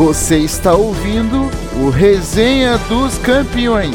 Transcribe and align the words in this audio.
Você 0.00 0.38
está 0.38 0.72
ouvindo 0.72 1.50
o 1.84 1.90
Resenha 1.90 2.78
dos 2.88 3.18
Campeões. 3.18 3.94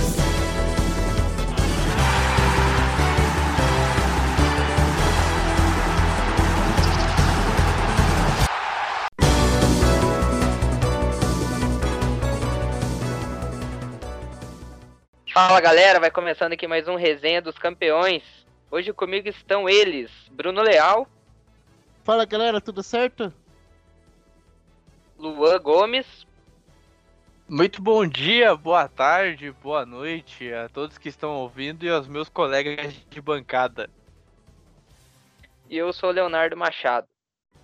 Fala 15.34 15.60
galera, 15.60 16.00
vai 16.00 16.12
começando 16.12 16.54
aqui 16.54 16.68
mais 16.68 16.88
um 16.88 16.96
Resenha 16.96 17.42
dos 17.42 17.58
Campeões. 17.58 18.22
Hoje 18.70 18.94
comigo 18.94 19.28
estão 19.28 19.68
eles, 19.68 20.12
Bruno 20.30 20.62
Leal. 20.62 21.08
Fala 22.04 22.26
galera, 22.26 22.62
tudo 22.62 22.84
certo? 22.84 23.34
Luan 25.18 25.59
Gomes. 25.59 26.27
Muito 27.48 27.81
bom 27.81 28.05
dia, 28.05 28.55
boa 28.55 28.88
tarde, 28.88 29.52
boa 29.63 29.85
noite 29.85 30.52
a 30.52 30.67
todos 30.67 30.98
que 30.98 31.07
estão 31.07 31.35
ouvindo 31.35 31.85
e 31.85 31.90
aos 31.90 32.07
meus 32.07 32.27
colegas 32.27 32.94
de 33.09 33.21
bancada. 33.21 33.90
E 35.70 35.77
eu 35.77 35.93
sou 35.93 36.12
Leonardo 36.12 36.57
Machado. 36.57 37.07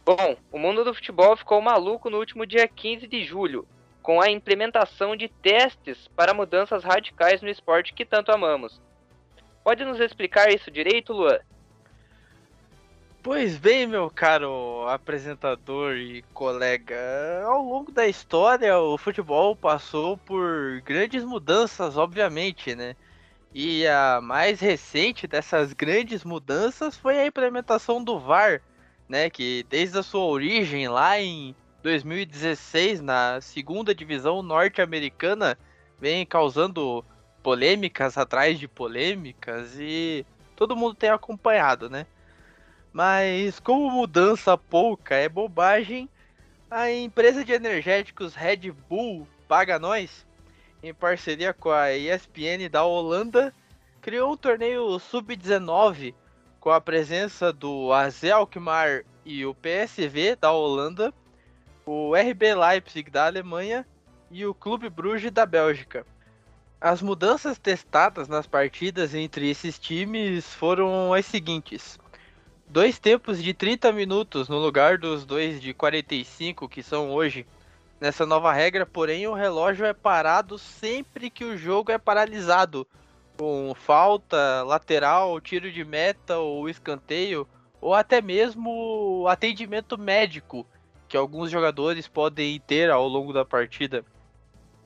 Bom, 0.05 0.37
o 0.51 0.57
mundo 0.57 0.83
do 0.83 0.93
futebol 0.93 1.35
ficou 1.35 1.61
maluco 1.61 2.09
no 2.09 2.17
último 2.17 2.45
dia 2.45 2.67
15 2.67 3.05
de 3.05 3.23
julho, 3.23 3.67
com 4.01 4.21
a 4.21 4.29
implementação 4.29 5.15
de 5.15 5.27
testes 5.27 6.07
para 6.15 6.33
mudanças 6.33 6.83
radicais 6.83 7.41
no 7.41 7.49
esporte 7.49 7.93
que 7.93 8.05
tanto 8.05 8.31
amamos. 8.31 8.81
Pode 9.63 9.83
nos 9.83 9.99
explicar 9.99 10.49
isso 10.49 10.71
direito, 10.71 11.13
Luan? 11.13 11.39
Pois 13.23 13.55
bem, 13.57 13.85
meu 13.85 14.09
caro 14.09 14.87
apresentador 14.87 15.95
e 15.95 16.23
colega, 16.33 17.43
ao 17.45 17.63
longo 17.63 17.91
da 17.91 18.07
história 18.07 18.79
o 18.79 18.97
futebol 18.97 19.55
passou 19.55 20.17
por 20.17 20.81
grandes 20.81 21.23
mudanças, 21.23 21.97
obviamente, 21.97 22.73
né? 22.75 22.95
E 23.53 23.85
a 23.85 24.19
mais 24.21 24.59
recente 24.59 25.27
dessas 25.27 25.71
grandes 25.71 26.23
mudanças 26.23 26.97
foi 26.97 27.19
a 27.19 27.25
implementação 27.27 28.03
do 28.03 28.19
VAR, 28.19 28.59
né? 29.07 29.29
Que 29.29 29.63
desde 29.69 29.99
a 29.99 30.03
sua 30.03 30.25
origem 30.25 30.87
lá 30.87 31.19
em 31.19 31.55
2016 31.83 33.01
na 33.01 33.39
segunda 33.39 33.93
divisão 33.93 34.41
norte-americana 34.41 35.59
vem 35.99 36.25
causando 36.25 37.05
polêmicas 37.43 38.17
atrás 38.17 38.59
de 38.59 38.67
polêmicas 38.67 39.77
e 39.79 40.25
todo 40.55 40.75
mundo 40.75 40.95
tem 40.95 41.11
acompanhado, 41.11 41.87
né? 41.87 42.07
Mas 42.93 43.59
como 43.59 43.89
mudança 43.89 44.57
pouca 44.57 45.15
é 45.15 45.29
bobagem, 45.29 46.09
a 46.69 46.91
empresa 46.91 47.43
de 47.43 47.53
energéticos 47.53 48.35
Red 48.35 48.71
Bull 48.89 49.27
Paga 49.47 49.79
Nós, 49.79 50.25
em 50.83 50.93
parceria 50.93 51.53
com 51.53 51.69
a 51.69 51.93
ESPN 51.93 52.69
da 52.69 52.83
Holanda, 52.83 53.53
criou 54.01 54.33
um 54.33 54.37
torneio 54.37 54.99
sub-19 54.99 56.13
com 56.59 56.69
a 56.69 56.81
presença 56.81 57.53
do 57.53 57.93
AZ 57.93 58.25
Alkmaar 58.25 59.03
e 59.25 59.45
o 59.45 59.55
PSV 59.55 60.35
da 60.35 60.51
Holanda, 60.51 61.13
o 61.85 62.13
RB 62.15 62.53
Leipzig 62.55 63.09
da 63.09 63.25
Alemanha 63.25 63.85
e 64.29 64.45
o 64.45 64.53
Clube 64.53 64.89
Bruges 64.89 65.31
da 65.31 65.45
Bélgica. 65.45 66.05
As 66.79 67.01
mudanças 67.01 67.57
testadas 67.57 68.27
nas 68.27 68.47
partidas 68.47 69.13
entre 69.13 69.49
esses 69.49 69.77
times 69.77 70.53
foram 70.55 71.13
as 71.13 71.25
seguintes: 71.25 71.99
dois 72.71 72.97
tempos 72.97 73.43
de 73.43 73.53
30 73.53 73.91
minutos 73.91 74.47
no 74.47 74.57
lugar 74.57 74.97
dos 74.97 75.25
dois 75.25 75.61
de 75.61 75.73
45 75.73 76.69
que 76.69 76.81
são 76.81 77.11
hoje. 77.11 77.45
Nessa 77.99 78.25
nova 78.25 78.53
regra, 78.53 78.85
porém, 78.85 79.27
o 79.27 79.33
relógio 79.33 79.85
é 79.85 79.93
parado 79.93 80.57
sempre 80.57 81.29
que 81.29 81.43
o 81.43 81.57
jogo 81.57 81.91
é 81.91 81.97
paralisado, 81.97 82.87
com 83.37 83.73
falta, 83.75 84.63
lateral, 84.63 85.41
tiro 85.41 85.69
de 85.69 85.83
meta 85.83 86.37
ou 86.37 86.69
escanteio, 86.69 87.45
ou 87.81 87.93
até 87.93 88.21
mesmo 88.21 89.25
atendimento 89.27 89.97
médico 89.97 90.65
que 91.09 91.17
alguns 91.17 91.51
jogadores 91.51 92.07
podem 92.07 92.57
ter 92.61 92.89
ao 92.89 93.05
longo 93.05 93.33
da 93.33 93.43
partida. 93.43 94.05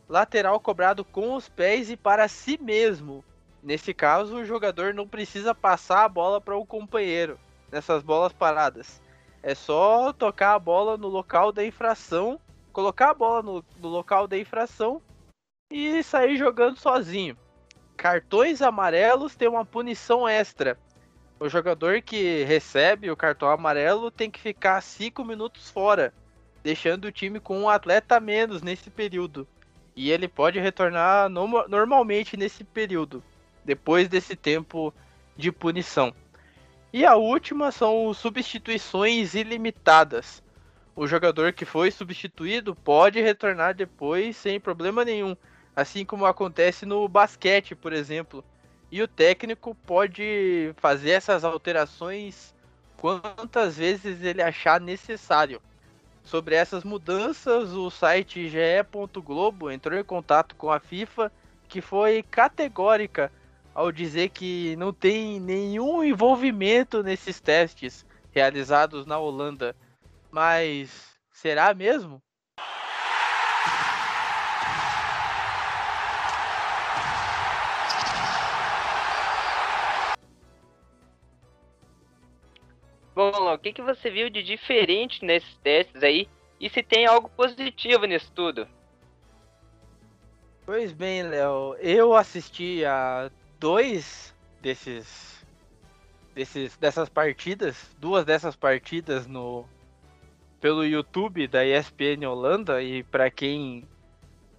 Lateral 0.10 0.60
cobrado 0.60 1.06
com 1.06 1.36
os 1.36 1.48
pés 1.48 1.92
e 1.92 1.96
para 1.96 2.28
si 2.28 2.58
mesmo. 2.60 3.24
Nesse 3.62 3.94
caso, 3.94 4.38
o 4.38 4.46
jogador 4.46 4.92
não 4.92 5.08
precisa 5.08 5.54
passar 5.54 6.04
a 6.04 6.10
bola 6.10 6.42
para 6.42 6.58
o 6.58 6.66
companheiro 6.66 7.38
nessas 7.72 8.04
bolas 8.04 8.34
paradas. 8.34 9.02
É 9.42 9.54
só 9.54 10.12
tocar 10.12 10.56
a 10.56 10.60
bola 10.60 10.98
no 10.98 11.08
local 11.08 11.52
da 11.52 11.66
infração, 11.66 12.40
colocar 12.74 13.12
a 13.12 13.14
bola 13.14 13.44
no, 13.44 13.66
no 13.80 13.88
local 13.88 14.28
da 14.28 14.38
infração 14.38 15.02
e 15.70 16.02
sair 16.04 16.38
jogando 16.38 16.78
sozinho. 16.78 17.38
Cartões 17.96 18.62
amarelos 18.62 19.36
têm 19.36 19.48
uma 19.48 19.66
punição 19.66 20.28
extra. 20.28 20.78
O 21.40 21.50
jogador 21.50 22.02
que 22.02 22.44
recebe 22.44 23.12
o 23.12 23.16
cartão 23.16 23.50
amarelo 23.50 24.10
tem 24.10 24.32
que 24.32 24.40
ficar 24.40 24.82
5 24.82 25.24
minutos 25.24 25.70
fora, 25.70 26.14
deixando 26.64 27.06
o 27.06 27.12
time 27.12 27.40
com 27.40 27.60
um 27.60 27.70
atleta 27.70 28.18
a 28.18 28.20
menos 28.20 28.62
nesse 28.62 28.90
período. 28.90 29.48
E 29.96 30.12
ele 30.12 30.28
pode 30.28 30.60
retornar 30.60 31.30
no 31.30 31.68
normalmente 31.68 32.36
nesse 32.36 32.64
período, 32.64 33.24
depois 33.64 34.08
desse 34.08 34.36
tempo 34.36 34.94
de 35.38 35.52
punição. 35.52 36.14
E 36.96 37.06
a 37.06 37.18
última 37.18 37.74
são 37.74 38.14
substituições 38.14 39.34
ilimitadas. 39.34 40.42
O 40.96 41.06
jogador 41.06 41.52
que 41.52 41.66
foi 41.66 41.92
substituído 41.92 42.74
pode 42.74 43.20
retornar 43.20 43.76
depois 43.76 44.38
sem 44.38 44.62
problema 44.62 45.04
nenhum, 45.04 45.36
assim 45.76 46.06
como 46.06 46.26
acontece 46.26 46.86
no 46.86 47.06
basquete, 47.10 47.76
por 47.76 47.92
exemplo. 47.92 48.46
E 48.90 49.02
o 49.02 49.10
técnico 49.10 49.76
pode 49.86 50.74
fazer 50.78 51.10
essas 51.10 51.44
alterações 51.44 52.56
quantas 52.96 53.76
vezes 53.76 54.24
ele 54.24 54.42
achar 54.42 54.80
necessário. 54.80 55.62
Sobre 56.24 56.56
essas 56.56 56.86
mudanças, 56.86 57.74
o 57.74 57.90
site 57.90 58.48
ge.globo 58.48 59.70
entrou 59.70 60.00
em 60.00 60.04
contato 60.06 60.56
com 60.56 60.72
a 60.72 60.80
FIFA, 60.80 61.30
que 61.68 61.82
foi 61.82 62.24
categórica 62.24 63.30
ao 63.76 63.92
dizer 63.92 64.30
que 64.30 64.74
não 64.78 64.94
tem 64.94 65.38
nenhum 65.38 66.02
envolvimento 66.02 67.04
nesses 67.04 67.42
testes 67.42 68.06
realizados 68.32 69.06
na 69.06 69.20
Holanda. 69.20 69.76
Mas 70.32 71.14
será 71.30 71.74
mesmo? 71.74 72.22
Bom, 83.14 83.54
o 83.54 83.58
que, 83.58 83.72
que 83.72 83.82
você 83.82 84.10
viu 84.10 84.30
de 84.30 84.44
diferente 84.44 85.24
nesses 85.24 85.56
testes 85.58 86.02
aí? 86.02 86.28
E 86.60 86.70
se 86.70 86.82
tem 86.82 87.06
algo 87.06 87.30
positivo 87.30 88.06
nisso 88.06 88.32
tudo? 88.34 88.68
Pois 90.66 90.92
bem, 90.92 91.24
Léo, 91.24 91.76
eu 91.80 92.14
assisti 92.14 92.84
a 92.84 93.30
dois 93.60 94.34
desses, 94.62 95.46
desses 96.34 96.78
dessas 96.78 97.10
partidas, 97.10 97.96
duas 98.00 98.26
dessas 98.26 98.56
partidas 98.56 99.28
no 99.28 99.66
pelo 100.60 100.86
YouTube 100.86 101.48
da 101.48 101.66
ESPN 101.66 102.26
Holanda 102.26 102.82
e 102.82 103.04
para 103.04 103.30
quem 103.30 103.88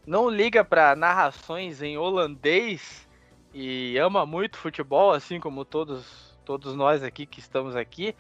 não 0.07 0.31
liga 0.31 0.65
para 0.65 0.95
narrações 0.95 1.83
em 1.83 1.99
holandês 1.99 3.09
e 3.53 3.97
ama 3.99 4.25
muito 4.25 4.57
futebol, 4.57 5.13
assim 5.13 5.41
como 5.41 5.65
todos 5.65 6.37
todos 6.45 6.77
nós 6.77 7.03
aqui 7.03 7.27
que 7.27 7.41
estamos 7.41 7.75
aqui, 7.75 8.15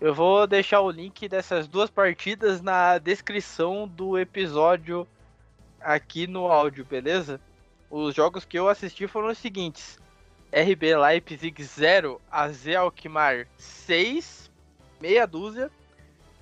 eu 0.00 0.12
vou 0.12 0.44
deixar 0.46 0.80
o 0.80 0.90
link 0.90 1.28
dessas 1.28 1.68
duas 1.68 1.88
partidas 1.88 2.60
na 2.60 2.98
descrição 2.98 3.86
do 3.86 4.18
episódio 4.18 5.06
aqui 5.80 6.26
no 6.26 6.48
áudio, 6.48 6.84
beleza? 6.84 7.40
Os 7.90 8.14
jogos 8.14 8.44
que 8.44 8.58
eu 8.58 8.68
assisti 8.68 9.06
foram 9.06 9.28
os 9.28 9.38
seguintes: 9.38 9.98
RB 10.52 10.96
Leipzig 10.96 11.62
0, 11.62 12.20
AZ 12.30 12.68
Alkmaar 12.68 13.46
6, 13.56 14.50
meia 15.00 15.26
dúzia, 15.26 15.70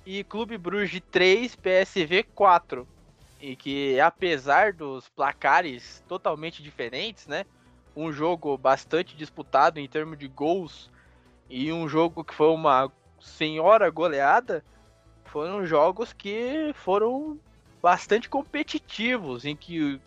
e 0.05 0.23
Clube 0.23 0.57
Bruges 0.57 1.01
3, 1.11 1.55
PSV 1.55 2.23
4. 2.35 2.87
E 3.39 3.55
que 3.55 3.99
apesar 3.99 4.71
dos 4.71 5.09
placares 5.09 6.03
totalmente 6.07 6.63
diferentes, 6.63 7.27
né? 7.27 7.45
Um 7.95 8.11
jogo 8.11 8.57
bastante 8.57 9.15
disputado 9.15 9.79
em 9.79 9.87
termos 9.87 10.17
de 10.17 10.27
gols 10.27 10.89
e 11.49 11.71
um 11.71 11.87
jogo 11.87 12.23
que 12.23 12.33
foi 12.33 12.49
uma 12.49 12.91
senhora 13.19 13.89
goleada, 13.89 14.63
foram 15.25 15.65
jogos 15.65 16.13
que 16.13 16.71
foram 16.73 17.39
bastante 17.81 18.29
competitivos, 18.29 19.45
em 19.45 19.55
que 19.55 19.99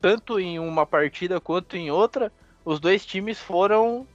tanto 0.00 0.38
em 0.38 0.58
uma 0.58 0.86
partida 0.86 1.40
quanto 1.40 1.76
em 1.76 1.90
outra 1.90 2.32
os 2.64 2.78
dois 2.78 3.04
times 3.04 3.38
foram 3.38 4.06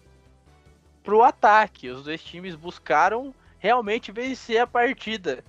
pro 1.03 1.23
ataque. 1.23 1.89
Os 1.89 2.03
dois 2.03 2.23
times 2.23 2.55
buscaram 2.55 3.33
realmente 3.57 4.11
vencer 4.11 4.59
a 4.59 4.67
partida. 4.67 5.43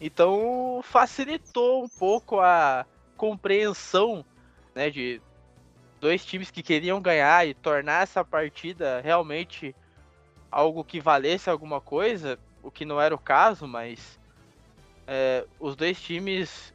Então 0.00 0.80
facilitou 0.82 1.84
um 1.84 1.88
pouco 1.88 2.40
a 2.40 2.86
compreensão 3.16 4.24
né, 4.74 4.90
de 4.90 5.20
dois 6.00 6.24
times 6.24 6.50
que 6.50 6.62
queriam 6.62 7.00
ganhar 7.00 7.46
e 7.46 7.54
tornar 7.54 8.02
essa 8.02 8.24
partida 8.24 9.00
realmente 9.02 9.74
algo 10.50 10.84
que 10.84 11.00
valesse 11.00 11.50
alguma 11.50 11.80
coisa, 11.80 12.38
o 12.62 12.70
que 12.70 12.84
não 12.84 13.00
era 13.00 13.14
o 13.14 13.18
caso, 13.18 13.66
mas 13.66 14.18
é, 15.06 15.46
os 15.58 15.74
dois 15.74 16.00
times 16.00 16.72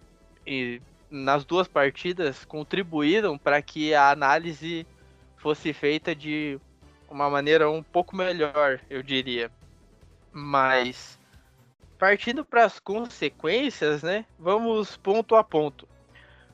nas 1.12 1.44
duas 1.44 1.68
partidas 1.68 2.46
contribuíram 2.46 3.38
para 3.38 3.62
que 3.62 3.94
a 3.94 4.10
análise 4.10 4.88
fosse 5.36 5.74
feita 5.74 6.16
de 6.16 6.58
uma 7.10 7.30
maneira 7.30 7.70
um 7.70 7.84
pouco 7.84 8.16
melhor, 8.16 8.80
eu 8.90 9.04
diria. 9.04 9.52
Mas 10.32 11.20
partindo 12.00 12.46
para 12.46 12.64
as 12.64 12.80
consequências, 12.80 14.02
né? 14.02 14.26
Vamos 14.40 14.96
ponto 14.98 15.36
a 15.36 15.44
ponto. 15.44 15.88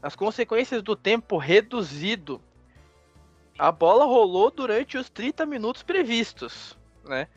As 0.02 0.16
consequências 0.16 0.82
do 0.82 0.96
tempo 0.96 1.38
reduzido. 1.38 2.42
A 3.58 3.72
bola 3.72 4.06
rolou 4.06 4.52
durante 4.52 4.98
os 4.98 5.10
30 5.10 5.46
minutos 5.46 5.84
previstos, 5.84 6.78
né? 7.06 7.28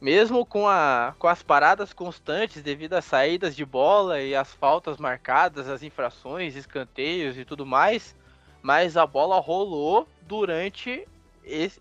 Mesmo 0.00 0.46
com, 0.46 0.68
a, 0.68 1.14
com 1.18 1.26
as 1.26 1.42
paradas 1.42 1.92
constantes 1.92 2.62
devido 2.62 2.94
às 2.94 3.04
saídas 3.04 3.56
de 3.56 3.64
bola 3.64 4.20
e 4.20 4.34
as 4.34 4.52
faltas 4.52 4.96
marcadas, 4.96 5.68
as 5.68 5.82
infrações, 5.82 6.54
escanteios 6.54 7.36
e 7.36 7.44
tudo 7.44 7.66
mais, 7.66 8.14
mas 8.62 8.96
a 8.96 9.04
bola 9.04 9.40
rolou 9.40 10.06
durante. 10.22 11.06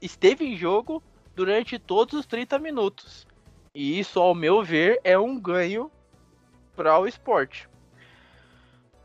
esteve 0.01 0.45
em 0.45 0.55
jogo 0.55 1.03
durante 1.35 1.77
todos 1.77 2.15
os 2.15 2.25
30 2.25 2.57
minutos. 2.57 3.27
E 3.73 3.99
isso, 3.99 4.19
ao 4.19 4.33
meu 4.33 4.63
ver, 4.63 4.99
é 5.03 5.19
um 5.19 5.39
ganho 5.39 5.91
para 6.75 6.97
o 6.97 7.05
esporte. 7.05 7.69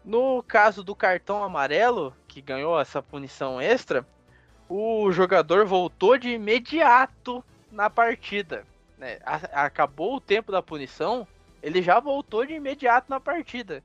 No 0.03 0.43
caso 0.43 0.83
do 0.83 0.95
cartão 0.95 1.45
amarelo, 1.45 2.17
que 2.27 2.41
ganhou 2.41 2.81
essa 2.81 3.03
punição 3.03 3.61
extra, 3.61 4.07
o 4.69 5.13
jogador 5.13 5.67
voltou 5.67 6.17
de 6.17 6.31
imediato 6.31 7.45
na 7.71 7.91
partida. 7.91 8.65
Né? 9.03 9.19
Acabou 9.53 10.15
o 10.15 10.21
tempo 10.21 10.53
da 10.53 10.63
punição, 10.63 11.27
ele 11.61 11.83
já 11.83 11.99
voltou 11.99 12.47
de 12.47 12.53
imediato 12.53 13.11
na 13.11 13.19
partida. 13.19 13.83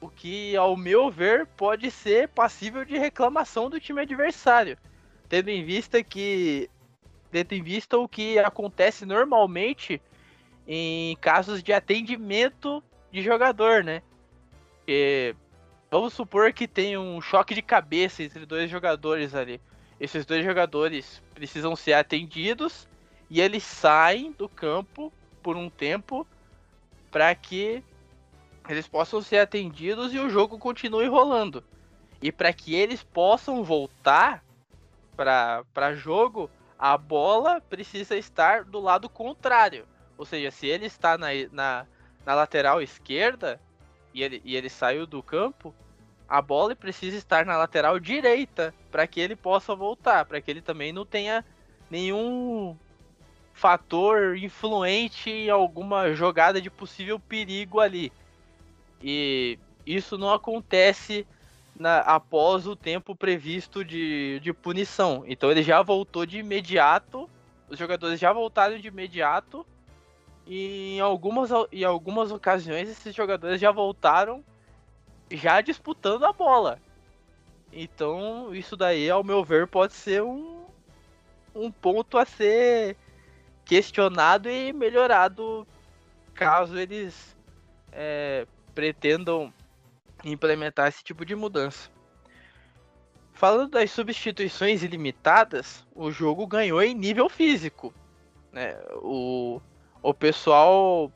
O 0.00 0.08
que, 0.08 0.56
ao 0.56 0.76
meu 0.76 1.10
ver, 1.10 1.44
pode 1.44 1.90
ser 1.90 2.28
passível 2.28 2.84
de 2.84 2.96
reclamação 2.96 3.68
do 3.68 3.80
time 3.80 4.00
adversário. 4.00 4.78
Tendo 5.28 5.48
em 5.48 5.64
vista 5.64 6.04
que. 6.04 6.70
Tendo 7.32 7.52
em 7.52 7.62
vista 7.64 7.98
o 7.98 8.08
que 8.08 8.38
acontece 8.38 9.04
normalmente 9.04 10.00
em 10.68 11.16
casos 11.16 11.60
de 11.60 11.72
atendimento 11.72 12.80
de 13.10 13.22
jogador, 13.22 13.82
né? 13.82 14.02
Porque 14.76 15.34
vamos 15.90 16.14
supor 16.14 16.52
que 16.52 16.68
tem 16.68 16.96
um 16.96 17.20
choque 17.20 17.56
de 17.56 17.60
cabeça 17.60 18.22
entre 18.22 18.46
dois 18.46 18.70
jogadores 18.70 19.34
ali. 19.34 19.60
Esses 19.98 20.24
dois 20.24 20.44
jogadores 20.44 21.20
precisam 21.34 21.74
ser 21.74 21.94
atendidos 21.94 22.86
e 23.30 23.40
eles 23.40 23.62
saem 23.62 24.32
do 24.32 24.48
campo 24.48 25.12
por 25.42 25.56
um 25.56 25.68
tempo 25.68 26.26
para 27.10 27.34
que 27.34 27.82
eles 28.68 28.86
possam 28.86 29.22
ser 29.22 29.38
atendidos 29.38 30.12
e 30.12 30.18
o 30.18 30.28
jogo 30.28 30.58
continue 30.58 31.06
rolando. 31.06 31.64
E 32.20 32.30
para 32.30 32.52
que 32.52 32.74
eles 32.74 33.02
possam 33.02 33.62
voltar 33.62 34.44
para 35.16 35.94
jogo, 35.94 36.50
a 36.78 36.96
bola 36.96 37.60
precisa 37.60 38.16
estar 38.16 38.64
do 38.64 38.78
lado 38.78 39.08
contrário. 39.08 39.86
Ou 40.16 40.24
seja, 40.24 40.50
se 40.50 40.66
ele 40.66 40.86
está 40.86 41.16
na, 41.16 41.28
na, 41.52 41.86
na 42.26 42.34
lateral 42.34 42.82
esquerda 42.82 43.60
e 44.12 44.22
ele, 44.22 44.42
e 44.44 44.56
ele 44.56 44.68
saiu 44.68 45.06
do 45.06 45.22
campo, 45.22 45.74
a 46.28 46.42
bola 46.42 46.76
precisa 46.76 47.16
estar 47.16 47.46
na 47.46 47.56
lateral 47.56 47.98
direita 47.98 48.74
para 48.90 49.06
que 49.06 49.20
ele 49.20 49.34
possa 49.34 49.74
voltar, 49.74 50.24
para 50.26 50.40
que 50.40 50.50
ele 50.50 50.60
também 50.60 50.92
não 50.92 51.06
tenha 51.06 51.44
nenhum 51.90 52.76
fator 53.58 54.36
influente 54.36 55.28
em 55.28 55.50
alguma 55.50 56.14
jogada 56.14 56.60
de 56.60 56.70
possível 56.70 57.18
perigo 57.18 57.80
ali. 57.80 58.12
E 59.02 59.58
isso 59.84 60.16
não 60.16 60.32
acontece 60.32 61.26
na, 61.76 61.98
após 61.98 62.68
o 62.68 62.76
tempo 62.76 63.16
previsto 63.16 63.84
de, 63.84 64.38
de 64.40 64.52
punição. 64.52 65.24
Então 65.26 65.50
ele 65.50 65.64
já 65.64 65.82
voltou 65.82 66.24
de 66.24 66.38
imediato, 66.38 67.28
os 67.68 67.76
jogadores 67.76 68.20
já 68.20 68.32
voltaram 68.32 68.78
de 68.78 68.86
imediato, 68.86 69.66
e 70.46 70.94
em 70.96 71.00
algumas, 71.00 71.50
em 71.72 71.82
algumas 71.82 72.30
ocasiões 72.30 72.88
esses 72.88 73.14
jogadores 73.14 73.60
já 73.60 73.72
voltaram 73.72 74.42
já 75.32 75.60
disputando 75.60 76.24
a 76.24 76.32
bola. 76.32 76.78
Então 77.72 78.54
isso 78.54 78.76
daí, 78.76 79.10
ao 79.10 79.24
meu 79.24 79.42
ver, 79.42 79.66
pode 79.66 79.94
ser 79.94 80.22
um, 80.22 80.64
um 81.56 81.72
ponto 81.72 82.16
a 82.16 82.24
ser 82.24 82.96
questionado 83.68 84.48
e 84.48 84.72
melhorado 84.72 85.68
caso 86.34 86.78
eles 86.78 87.36
é, 87.92 88.46
pretendam 88.74 89.52
implementar 90.24 90.88
esse 90.88 91.04
tipo 91.04 91.22
de 91.22 91.36
mudança. 91.36 91.90
Falando 93.34 93.72
das 93.72 93.90
substituições 93.90 94.82
ilimitadas, 94.82 95.86
o 95.94 96.10
jogo 96.10 96.46
ganhou 96.46 96.82
em 96.82 96.94
nível 96.94 97.28
físico. 97.28 97.92
Né? 98.50 98.74
O, 99.02 99.60
o 100.02 100.14
pessoal 100.14 101.12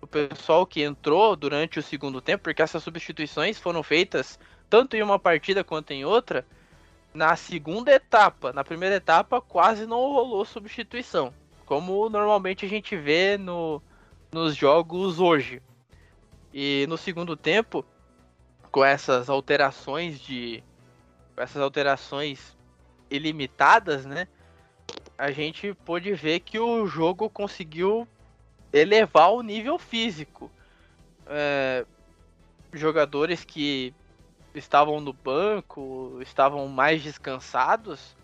o 0.00 0.06
pessoal 0.06 0.66
que 0.66 0.82
entrou 0.82 1.34
durante 1.34 1.78
o 1.78 1.82
segundo 1.82 2.20
tempo, 2.20 2.44
porque 2.44 2.60
essas 2.60 2.82
substituições 2.82 3.58
foram 3.58 3.82
feitas 3.82 4.38
tanto 4.68 4.96
em 4.96 5.02
uma 5.02 5.18
partida 5.18 5.64
quanto 5.64 5.92
em 5.92 6.04
outra, 6.04 6.46
na 7.12 7.36
segunda 7.36 7.92
etapa. 7.92 8.52
Na 8.52 8.64
primeira 8.64 8.96
etapa 8.96 9.40
quase 9.40 9.86
não 9.86 10.12
rolou 10.12 10.44
substituição 10.44 11.32
como 11.66 12.08
normalmente 12.08 12.66
a 12.66 12.68
gente 12.68 12.96
vê 12.96 13.36
no, 13.38 13.82
nos 14.32 14.54
jogos 14.54 15.18
hoje. 15.18 15.62
E 16.52 16.86
no 16.88 16.96
segundo 16.96 17.36
tempo, 17.36 17.84
com 18.70 18.84
essas 18.84 19.28
alterações 19.28 20.20
de 20.20 20.62
essas 21.36 21.60
alterações 21.60 22.56
ilimitadas, 23.10 24.04
né? 24.04 24.28
A 25.16 25.30
gente 25.30 25.74
pôde 25.84 26.12
ver 26.14 26.40
que 26.40 26.58
o 26.58 26.86
jogo 26.86 27.28
conseguiu 27.28 28.06
elevar 28.72 29.32
o 29.32 29.42
nível 29.42 29.78
físico. 29.78 30.50
É, 31.26 31.86
jogadores 32.72 33.44
que 33.44 33.94
estavam 34.54 35.00
no 35.00 35.12
banco, 35.12 36.18
estavam 36.20 36.68
mais 36.68 37.02
descansados, 37.02 38.16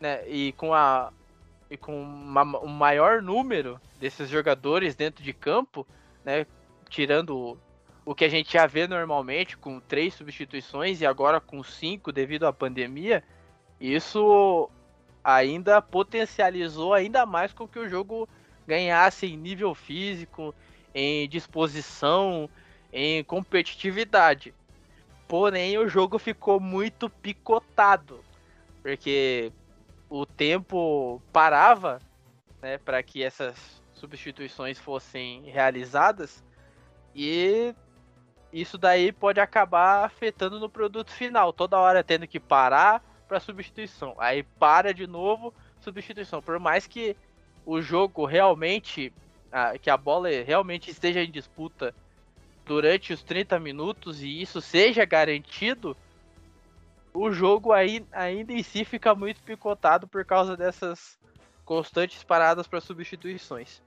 né? 0.00 0.26
E 0.28 0.52
com 0.52 0.72
a 0.74 1.12
e 1.70 1.76
com 1.76 2.00
uma, 2.02 2.42
um 2.62 2.68
maior 2.68 3.20
número 3.20 3.80
desses 3.98 4.28
jogadores 4.28 4.94
dentro 4.94 5.22
de 5.22 5.32
campo, 5.32 5.86
né, 6.24 6.46
tirando 6.88 7.58
o 8.04 8.14
que 8.14 8.24
a 8.24 8.28
gente 8.28 8.52
já 8.52 8.66
vê 8.66 8.86
normalmente 8.86 9.56
com 9.56 9.80
três 9.80 10.14
substituições 10.14 11.00
e 11.00 11.06
agora 11.06 11.40
com 11.40 11.62
cinco 11.62 12.12
devido 12.12 12.46
à 12.46 12.52
pandemia, 12.52 13.22
isso 13.80 14.70
ainda 15.24 15.82
potencializou 15.82 16.94
ainda 16.94 17.26
mais 17.26 17.52
com 17.52 17.66
que 17.66 17.80
o 17.80 17.88
jogo 17.88 18.28
ganhasse 18.66 19.26
em 19.26 19.36
nível 19.36 19.74
físico, 19.74 20.54
em 20.94 21.28
disposição, 21.28 22.48
em 22.92 23.24
competitividade. 23.24 24.54
Porém, 25.26 25.76
o 25.76 25.88
jogo 25.88 26.18
ficou 26.18 26.60
muito 26.60 27.10
picotado, 27.10 28.20
porque 28.82 29.52
o 30.08 30.24
tempo 30.24 31.20
parava 31.32 32.00
né, 32.60 32.78
para 32.78 33.02
que 33.02 33.22
essas 33.22 33.82
substituições 33.92 34.78
fossem 34.78 35.42
realizadas 35.44 36.44
e 37.14 37.74
isso 38.52 38.78
daí 38.78 39.12
pode 39.12 39.40
acabar 39.40 40.04
afetando 40.04 40.60
no 40.60 40.68
produto 40.68 41.10
final, 41.10 41.52
toda 41.52 41.78
hora 41.78 42.04
tendo 42.04 42.26
que 42.26 42.38
parar 42.38 43.02
para 43.26 43.40
substituição, 43.40 44.14
aí 44.18 44.42
para 44.42 44.94
de 44.94 45.06
novo 45.06 45.52
substituição, 45.80 46.40
por 46.40 46.58
mais 46.58 46.86
que 46.86 47.16
o 47.64 47.80
jogo 47.80 48.24
realmente, 48.24 49.12
que 49.82 49.90
a 49.90 49.96
bola 49.96 50.28
realmente 50.44 50.90
esteja 50.90 51.22
em 51.22 51.30
disputa 51.30 51.94
durante 52.64 53.12
os 53.12 53.22
30 53.22 53.58
minutos 53.58 54.22
e 54.22 54.40
isso 54.40 54.60
seja 54.60 55.04
garantido, 55.04 55.96
o 57.16 57.32
jogo 57.32 57.72
aí, 57.72 58.06
ainda 58.12 58.52
em 58.52 58.62
si 58.62 58.84
fica 58.84 59.14
muito 59.14 59.42
picotado 59.42 60.06
por 60.06 60.24
causa 60.24 60.56
dessas 60.56 61.18
constantes 61.64 62.22
paradas 62.22 62.66
para 62.66 62.80
substituições. 62.80 63.82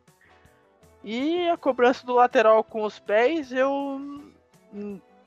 E 1.04 1.48
a 1.48 1.56
cobrança 1.56 2.06
do 2.06 2.14
lateral 2.14 2.64
com 2.64 2.84
os 2.84 3.00
pés, 3.00 3.52
eu 3.52 4.02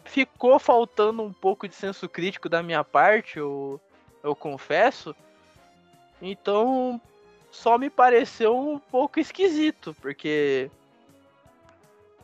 ficou 0.04 0.58
faltando 0.58 1.22
um 1.22 1.32
pouco 1.32 1.68
de 1.68 1.74
senso 1.74 2.08
crítico 2.08 2.48
da 2.48 2.62
minha 2.62 2.84
parte, 2.84 3.38
eu, 3.38 3.80
eu 4.22 4.34
confesso. 4.34 5.14
Então, 6.20 7.00
só 7.50 7.78
me 7.78 7.88
pareceu 7.88 8.56
um 8.56 8.78
pouco 8.78 9.20
esquisito, 9.20 9.96
porque 10.00 10.70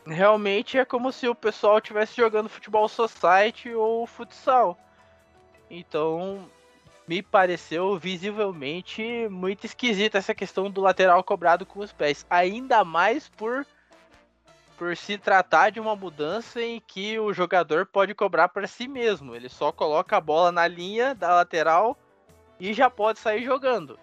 realmente 0.05 0.77
é 0.77 0.85
como 0.85 1.11
se 1.11 1.27
o 1.27 1.35
pessoal 1.35 1.77
estivesse 1.77 2.15
jogando 2.15 2.49
futebol 2.49 2.87
society 2.87 3.73
ou 3.73 4.05
futsal. 4.05 4.77
Então, 5.69 6.49
me 7.07 7.21
pareceu 7.21 7.97
visivelmente 7.97 9.27
muito 9.29 9.65
esquisita 9.65 10.17
essa 10.17 10.35
questão 10.35 10.69
do 10.69 10.81
lateral 10.81 11.23
cobrado 11.23 11.65
com 11.65 11.79
os 11.79 11.91
pés. 11.91 12.25
Ainda 12.29 12.83
mais 12.83 13.27
por, 13.29 13.65
por 14.77 14.95
se 14.95 15.17
tratar 15.17 15.71
de 15.71 15.79
uma 15.79 15.95
mudança 15.95 16.61
em 16.61 16.79
que 16.79 17.19
o 17.19 17.33
jogador 17.33 17.85
pode 17.85 18.13
cobrar 18.13 18.49
para 18.49 18.67
si 18.67 18.87
mesmo. 18.87 19.35
Ele 19.35 19.49
só 19.49 19.71
coloca 19.71 20.17
a 20.17 20.21
bola 20.21 20.51
na 20.51 20.67
linha 20.67 21.15
da 21.15 21.33
lateral 21.33 21.97
e 22.59 22.73
já 22.73 22.89
pode 22.89 23.19
sair 23.19 23.43
jogando. 23.43 23.99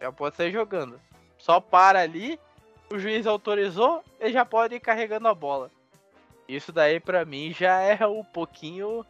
Já 0.00 0.10
pode 0.10 0.36
sair 0.36 0.50
jogando. 0.50 1.00
Só 1.38 1.60
para 1.60 2.00
ali 2.00 2.40
o 2.92 2.98
juiz 2.98 3.26
autorizou, 3.26 4.02
ele 4.18 4.32
já 4.32 4.44
pode 4.44 4.74
ir 4.74 4.80
carregando 4.80 5.28
a 5.28 5.34
bola. 5.34 5.70
Isso 6.48 6.72
daí 6.72 6.98
para 6.98 7.24
mim 7.24 7.52
já 7.52 7.78
é 7.80 8.06
um 8.06 8.24
pouquinho 8.24 9.04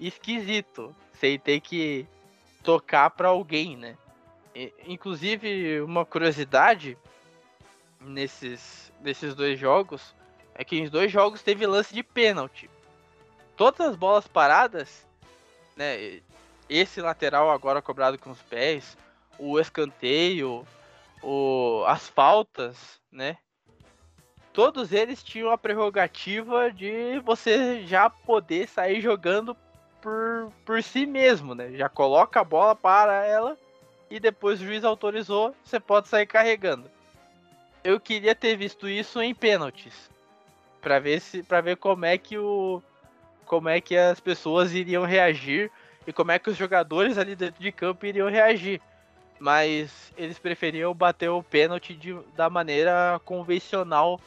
esquisito. 0.00 0.94
Sem 1.18 1.38
ter 1.38 1.60
que 1.60 2.06
tocar 2.62 3.10
para 3.10 3.28
alguém, 3.28 3.76
né? 3.76 3.96
inclusive, 4.86 5.80
uma 5.82 6.04
curiosidade 6.04 6.98
nesses, 8.00 8.92
nesses 9.00 9.34
dois 9.34 9.58
jogos 9.58 10.14
é 10.54 10.64
que 10.64 10.80
nos 10.80 10.90
dois 10.90 11.10
jogos 11.10 11.42
teve 11.42 11.66
lance 11.66 11.94
de 11.94 12.02
pênalti. 12.02 12.68
Todas 13.56 13.80
as 13.80 13.96
bolas 13.96 14.26
paradas, 14.26 15.06
né? 15.76 16.20
Esse 16.68 17.00
lateral 17.00 17.50
agora 17.50 17.80
cobrado 17.80 18.18
com 18.18 18.30
os 18.30 18.42
pés, 18.42 18.96
o 19.38 19.58
escanteio, 19.58 20.66
o, 21.22 21.84
as 21.86 22.08
faltas, 22.08 23.00
né? 23.10 23.38
Todos 24.52 24.92
eles 24.92 25.22
tinham 25.22 25.50
a 25.50 25.58
prerrogativa 25.58 26.72
de 26.72 27.20
você 27.20 27.86
já 27.86 28.10
poder 28.10 28.68
sair 28.68 29.00
jogando 29.00 29.56
por, 30.00 30.52
por 30.64 30.82
si 30.82 31.06
mesmo, 31.06 31.54
né? 31.54 31.72
Já 31.72 31.88
coloca 31.88 32.40
a 32.40 32.44
bola 32.44 32.74
para 32.74 33.24
ela 33.24 33.56
e 34.10 34.18
depois 34.18 34.60
o 34.60 34.64
juiz 34.64 34.84
autorizou, 34.84 35.54
você 35.64 35.78
pode 35.78 36.08
sair 36.08 36.26
carregando. 36.26 36.90
Eu 37.84 38.00
queria 38.00 38.34
ter 38.34 38.56
visto 38.56 38.88
isso 38.88 39.20
em 39.20 39.34
pênaltis, 39.34 40.10
para 40.80 40.98
ver 40.98 41.20
se, 41.20 41.42
para 41.42 41.60
ver 41.60 41.76
como 41.76 42.04
é 42.04 42.18
que 42.18 42.36
o, 42.36 42.82
como 43.46 43.68
é 43.68 43.80
que 43.80 43.96
as 43.96 44.20
pessoas 44.20 44.72
iriam 44.72 45.04
reagir 45.04 45.70
e 46.06 46.12
como 46.12 46.32
é 46.32 46.38
que 46.38 46.50
os 46.50 46.56
jogadores 46.56 47.18
ali 47.18 47.36
dentro 47.36 47.62
de 47.62 47.70
campo 47.70 48.06
iriam 48.06 48.28
reagir 48.28 48.80
mas 49.38 50.12
eles 50.16 50.38
preferiam 50.38 50.92
bater 50.92 51.28
o 51.28 51.42
pênalti 51.42 51.94
de, 51.94 52.18
da 52.36 52.50
maneira 52.50 53.20
convencional 53.24 54.20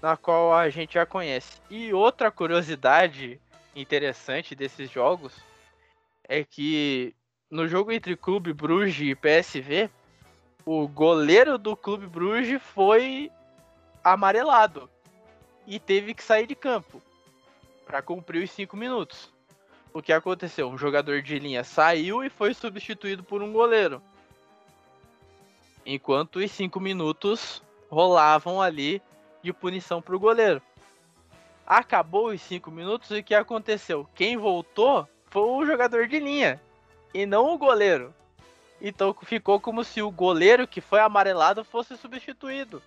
na 0.00 0.16
qual 0.16 0.52
a 0.54 0.68
gente 0.68 0.94
já 0.94 1.06
conhece. 1.06 1.60
E 1.70 1.92
outra 1.92 2.30
curiosidade 2.30 3.40
interessante 3.74 4.54
desses 4.54 4.90
jogos 4.90 5.32
é 6.28 6.44
que 6.44 7.14
no 7.50 7.66
jogo 7.66 7.92
entre 7.92 8.16
Clube 8.16 8.52
Bruges 8.52 9.00
e 9.00 9.14
PSV, 9.14 9.90
o 10.64 10.86
goleiro 10.86 11.58
do 11.58 11.76
Clube 11.76 12.06
Bruges 12.06 12.62
foi 12.62 13.30
amarelado 14.02 14.88
e 15.66 15.78
teve 15.78 16.14
que 16.14 16.22
sair 16.22 16.46
de 16.46 16.54
campo 16.54 17.02
para 17.84 18.00
cumprir 18.00 18.42
os 18.42 18.50
5 18.50 18.76
minutos. 18.76 19.32
O 19.92 20.00
que 20.00 20.12
aconteceu? 20.12 20.68
Um 20.68 20.78
jogador 20.78 21.20
de 21.20 21.38
linha 21.38 21.62
saiu 21.64 22.24
e 22.24 22.30
foi 22.30 22.54
substituído 22.54 23.22
por 23.22 23.42
um 23.42 23.52
goleiro 23.52 24.02
enquanto 25.84 26.36
os 26.36 26.50
cinco 26.50 26.80
minutos 26.80 27.62
rolavam 27.90 28.60
ali 28.60 29.02
de 29.42 29.52
punição 29.52 30.00
para 30.00 30.16
o 30.16 30.20
goleiro. 30.20 30.62
Acabou 31.72 32.28
os 32.28 32.42
cinco 32.42 32.70
minutos 32.70 33.10
e 33.10 33.20
o 33.20 33.24
que 33.24 33.34
aconteceu? 33.34 34.06
Quem 34.14 34.36
voltou 34.36 35.08
foi 35.30 35.42
o 35.42 35.64
jogador 35.64 36.06
de 36.06 36.18
linha 36.18 36.60
e 37.14 37.24
não 37.24 37.54
o 37.54 37.56
goleiro. 37.56 38.14
Então 38.80 39.16
ficou 39.22 39.58
como 39.58 39.82
se 39.82 40.02
o 40.02 40.10
goleiro 40.10 40.68
que 40.68 40.80
foi 40.82 41.00
amarelado 41.00 41.64
fosse 41.64 41.96
substituído. 41.96 42.82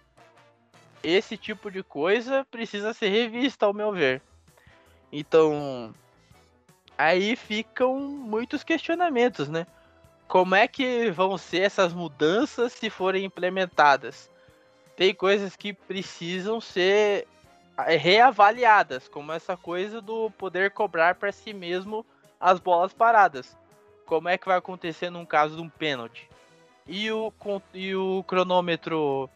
Esse 1.03 1.35
tipo 1.35 1.71
de 1.71 1.81
coisa 1.81 2.45
precisa 2.51 2.93
ser 2.93 3.09
revista, 3.09 3.65
ao 3.65 3.73
meu 3.73 3.91
ver. 3.91 4.21
Então, 5.11 5.91
aí 6.95 7.35
ficam 7.35 7.99
muitos 7.99 8.63
questionamentos, 8.63 9.49
né? 9.49 9.65
como 10.27 10.55
é 10.55 10.67
que 10.67 11.09
vão 11.09 11.37
ser 11.37 11.61
essas 11.61 11.91
mudanças 11.91 12.73
se 12.73 12.89
forem 12.89 13.25
implementadas? 13.25 14.29
Tem 14.95 15.13
coisas 15.13 15.55
que 15.55 15.73
precisam 15.73 16.61
ser 16.61 17.27
reavaliadas, 17.77 19.07
como 19.07 19.31
essa 19.31 19.57
coisa 19.57 20.01
do 20.01 20.29
poder 20.31 20.71
cobrar 20.71 21.15
para 21.15 21.31
si 21.31 21.53
mesmo 21.53 22.05
as 22.39 22.59
bolas 22.59 22.93
paradas. 22.93 23.57
Como 24.05 24.29
é 24.29 24.37
que 24.37 24.47
vai 24.47 24.57
acontecer 24.57 25.09
num 25.09 25.25
caso 25.25 25.55
de 25.55 25.61
um 25.61 25.69
pênalti? 25.69 26.29
E 26.87 27.11
o, 27.11 27.33
e 27.73 27.95
o 27.95 28.23
cronômetro 28.23 29.29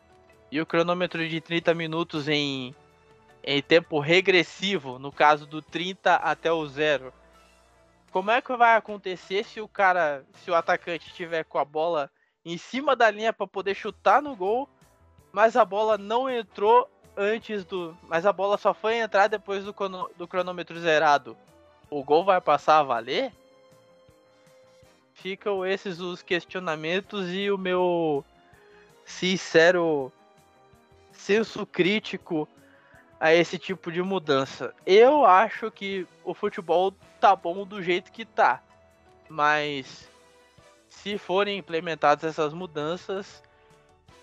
e 0.51 0.59
o 0.59 0.65
cronômetro 0.65 1.27
de 1.27 1.39
30 1.39 1.73
minutos 1.73 2.27
em, 2.27 2.73
em 3.43 3.61
tempo 3.61 3.99
regressivo, 3.99 4.97
no 4.97 5.11
caso 5.11 5.45
do 5.45 5.61
30 5.61 6.15
até 6.15 6.51
o 6.51 6.65
zero. 6.67 7.13
Como 8.11 8.31
é 8.31 8.41
que 8.41 8.55
vai 8.55 8.75
acontecer 8.75 9.43
se 9.45 9.61
o 9.61 9.67
cara, 9.67 10.25
se 10.43 10.49
o 10.49 10.55
atacante 10.55 11.07
estiver 11.07 11.43
com 11.43 11.59
a 11.59 11.65
bola 11.65 12.09
em 12.43 12.57
cima 12.57 12.95
da 12.95 13.11
linha 13.11 13.31
para 13.31 13.45
poder 13.45 13.75
chutar 13.75 14.21
no 14.21 14.35
gol, 14.35 14.67
mas 15.31 15.55
a 15.55 15.63
bola 15.63 15.97
não 15.97 16.27
entrou 16.27 16.89
antes 17.19 17.65
do, 17.65 17.95
mas 18.07 18.25
a 18.25 18.31
bola 18.31 18.57
só 18.57 18.73
foi 18.73 18.95
entrar 18.95 19.27
depois 19.27 19.65
do, 19.65 19.73
do 20.17 20.27
cronômetro 20.27 20.79
zerado. 20.79 21.35
O 21.89 22.01
gol 22.01 22.23
vai 22.23 22.39
passar 22.39 22.79
a 22.79 22.83
valer? 22.83 23.33
Ficam 25.13 25.65
esses 25.65 25.99
os 25.99 26.21
questionamentos 26.21 27.27
e 27.29 27.51
o 27.51 27.57
meu 27.57 28.23
sincero 29.03 30.13
senso 31.11 31.65
crítico 31.65 32.47
a 33.19 33.33
esse 33.33 33.59
tipo 33.59 33.91
de 33.91 34.01
mudança. 34.01 34.73
Eu 34.85 35.25
acho 35.25 35.69
que 35.69 36.07
o 36.23 36.33
futebol 36.33 36.93
tá 37.19 37.35
bom 37.35 37.65
do 37.65 37.83
jeito 37.83 38.13
que 38.13 38.23
tá, 38.23 38.63
mas 39.27 40.09
se 40.87 41.17
forem 41.17 41.57
implementadas 41.57 42.23
essas 42.23 42.53
mudanças, 42.53 43.43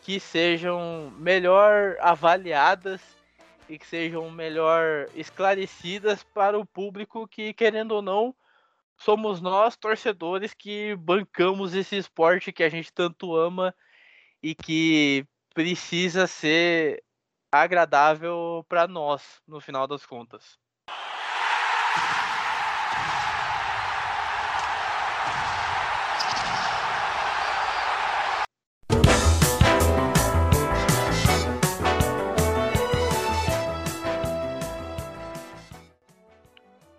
que 0.07 0.21
sejam 0.21 1.13
melhor 1.19 1.97
avaliadas 1.99 3.03
e 3.69 3.77
que 3.77 3.85
sejam 3.85 4.31
melhor 4.31 5.09
esclarecidas 5.17 6.23
para 6.23 6.57
o 6.57 6.65
público 6.65 7.27
que, 7.27 7.53
querendo 7.53 7.91
ou 7.91 8.01
não, 8.01 8.33
somos 8.97 9.41
nós, 9.41 9.77
torcedores, 9.77 10.55
que 10.55 10.95
bancamos 10.95 11.75
esse 11.75 11.97
esporte 11.97 12.53
que 12.53 12.63
a 12.63 12.69
gente 12.69 12.93
tanto 12.93 13.35
ama 13.35 13.75
e 14.41 14.55
que 14.55 15.27
precisa 15.53 16.29
ser 16.29 17.03
agradável 17.51 18.65
para 18.69 18.87
nós, 18.87 19.43
no 19.45 19.61
final 19.61 19.89
das 19.89 20.07
contas. 20.07 20.57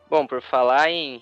Bom, 0.09 0.25
por 0.25 0.41
falar 0.41 0.89
em, 0.89 1.21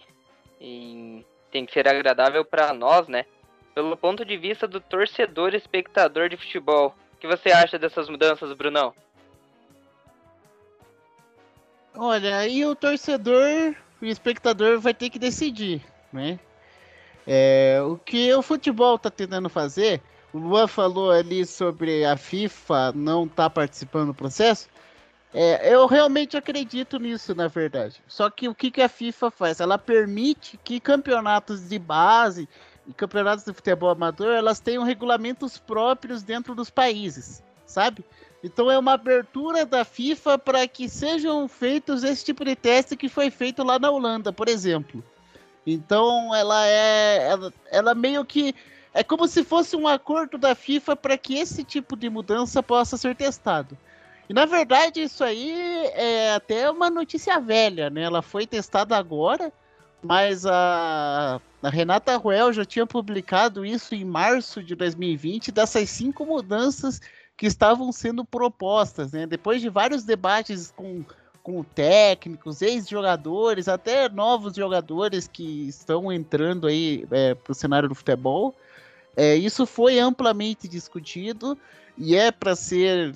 em 0.59 1.25
tem 1.51 1.65
que 1.65 1.73
ser 1.73 1.87
agradável 1.87 2.43
para 2.43 2.73
nós, 2.73 3.07
né? 3.07 3.25
Pelo 3.73 3.95
ponto 3.95 4.25
de 4.25 4.37
vista 4.37 4.67
do 4.67 4.79
torcedor 4.79 5.53
espectador 5.53 6.29
de 6.29 6.37
futebol, 6.37 6.93
o 7.13 7.17
que 7.17 7.27
você 7.27 7.49
acha 7.51 7.79
dessas 7.79 8.09
mudanças, 8.09 8.51
Brunão? 8.53 8.93
Olha, 11.95 12.37
aí 12.37 12.65
o 12.65 12.75
torcedor, 12.75 13.73
o 14.01 14.05
espectador 14.05 14.79
vai 14.79 14.93
ter 14.93 15.09
que 15.09 15.17
decidir, 15.17 15.81
né? 16.11 16.39
É, 17.25 17.79
o 17.81 17.97
que 17.97 18.33
o 18.33 18.41
futebol 18.41 18.99
tá 18.99 19.09
tentando 19.09 19.49
fazer, 19.49 20.01
o 20.33 20.37
Luan 20.37 20.67
falou 20.67 21.11
ali 21.11 21.45
sobre 21.45 22.03
a 22.03 22.17
FIFA 22.17 22.91
não 22.93 23.25
tá 23.25 23.49
participando 23.49 24.07
do 24.07 24.13
processo. 24.13 24.67
É, 25.37 25.73
eu 25.73 25.85
realmente 25.85 26.37
acredito 26.37 26.97
nisso, 26.97 27.35
na 27.35 27.49
verdade. 27.49 28.01
Só 28.07 28.29
que 28.29 28.47
o 28.47 28.55
que, 28.55 28.71
que 28.71 28.81
a 28.81 28.87
FIFA 28.87 29.29
faz? 29.29 29.59
Ela 29.59 29.77
permite 29.77 30.57
que 30.63 30.79
campeonatos 30.79 31.67
de 31.67 31.77
base 31.77 32.47
e 32.87 32.93
campeonatos 32.93 33.43
de 33.43 33.51
futebol 33.51 33.89
amador 33.89 34.33
elas 34.33 34.61
tenham 34.61 34.83
regulamentos 34.83 35.57
próprios 35.57 36.23
dentro 36.23 36.55
dos 36.55 36.69
países, 36.69 37.43
sabe? 37.65 38.05
Então 38.41 38.71
é 38.71 38.79
uma 38.79 38.93
abertura 38.93 39.65
da 39.65 39.83
FIFA 39.83 40.37
para 40.37 40.65
que 40.69 40.87
sejam 40.87 41.49
feitos 41.49 42.05
esse 42.05 42.23
tipo 42.23 42.45
de 42.45 42.55
teste 42.55 42.95
que 42.95 43.09
foi 43.09 43.29
feito 43.29 43.61
lá 43.61 43.77
na 43.77 43.91
Holanda, 43.91 44.31
por 44.31 44.47
exemplo. 44.47 45.03
Então 45.67 46.33
ela 46.33 46.65
é. 46.65 47.27
Ela, 47.27 47.53
ela 47.69 47.93
meio 47.93 48.23
que. 48.23 48.55
É 48.93 49.03
como 49.03 49.27
se 49.27 49.43
fosse 49.43 49.75
um 49.75 49.85
acordo 49.85 50.37
da 50.37 50.55
FIFA 50.55 50.95
para 50.95 51.17
que 51.17 51.37
esse 51.37 51.61
tipo 51.65 51.97
de 51.97 52.09
mudança 52.09 52.63
possa 52.63 52.95
ser 52.95 53.17
testado. 53.17 53.77
E 54.27 54.33
na 54.33 54.45
verdade 54.45 55.01
isso 55.01 55.23
aí 55.23 55.51
é 55.93 56.33
até 56.33 56.69
uma 56.69 56.89
notícia 56.89 57.39
velha, 57.39 57.89
né? 57.89 58.01
Ela 58.01 58.21
foi 58.21 58.47
testada 58.47 58.97
agora, 58.97 59.53
mas 60.01 60.45
a, 60.45 61.39
a 61.61 61.69
Renata 61.69 62.17
Ruel 62.17 62.51
já 62.51 62.65
tinha 62.65 62.85
publicado 62.85 63.65
isso 63.65 63.93
em 63.93 64.03
março 64.03 64.63
de 64.63 64.75
2020, 64.75 65.51
dessas 65.51 65.89
cinco 65.89 66.25
mudanças 66.25 66.99
que 67.37 67.45
estavam 67.45 67.91
sendo 67.91 68.23
propostas, 68.23 69.11
né? 69.11 69.27
Depois 69.27 69.61
de 69.61 69.69
vários 69.69 70.03
debates 70.03 70.71
com, 70.75 71.03
com 71.43 71.63
técnicos, 71.63 72.61
ex-jogadores, 72.61 73.67
até 73.67 74.09
novos 74.09 74.55
jogadores 74.55 75.27
que 75.27 75.67
estão 75.67 76.11
entrando 76.11 76.65
aí 76.65 77.05
é, 77.11 77.35
para 77.35 77.51
o 77.51 77.55
cenário 77.55 77.89
do 77.89 77.95
futebol, 77.95 78.55
é, 79.15 79.35
isso 79.35 79.65
foi 79.65 79.99
amplamente 79.99 80.67
discutido 80.67 81.57
e 81.97 82.15
é 82.15 82.31
para 82.31 82.55
ser 82.55 83.15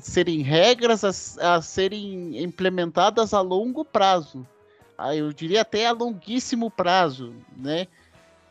serem 0.00 0.42
regras 0.42 1.04
a, 1.04 1.56
a, 1.56 1.62
serem 1.62 2.42
implementadas 2.42 3.34
a 3.34 3.40
longo 3.40 3.84
prazo. 3.84 4.46
Ah, 4.96 5.14
eu 5.16 5.32
diria 5.32 5.62
até 5.62 5.86
a 5.86 5.92
longuíssimo 5.92 6.70
prazo, 6.70 7.34
né? 7.56 7.86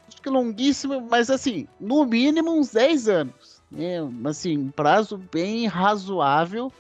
Acho 0.08 0.22
que 0.22 0.30
longuíssimo, 0.30 1.00
mas 1.02 1.30
assim, 1.30 1.68
no 1.80 2.06
mínimo 2.06 2.52
uns 2.52 2.72
10 2.72 3.08
anos 3.08 3.62
né, 3.72 4.00
assim, 4.26 4.58
um 4.58 4.70
prazo 4.70 5.18
bem 5.18 5.66
razoável. 5.66 6.72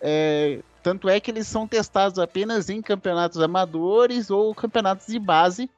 É, 0.00 0.60
tanto 0.82 1.08
é 1.08 1.18
que 1.18 1.30
eles 1.30 1.46
são 1.46 1.66
testados 1.66 2.18
apenas 2.18 2.70
em 2.70 2.80
campeonatos 2.80 3.40
amadores 3.40 4.30
ou 4.30 4.54
campeonatos 4.54 5.08
de 5.08 5.18
base 5.18 5.68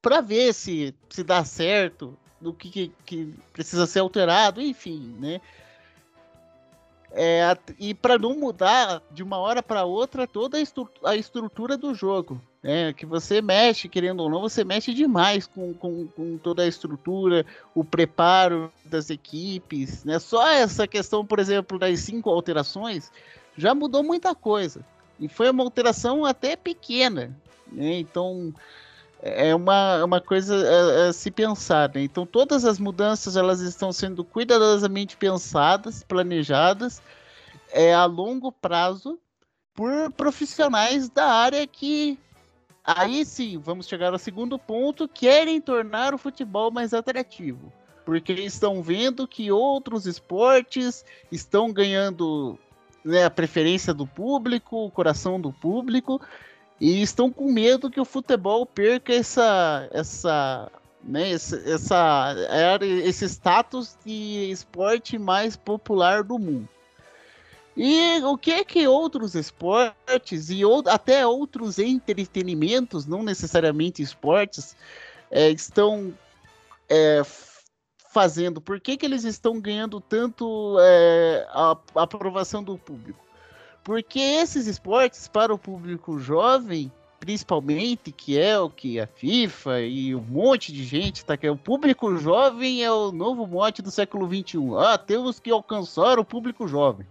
para 0.00 0.20
ver 0.20 0.54
se, 0.54 0.94
se 1.10 1.24
dá 1.24 1.44
certo, 1.44 2.16
do 2.40 2.54
que, 2.54 2.70
que, 2.70 2.92
que 3.04 3.34
precisa 3.52 3.84
ser 3.84 3.98
alterado, 3.98 4.62
enfim, 4.62 5.16
né? 5.18 5.40
É, 7.10 7.56
e 7.78 7.94
para 7.94 8.18
não 8.18 8.34
mudar 8.34 9.02
de 9.10 9.22
uma 9.22 9.38
hora 9.38 9.62
para 9.62 9.84
outra 9.84 10.26
toda 10.26 10.58
a, 10.58 10.60
estru 10.60 10.88
a, 11.04 11.16
estrutura 11.16 11.76
do 11.76 11.94
jogo. 11.94 12.40
Né? 12.62 12.92
Que 12.92 13.06
você 13.06 13.40
mexe, 13.40 13.88
querendo 13.88 14.20
ou 14.20 14.28
não, 14.28 14.40
você 14.40 14.62
mexe 14.62 14.92
demais 14.92 15.46
com, 15.46 15.72
com, 15.72 16.06
com, 16.08 16.36
toda 16.36 16.62
a 16.62 16.66
estrutura, 16.66 17.46
o 17.74 17.82
preparo 17.82 18.70
das 18.84 19.08
equipes. 19.08 20.04
Né? 20.04 20.18
Só 20.18 20.46
essa 20.48 20.86
questão, 20.86 21.24
por 21.24 21.38
exemplo, 21.38 21.78
das 21.78 22.00
cinco 22.00 22.28
alterações 22.30 23.10
já 23.56 23.74
mudou 23.74 24.02
muita 24.02 24.34
coisa. 24.34 24.84
E 25.18 25.28
foi 25.28 25.50
uma 25.50 25.64
alteração 25.64 26.24
até 26.24 26.56
pequena. 26.56 27.34
Né? 27.72 27.98
Então 27.98 28.52
é 29.22 29.54
uma, 29.54 30.04
uma 30.04 30.20
coisa 30.20 30.54
a, 30.54 31.08
a 31.08 31.12
se 31.12 31.30
pensar. 31.30 31.90
Né? 31.94 32.02
Então 32.02 32.24
todas 32.24 32.64
as 32.64 32.78
mudanças 32.78 33.36
elas 33.36 33.60
estão 33.60 33.92
sendo 33.92 34.24
cuidadosamente 34.24 35.16
pensadas, 35.16 36.02
planejadas 36.02 37.02
é, 37.72 37.94
a 37.94 38.04
longo 38.04 38.52
prazo 38.52 39.18
por 39.74 40.10
profissionais 40.12 41.08
da 41.08 41.26
área 41.26 41.66
que 41.66 42.18
aí 42.84 43.24
sim 43.24 43.58
vamos 43.58 43.86
chegar 43.86 44.12
ao 44.12 44.18
segundo 44.18 44.58
ponto 44.58 45.06
querem 45.06 45.60
tornar 45.60 46.14
o 46.14 46.18
futebol 46.18 46.70
mais 46.70 46.94
atrativo 46.94 47.72
porque 48.08 48.32
estão 48.32 48.82
vendo 48.82 49.28
que 49.28 49.52
outros 49.52 50.06
esportes 50.06 51.04
estão 51.30 51.70
ganhando 51.70 52.58
né, 53.04 53.24
a 53.26 53.30
preferência 53.30 53.92
do 53.92 54.06
público, 54.06 54.86
o 54.86 54.90
coração 54.90 55.38
do 55.38 55.52
público, 55.52 56.18
e 56.80 57.02
estão 57.02 57.30
com 57.30 57.50
medo 57.50 57.90
que 57.90 58.00
o 58.00 58.04
futebol 58.04 58.64
perca 58.64 59.12
essa 59.12 59.88
essa 59.92 60.70
né, 61.02 61.30
essa, 61.30 62.36
esse 62.82 63.24
status 63.24 63.96
de 64.04 64.50
esporte 64.50 65.18
mais 65.18 65.56
popular 65.56 66.22
do 66.22 66.38
mundo. 66.38 66.68
E 67.76 68.20
o 68.24 68.36
que 68.36 68.50
é 68.50 68.64
que 68.64 68.88
outros 68.88 69.36
esportes 69.36 70.50
e 70.50 70.64
ou, 70.64 70.82
até 70.88 71.24
outros 71.24 71.78
entretenimentos, 71.78 73.06
não 73.06 73.22
necessariamente 73.22 74.02
esportes, 74.02 74.76
é, 75.30 75.48
estão 75.50 76.12
é, 76.88 77.22
fazendo? 78.12 78.60
Por 78.60 78.80
que, 78.80 78.96
que 78.96 79.06
eles 79.06 79.22
estão 79.22 79.60
ganhando 79.60 80.00
tanto 80.00 80.76
é, 80.80 81.46
a, 81.50 81.76
a 81.94 82.02
aprovação 82.02 82.64
do 82.64 82.76
público? 82.76 83.27
Porque 83.88 84.20
esses 84.20 84.66
esportes, 84.66 85.28
para 85.28 85.50
o 85.50 85.56
público 85.56 86.18
jovem, 86.18 86.92
principalmente, 87.18 88.12
que 88.12 88.38
é 88.38 88.60
o 88.60 88.68
que 88.68 89.00
a 89.00 89.06
FIFA 89.06 89.80
e 89.80 90.14
um 90.14 90.20
monte 90.20 90.70
de 90.74 90.84
gente, 90.84 91.24
tá? 91.24 91.38
Que 91.38 91.46
é 91.46 91.50
o 91.50 91.56
público 91.56 92.14
jovem 92.18 92.84
é 92.84 92.92
o 92.92 93.10
novo 93.10 93.46
mote 93.46 93.80
do 93.80 93.90
século 93.90 94.26
XXI. 94.26 94.58
Ah, 94.76 94.98
temos 94.98 95.40
que 95.40 95.50
alcançar 95.50 96.18
o 96.18 96.24
público 96.24 96.68
jovem. 96.68 97.06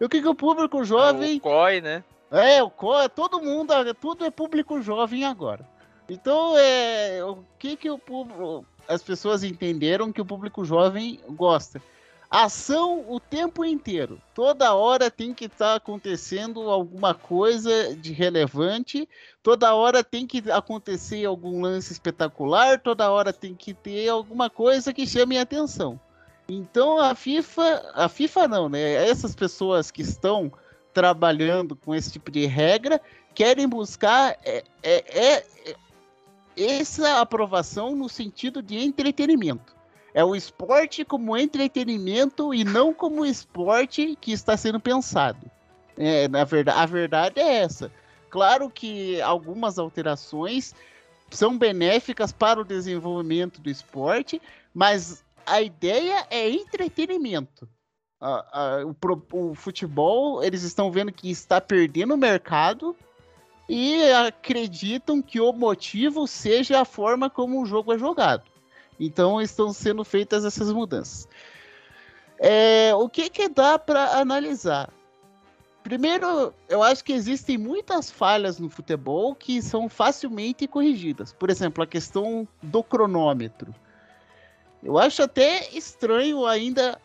E 0.00 0.04
o 0.04 0.08
que, 0.08 0.20
que 0.20 0.26
o 0.26 0.34
público 0.34 0.82
jovem. 0.82 1.34
É 1.34 1.36
o 1.36 1.40
COI, 1.40 1.80
né? 1.80 2.04
É, 2.32 2.60
o 2.64 2.68
COI, 2.68 3.08
todo 3.10 3.40
mundo, 3.40 3.72
tudo 4.00 4.24
é 4.24 4.30
público 4.32 4.82
jovem 4.82 5.24
agora. 5.24 5.64
Então, 6.08 6.58
é, 6.58 7.22
o 7.22 7.44
que 7.60 7.76
que 7.76 7.88
o 7.88 7.96
público, 7.96 8.66
as 8.88 9.04
pessoas 9.04 9.44
entenderam 9.44 10.10
que 10.10 10.20
o 10.20 10.26
público 10.26 10.64
jovem 10.64 11.20
gosta? 11.28 11.80
Ação 12.30 13.06
o 13.08 13.18
tempo 13.18 13.64
inteiro. 13.64 14.20
Toda 14.34 14.74
hora 14.74 15.10
tem 15.10 15.32
que 15.32 15.46
estar 15.46 15.70
tá 15.70 15.74
acontecendo 15.76 16.68
alguma 16.68 17.14
coisa 17.14 17.96
de 17.96 18.12
relevante. 18.12 19.08
Toda 19.42 19.74
hora 19.74 20.04
tem 20.04 20.26
que 20.26 20.42
acontecer 20.50 21.24
algum 21.24 21.62
lance 21.62 21.90
espetacular. 21.90 22.80
Toda 22.80 23.10
hora 23.10 23.32
tem 23.32 23.54
que 23.54 23.72
ter 23.72 24.10
alguma 24.10 24.50
coisa 24.50 24.92
que 24.92 25.06
chame 25.06 25.38
a 25.38 25.42
atenção. 25.42 25.98
Então 26.46 26.98
a 26.98 27.14
FIFA, 27.14 27.92
a 27.94 28.08
FIFA 28.10 28.48
não, 28.48 28.68
né? 28.68 29.08
Essas 29.08 29.34
pessoas 29.34 29.90
que 29.90 30.02
estão 30.02 30.52
trabalhando 30.92 31.74
com 31.76 31.94
esse 31.94 32.12
tipo 32.12 32.30
de 32.30 32.44
regra 32.44 33.00
querem 33.34 33.66
buscar 33.66 34.36
é, 34.44 34.64
é, 34.82 35.18
é, 35.18 35.46
é 35.66 35.76
essa 36.58 37.20
aprovação 37.20 37.96
no 37.96 38.08
sentido 38.08 38.60
de 38.60 38.76
entretenimento. 38.76 39.77
É 40.14 40.24
o 40.24 40.34
esporte 40.34 41.04
como 41.04 41.36
entretenimento 41.36 42.52
e 42.54 42.64
não 42.64 42.94
como 42.94 43.26
esporte 43.26 44.16
que 44.20 44.32
está 44.32 44.56
sendo 44.56 44.80
pensado. 44.80 45.50
É, 45.96 46.28
na 46.28 46.44
verdade, 46.44 46.78
a 46.78 46.86
verdade 46.86 47.40
é 47.40 47.58
essa. 47.58 47.92
Claro 48.30 48.70
que 48.70 49.20
algumas 49.20 49.78
alterações 49.78 50.74
são 51.30 51.58
benéficas 51.58 52.32
para 52.32 52.60
o 52.60 52.64
desenvolvimento 52.64 53.60
do 53.60 53.68
esporte, 53.68 54.40
mas 54.72 55.24
a 55.44 55.60
ideia 55.60 56.26
é 56.30 56.48
entretenimento. 56.48 57.68
o, 58.20 59.50
o, 59.50 59.54
futebol, 59.54 60.42
eles 60.42 60.62
estão 60.62 60.90
vendo 60.90 61.12
que 61.12 61.30
está 61.30 61.60
perdendo 61.60 62.14
o 62.14 62.18
mercado 62.18 62.96
e 63.68 64.02
acreditam 64.12 65.20
que 65.20 65.40
o 65.40 65.52
motivo 65.52 66.26
seja 66.26 66.80
a 66.80 66.84
forma 66.84 67.28
como 67.28 67.60
o 67.60 67.66
jogo 67.66 67.92
é 67.92 67.98
jogado. 67.98 68.44
Então 68.98 69.40
estão 69.40 69.72
sendo 69.72 70.04
feitas 70.04 70.44
essas 70.44 70.72
mudanças. 70.72 71.28
É, 72.38 72.94
o 72.94 73.08
que, 73.08 73.28
que 73.28 73.48
dá 73.48 73.78
para 73.78 74.18
analisar? 74.18 74.90
Primeiro, 75.82 76.52
eu 76.68 76.82
acho 76.82 77.02
que 77.02 77.12
existem 77.12 77.56
muitas 77.56 78.10
falhas 78.10 78.58
no 78.58 78.68
futebol 78.68 79.34
que 79.34 79.62
são 79.62 79.88
facilmente 79.88 80.66
corrigidas. 80.66 81.32
Por 81.32 81.50
exemplo, 81.50 81.82
a 81.82 81.86
questão 81.86 82.46
do 82.62 82.82
cronômetro. 82.82 83.74
Eu 84.82 84.98
acho 84.98 85.22
até 85.22 85.68
estranho 85.70 86.46
ainda 86.46 87.00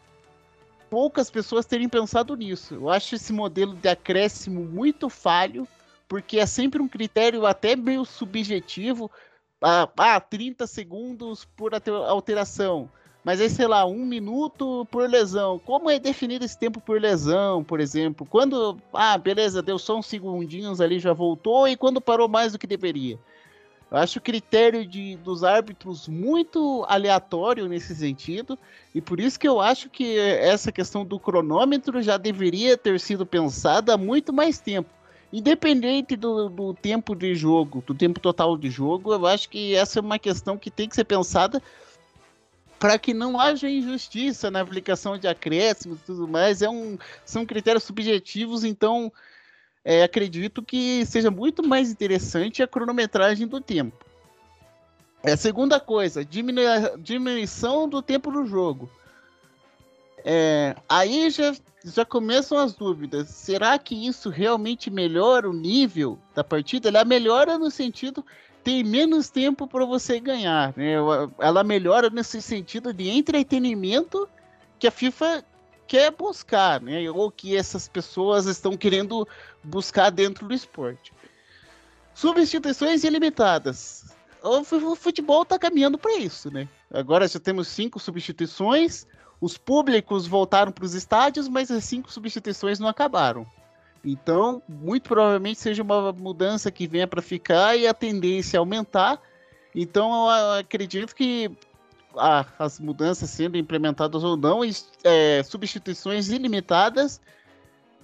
poucas 0.89 1.31
pessoas 1.31 1.65
terem 1.65 1.89
pensado 1.89 2.35
nisso. 2.35 2.75
Eu 2.75 2.89
acho 2.89 3.15
esse 3.15 3.33
modelo 3.33 3.73
de 3.73 3.89
acréscimo 3.89 4.63
muito 4.63 5.09
falho, 5.09 5.67
porque 6.07 6.37
é 6.37 6.45
sempre 6.45 6.81
um 6.81 6.87
critério 6.87 7.45
até 7.45 7.75
meio 7.75 8.05
subjetivo 8.05 9.09
ah, 9.63 9.89
ah 9.97 10.19
30 10.19 10.67
segundos 10.67 11.45
por 11.45 11.71
alteração. 11.73 12.89
Mas 13.23 13.39
aí, 13.39 13.49
sei 13.49 13.67
lá, 13.67 13.85
um 13.85 14.05
minuto 14.05 14.85
por 14.91 15.09
lesão. 15.09 15.57
Como 15.57 15.89
é 15.89 15.97
definido 15.97 16.43
esse 16.43 16.59
tempo 16.59 16.81
por 16.81 16.99
lesão, 16.99 17.63
por 17.63 17.79
exemplo? 17.79 18.27
Quando, 18.29 18.77
ah, 18.93 19.17
beleza, 19.17 19.61
deu 19.61 19.79
só 19.79 19.97
uns 19.97 20.07
segundinhos 20.07 20.81
ali, 20.81 20.99
já 20.99 21.13
voltou, 21.13 21.67
e 21.67 21.77
quando 21.77 22.01
parou 22.01 22.27
mais 22.27 22.51
do 22.51 22.59
que 22.59 22.67
deveria? 22.67 23.17
Eu 23.89 23.97
acho 23.97 24.19
o 24.19 24.21
critério 24.21 24.85
de, 24.85 25.15
dos 25.17 25.43
árbitros 25.43 26.07
muito 26.07 26.83
aleatório 26.89 27.67
nesse 27.67 27.95
sentido, 27.95 28.59
e 28.93 28.99
por 28.99 29.19
isso 29.19 29.39
que 29.39 29.47
eu 29.47 29.61
acho 29.61 29.89
que 29.89 30.17
essa 30.17 30.71
questão 30.71 31.05
do 31.05 31.17
cronômetro 31.17 32.01
já 32.01 32.17
deveria 32.17 32.75
ter 32.75 32.99
sido 32.99 33.25
pensada 33.25 33.93
há 33.93 33.97
muito 33.97 34.33
mais 34.33 34.59
tempo. 34.59 34.89
Independente 35.33 36.15
do, 36.15 36.47
do, 36.47 36.75
tempo 36.75 37.15
de 37.15 37.33
jogo, 37.33 37.83
do 37.87 37.95
tempo 37.95 38.19
total 38.19 38.55
de 38.55 38.69
jogo, 38.69 39.11
eu 39.11 39.25
acho 39.25 39.49
que 39.49 39.73
essa 39.73 39.97
é 39.97 40.01
uma 40.01 40.19
questão 40.19 40.59
que 40.59 40.69
tem 40.69 40.87
que 40.87 40.93
ser 40.93 41.05
pensada 41.05 41.59
para 42.77 42.99
que 42.99 43.15
não 43.15 43.39
haja 43.39 43.67
injustiça 43.67 44.51
na 44.51 44.61
aplicação 44.61 45.17
de 45.17 45.27
acréscimos 45.27 45.99
e 46.01 46.03
tudo 46.03 46.27
mais. 46.27 46.61
É 46.61 46.69
um, 46.69 46.99
são 47.25 47.47
critérios 47.47 47.83
subjetivos, 47.83 48.63
então 48.63 49.11
é, 49.83 50.03
acredito 50.03 50.61
que 50.61 51.03
seja 51.07 51.31
muito 51.31 51.67
mais 51.67 51.89
interessante 51.89 52.61
a 52.61 52.67
cronometragem 52.67 53.47
do 53.47 53.59
tempo. 53.59 54.05
É 55.23 55.31
a 55.31 55.37
segunda 55.37 55.79
coisa, 55.79 56.23
diminu 56.23 56.61
diminuição 56.99 57.89
do 57.89 58.03
tempo 58.03 58.31
do 58.31 58.45
jogo. 58.45 58.87
É, 60.25 60.75
aí 60.87 61.29
já, 61.29 61.53
já 61.83 62.05
começam 62.05 62.57
as 62.57 62.73
dúvidas. 62.73 63.29
Será 63.29 63.77
que 63.77 64.07
isso 64.07 64.29
realmente 64.29 64.89
melhora 64.89 65.49
o 65.49 65.53
nível 65.53 66.17
da 66.33 66.43
partida? 66.43 66.89
Ela 66.89 67.03
melhora 67.03 67.57
no 67.57 67.69
sentido 67.69 68.25
tem 68.63 68.83
menos 68.83 69.29
tempo 69.29 69.67
para 69.67 69.85
você 69.85 70.19
ganhar. 70.19 70.73
Né? 70.77 70.93
Ela 71.39 71.63
melhora 71.63 72.09
nesse 72.09 72.41
sentido 72.41 72.93
de 72.93 73.09
entretenimento 73.09 74.27
que 74.79 74.87
a 74.87 74.91
FIFA 74.91 75.43
quer 75.85 76.11
buscar, 76.11 76.81
né? 76.81 77.09
ou 77.11 77.29
que 77.29 77.55
essas 77.57 77.87
pessoas 77.87 78.45
estão 78.45 78.77
querendo 78.77 79.27
buscar 79.61 80.09
dentro 80.09 80.47
do 80.47 80.53
esporte. 80.53 81.11
Substituições 82.13 83.03
ilimitadas. 83.03 84.15
O 84.41 84.95
futebol 84.95 85.43
está 85.43 85.57
caminhando 85.57 85.97
para 85.97 86.17
isso, 86.17 86.51
né? 86.51 86.67
Agora 86.91 87.27
já 87.27 87.39
temos 87.39 87.69
cinco 87.69 87.97
substituições. 87.97 89.07
Os 89.43 89.57
públicos 89.57 90.25
voltaram 90.25 90.71
para 90.71 90.85
os 90.85 90.93
estádios, 90.93 91.49
mas 91.49 91.69
as 91.69 91.83
cinco 91.83 92.09
substituições 92.09 92.79
não 92.79 92.87
acabaram. 92.87 93.45
Então, 94.01 94.63
muito 94.69 95.09
provavelmente 95.09 95.59
seja 95.59 95.83
uma 95.83 96.13
mudança 96.13 96.71
que 96.71 96.87
venha 96.87 97.05
para 97.05 97.21
ficar 97.21 97.75
e 97.75 97.85
a 97.85 97.93
tendência 97.93 98.57
a 98.57 98.61
aumentar. 98.61 99.21
Então, 99.75 100.13
eu 100.13 100.51
acredito 100.59 101.13
que 101.13 101.51
ah, 102.15 102.45
as 102.57 102.79
mudanças 102.79 103.29
sendo 103.31 103.57
implementadas 103.57 104.23
ou 104.23 104.37
não, 104.37 104.61
é, 105.03 105.43
substituições 105.43 106.29
ilimitadas 106.29 107.19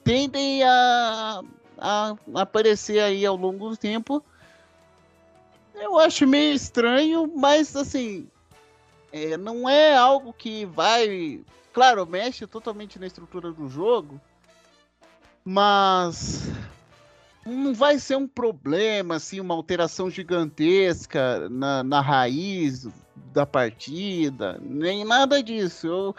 tendem 0.04 0.62
a, 0.64 1.42
a, 1.78 2.16
aparecer 2.36 3.00
aí 3.00 3.26
ao 3.26 3.38
longo 3.38 3.70
do 3.70 3.78
tempo. 3.78 4.22
Eu 5.74 5.98
acho 5.98 6.28
meio 6.28 6.54
estranho, 6.54 7.32
mas 7.34 7.78
assim, 7.78 8.28
é, 9.12 9.38
não 9.38 9.68
é 9.68 9.96
algo 9.96 10.34
que 10.34 10.66
vai. 10.66 11.42
Claro, 11.74 12.06
mexe 12.06 12.46
totalmente 12.48 13.00
na 13.00 13.08
estrutura 13.08 13.52
do 13.52 13.68
jogo, 13.68 14.20
mas 15.46 16.50
não 17.46 17.74
vai 17.74 18.00
ser 18.00 18.16
um 18.18 18.28
problema, 18.28 19.16
assim, 19.16 19.40
uma 19.40 19.54
alteração 19.54 20.10
gigantesca 20.10 21.48
na, 21.50 21.84
na 21.84 22.02
raiz 22.02 22.88
da 23.34 23.46
partida, 23.46 24.60
nem 24.62 25.06
nada 25.06 25.42
disso. 25.42 25.88
Eu, 25.88 26.16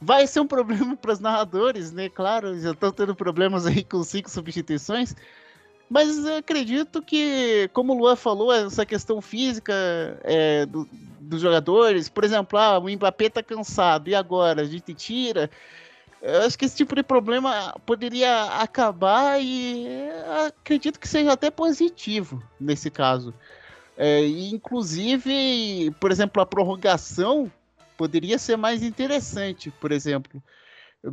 vai 0.00 0.26
ser 0.26 0.40
um 0.40 0.46
problema 0.46 0.96
para 0.96 1.12
os 1.12 1.20
narradores, 1.20 1.92
né? 1.92 2.08
Claro, 2.08 2.58
já 2.58 2.72
estão 2.72 2.92
tendo 2.92 3.14
problemas 3.14 3.66
aí 3.66 3.84
com 3.84 4.02
cinco 4.02 4.30
substituições. 4.30 5.14
Mas 5.88 6.24
acredito 6.26 7.02
que, 7.02 7.68
como 7.72 7.92
o 7.92 7.98
Luan 7.98 8.16
falou, 8.16 8.52
essa 8.52 8.86
questão 8.86 9.20
física 9.20 9.72
é, 10.24 10.66
do, 10.66 10.88
dos 11.20 11.40
jogadores, 11.40 12.08
por 12.08 12.24
exemplo, 12.24 12.58
ah, 12.58 12.78
o 12.78 12.88
Mbappé 12.88 13.28
tá 13.28 13.42
cansado, 13.42 14.08
e 14.08 14.14
agora? 14.14 14.62
A 14.62 14.64
gente 14.64 14.94
tira. 14.94 15.50
Eu 16.22 16.42
acho 16.42 16.58
que 16.58 16.64
esse 16.64 16.76
tipo 16.76 16.94
de 16.94 17.02
problema 17.02 17.74
poderia 17.84 18.44
acabar 18.44 19.38
e 19.42 19.86
acredito 20.46 20.98
que 20.98 21.06
seja 21.06 21.32
até 21.32 21.50
positivo 21.50 22.42
nesse 22.58 22.90
caso. 22.90 23.34
É, 23.96 24.26
inclusive, 24.26 25.94
por 26.00 26.10
exemplo, 26.10 26.42
a 26.42 26.46
prorrogação 26.46 27.52
poderia 27.96 28.38
ser 28.38 28.56
mais 28.56 28.82
interessante, 28.82 29.70
por 29.70 29.92
exemplo. 29.92 30.42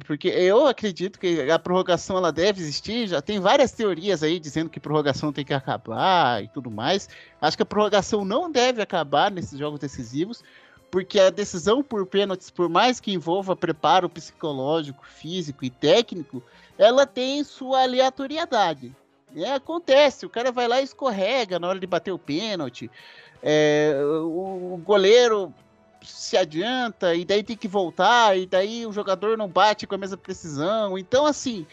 Porque 0.06 0.30
eu 0.30 0.68
acredito 0.68 1.20
que 1.20 1.52
a 1.52 1.60
prorrogação 1.60 2.18
ela 2.18 2.32
deve 2.32 2.62
existir. 2.62 3.08
Já 3.08 3.22
tem 3.22 3.40
várias 3.40 3.72
teorias 3.72 4.24
aí 4.24 4.40
dizendo 4.40 4.70
que 4.70 4.80
prorrogação 4.80 5.34
tem 5.34 5.44
que 5.44 5.54
acabar 5.54 6.42
e 6.44 6.48
tudo 6.48 6.72
mais. 6.72 7.10
Acho 7.42 7.58
que 7.58 7.64
a 7.64 7.66
prorrogação 7.66 8.24
não 8.24 8.50
deve 8.50 8.82
acabar 8.82 9.30
nesses 9.30 9.60
jogos 9.60 9.80
decisivos, 9.80 10.44
porque 10.90 11.20
a 11.20 11.30
decisão 11.30 11.84
por 11.84 12.06
pênaltis, 12.06 12.50
por 12.50 12.70
mais 12.70 13.00
que 13.00 13.12
envolva 13.12 13.56
preparo 13.56 14.10
psicológico, 14.10 15.06
físico 15.06 15.66
e 15.66 15.70
técnico, 15.70 16.42
ela 16.78 17.06
tem 17.06 17.44
sua 17.44 17.84
aleatoriedade. 17.84 18.96
É, 19.36 19.54
acontece, 19.54 20.26
o 20.26 20.30
cara 20.30 20.52
vai 20.52 20.68
lá 20.68 20.82
e 20.82 20.84
escorrega 20.84 21.60
na 21.60 21.68
hora 21.68 21.80
de 21.80 21.88
bater 21.88 22.12
o 22.12 22.20
pênalti. 22.20 22.90
É, 23.44 23.94
o, 24.04 24.74
o 24.74 24.82
goleiro 24.84 25.54
se 26.04 26.38
adianta 26.38 27.16
e 27.16 27.26
daí 27.26 27.44
tem 27.44 27.56
que 27.56 27.68
voltar 27.68 28.38
e 28.38 28.46
daí 28.46 28.86
o 28.86 28.94
jogador 28.94 29.38
não 29.38 29.48
bate 29.48 29.86
com 29.86 29.96
a 29.96 29.98
mesma 29.98 30.18
precisão. 30.18 30.98
Então, 30.98 31.26
assim, 31.26 31.66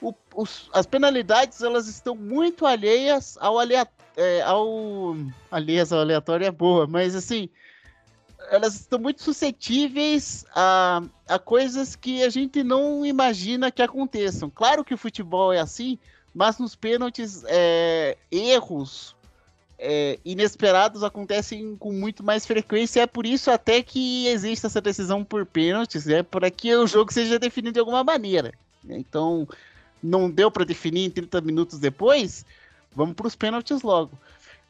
o, 0.00 0.14
os, 0.34 0.68
as 0.72 0.86
penalidades 0.86 1.62
elas 1.62 1.88
estão 1.88 2.14
muito 2.14 2.66
alheias 2.66 3.36
ao, 3.40 3.58
alea, 3.58 3.86
é, 4.16 4.42
ao 4.42 5.16
alheias 5.50 5.92
ao 5.92 6.00
aleatório 6.00 6.46
é 6.46 6.50
boa, 6.50 6.86
mas 6.86 7.14
assim 7.14 7.48
elas 8.50 8.74
estão 8.74 8.98
muito 8.98 9.22
suscetíveis 9.22 10.44
a, 10.54 11.02
a 11.28 11.38
coisas 11.38 11.96
que 11.96 12.22
a 12.22 12.28
gente 12.28 12.62
não 12.62 13.06
imagina 13.06 13.70
que 13.70 13.80
aconteçam. 13.80 14.50
Claro 14.50 14.84
que 14.84 14.92
o 14.92 14.98
futebol 14.98 15.52
é 15.52 15.60
assim, 15.60 15.98
mas 16.34 16.58
nos 16.58 16.74
pênaltis, 16.74 17.44
é, 17.46 18.18
erros 18.30 19.16
é, 19.84 20.18
inesperados 20.24 21.02
acontecem 21.02 21.76
com 21.76 21.92
muito 21.92 22.22
mais 22.22 22.46
frequência. 22.46 23.02
É 23.02 23.06
por 23.06 23.26
isso 23.26 23.50
até 23.50 23.82
que 23.82 24.28
existe 24.28 24.64
essa 24.64 24.80
decisão 24.80 25.24
por 25.24 25.44
pênaltis, 25.44 26.06
é 26.06 26.22
para 26.22 26.50
que 26.50 26.72
o 26.74 26.86
jogo 26.86 27.12
seja 27.12 27.38
definido 27.38 27.74
de 27.74 27.80
alguma 27.80 28.04
maneira. 28.04 28.54
Então, 28.88 29.48
não 30.00 30.30
deu 30.30 30.50
para 30.50 30.64
definir 30.64 31.06
em 31.06 31.10
30 31.10 31.40
minutos 31.40 31.78
depois, 31.80 32.46
vamos 32.94 33.14
para 33.14 33.26
os 33.26 33.34
pênaltis 33.34 33.82
logo. 33.82 34.16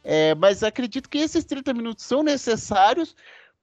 É, 0.02 0.34
mas 0.34 0.62
acredito 0.62 1.08
que 1.08 1.18
esses 1.18 1.44
30 1.44 1.74
minutos 1.74 2.04
são 2.04 2.22
necessários 2.22 3.14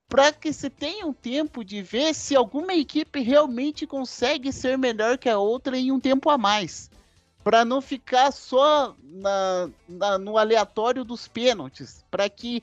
para 0.08 0.32
que 0.32 0.54
se 0.54 0.70
tenha 0.70 1.06
um 1.06 1.14
tempo 1.14 1.64
de 1.64 1.82
ver 1.82 2.14
se 2.14 2.36
alguma 2.36 2.74
equipe 2.74 3.22
realmente 3.22 3.86
consegue 3.86 4.52
ser 4.52 4.78
melhor 4.78 5.18
que 5.18 5.30
a 5.30 5.38
outra 5.38 5.78
em 5.78 5.92
um 5.92 6.00
tempo 6.00 6.30
a 6.30 6.38
mais. 6.38 6.90
Para 7.44 7.64
não 7.64 7.82
ficar 7.82 8.32
só 8.32 8.96
na, 9.02 9.70
na, 9.88 10.18
no 10.18 10.38
aleatório 10.38 11.04
dos 11.04 11.28
pênaltis. 11.28 12.04
Para 12.12 12.30
que 12.30 12.62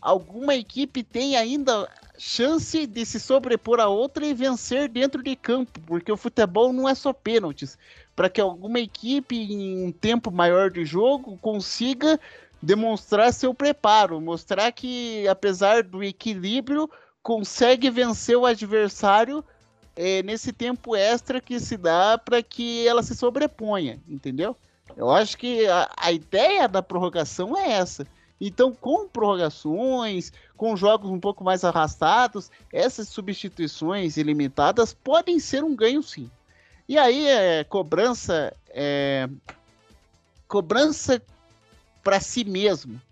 alguma 0.00 0.54
equipe 0.54 1.02
tenha 1.02 1.40
ainda 1.40 1.88
chance 2.18 2.86
de 2.86 3.06
se 3.06 3.18
sobrepor 3.18 3.80
a 3.80 3.88
outra 3.88 4.26
e 4.26 4.34
vencer 4.34 4.88
dentro 4.88 5.22
de 5.22 5.34
campo. 5.34 5.80
Porque 5.86 6.12
o 6.12 6.16
futebol 6.16 6.72
não 6.72 6.88
é 6.88 6.94
só 6.94 7.12
pênaltis. 7.12 7.78
Para 8.14 8.28
que 8.28 8.40
alguma 8.40 8.80
equipe, 8.80 9.36
em 9.36 9.86
um 9.86 9.92
tempo 9.92 10.30
maior 10.30 10.70
de 10.70 10.84
jogo, 10.84 11.38
consiga 11.38 12.18
demonstrar 12.60 13.32
seu 13.32 13.54
preparo, 13.54 14.20
mostrar 14.20 14.72
que, 14.72 15.26
apesar 15.28 15.82
do 15.82 16.02
equilíbrio, 16.02 16.90
consegue 17.22 17.88
vencer 17.90 18.36
o 18.36 18.46
adversário 18.46 19.44
é, 20.00 20.22
nesse 20.22 20.52
tempo 20.52 20.94
extra 20.94 21.40
que 21.40 21.58
se 21.58 21.76
dá 21.76 22.16
para 22.16 22.40
que 22.40 22.86
ela 22.86 23.02
se 23.02 23.16
sobreponha, 23.16 23.98
entendeu? 24.08 24.56
Eu 24.96 25.10
acho 25.10 25.36
que 25.36 25.66
a, 25.66 25.90
a 25.96 26.12
ideia 26.12 26.68
da 26.68 26.80
prorrogação 26.80 27.56
é 27.58 27.72
essa. 27.72 28.06
Então, 28.40 28.72
com 28.72 29.08
prorrogações, 29.08 30.32
com 30.56 30.76
jogos 30.76 31.10
um 31.10 31.18
pouco 31.18 31.42
mais 31.42 31.64
arrastados, 31.64 32.48
essas 32.72 33.08
substituições 33.08 34.16
ilimitadas 34.16 34.94
podem 34.94 35.40
ser 35.40 35.64
um 35.64 35.74
ganho 35.74 36.00
sim. 36.00 36.30
E 36.88 36.96
aí, 36.96 37.26
é, 37.26 37.64
cobrança. 37.64 38.54
É, 38.68 39.28
cobrança 40.46 41.20
para 42.04 42.20
si 42.20 42.44
mesmo, 42.44 43.02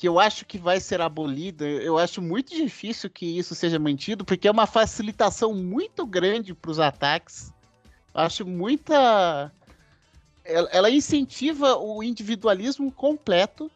que 0.00 0.08
eu 0.08 0.18
acho 0.18 0.46
que 0.46 0.56
vai 0.56 0.80
ser 0.80 1.02
abolida. 1.02 1.66
Eu 1.66 1.98
acho 1.98 2.22
muito 2.22 2.56
difícil 2.56 3.10
que 3.10 3.38
isso 3.38 3.54
seja 3.54 3.78
mantido, 3.78 4.24
porque 4.24 4.48
é 4.48 4.50
uma 4.50 4.66
facilitação 4.66 5.52
muito 5.52 6.06
grande 6.06 6.54
para 6.54 6.70
os 6.70 6.80
ataques. 6.80 7.52
Acho 8.14 8.46
muita. 8.46 9.52
Ela 10.42 10.88
incentiva 10.88 11.76
o 11.76 12.02
individualismo 12.02 12.90
completo. 12.90 13.70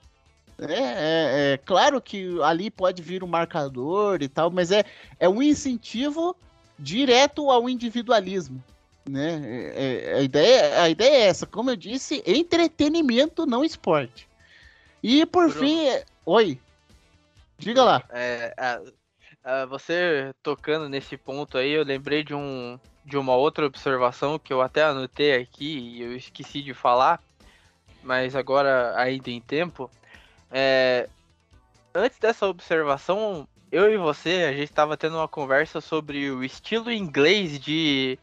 Né? 0.57 0.75
É, 0.79 1.53
é, 1.53 1.57
claro 1.59 2.01
que 2.01 2.41
ali 2.43 2.71
pode 2.71 3.03
vir 3.03 3.23
um 3.23 3.27
marcador 3.27 4.23
e 4.23 4.29
tal, 4.29 4.51
mas 4.51 4.71
é, 4.71 4.83
é 5.21 5.29
um 5.29 5.43
incentivo 5.43 6.35
direto 6.79 7.51
ao 7.51 7.69
individualismo. 7.69 8.65
Né? 9.07 9.43
É, 9.75 10.05
é, 10.07 10.15
a, 10.15 10.23
ideia, 10.23 10.83
a 10.85 10.89
ideia 10.89 11.17
é 11.17 11.27
essa, 11.27 11.47
como 11.47 11.69
eu 11.69 11.77
disse, 11.77 12.23
entretenimento, 12.27 13.45
não 13.45 13.63
esporte. 13.63 14.27
E 15.03 15.27
por 15.27 15.51
Bruno, 15.51 15.61
fim, 15.61 15.87
oi, 16.27 16.59
diga 17.59 17.83
lá. 17.85 18.03
É, 18.11 18.55
você 19.69 20.35
tocando 20.43 20.89
nesse 20.89 21.17
ponto 21.17 21.59
aí, 21.59 21.71
eu 21.71 21.85
lembrei 21.85 22.25
de, 22.25 22.35
um, 22.35 22.79
de 23.05 23.17
uma 23.19 23.35
outra 23.35 23.67
observação 23.67 24.39
que 24.39 24.53
eu 24.53 24.63
até 24.63 24.83
anotei 24.83 25.35
aqui 25.35 25.79
e 25.79 26.03
eu 26.03 26.17
esqueci 26.17 26.63
de 26.63 26.73
falar, 26.73 27.23
mas 28.03 28.35
agora 28.35 28.95
ainda 28.97 29.31
em 29.31 29.41
tempo. 29.41 29.91
É, 30.51 31.09
antes 31.95 32.19
dessa 32.19 32.47
observação, 32.47 33.47
eu 33.71 33.93
e 33.93 33.99
você, 33.99 34.47
a 34.49 34.53
gente 34.53 34.71
estava 34.71 34.97
tendo 34.97 35.17
uma 35.17 35.29
conversa 35.29 35.81
sobre 35.81 36.31
o 36.31 36.43
estilo 36.43 36.91
inglês 36.91 37.59
de 37.59 38.19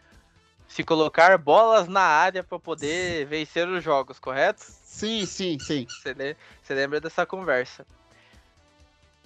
se 0.67 0.83
colocar 0.83 1.37
bolas 1.37 1.87
na 1.87 2.01
área 2.01 2.43
para 2.43 2.57
poder 2.57 3.25
vencer 3.29 3.67
os 3.67 3.83
jogos, 3.83 4.17
correto? 4.17 4.80
Sim, 4.91 5.25
sim, 5.25 5.57
sim. 5.57 5.87
Você 5.87 6.73
lembra 6.73 6.99
dessa 6.99 7.25
conversa? 7.25 7.85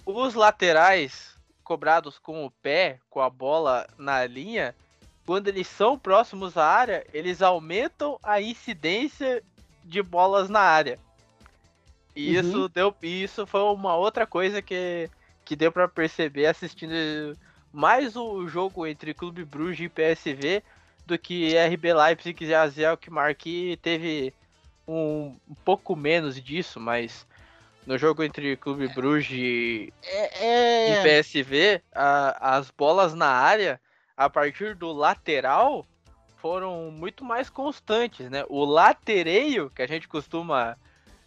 Os 0.06 0.36
laterais 0.36 1.34
cobrados 1.64 2.20
com 2.20 2.46
o 2.46 2.52
pé, 2.52 3.00
com 3.10 3.20
a 3.20 3.30
bola 3.30 3.88
na 3.98 4.26
linha, 4.28 4.76
quando 5.26 5.48
eles 5.48 5.68
são 5.68 5.98
próximos 5.98 6.56
à 6.56 6.66
área, 6.66 7.04
eles 7.12 7.42
aumentam 7.42 8.20
a 8.22 8.40
incidência 8.40 9.44
de 9.84 10.04
bolas 10.04 10.50
na 10.50 10.60
área. 10.60 11.00
E 12.16 12.36
Uhum. 12.36 12.40
isso 12.40 12.70
deu, 12.70 12.96
isso 13.02 13.48
foi 13.48 13.62
uma 13.62 13.96
outra 13.96 14.28
coisa 14.28 14.62
que, 14.62 15.10
que 15.44 15.56
deu 15.56 15.72
pra 15.72 15.88
perceber 15.88 16.46
assistindo 16.46 16.94
mais 17.74 18.16
o 18.16 18.48
jogo 18.48 18.86
entre 18.86 19.16
Clube 19.16 19.44
Bruges 19.44 19.88
e 19.88 19.90
PSV 19.90 20.64
do 21.08 21.18
que 21.18 21.56
RB 21.58 21.92
Leipzig 21.92 22.46
e 22.46 22.54
AZ 22.54 22.80
Alkmaar 22.80 23.36
que 23.36 23.78
teve 23.82 24.32
um, 24.88 25.36
um 25.50 25.56
pouco 25.64 25.96
menos 25.96 26.42
disso, 26.42 26.80
mas 26.80 27.26
no 27.86 27.98
jogo 27.98 28.24
entre 28.24 28.56
Clube 28.58 28.88
Bruges 28.88 29.32
e 29.32 29.94
É, 30.04 30.90
em 30.90 30.94
é, 30.94 31.02
PSV, 31.02 31.82
a- 31.94 32.58
as 32.58 32.72
bolas 32.72 33.14
na 33.14 33.28
área, 33.28 33.80
a 34.18 34.30
partir 34.30 34.76
do 34.76 34.92
lateral, 34.92 35.86
foram 36.38 36.92
muito 36.92 37.24
mais 37.24 37.50
constantes, 37.50 38.30
né? 38.30 38.44
O 38.50 38.64
latereio, 38.66 39.70
que 39.70 39.82
a 39.82 39.88
gente 39.88 40.08
costuma 40.08 40.78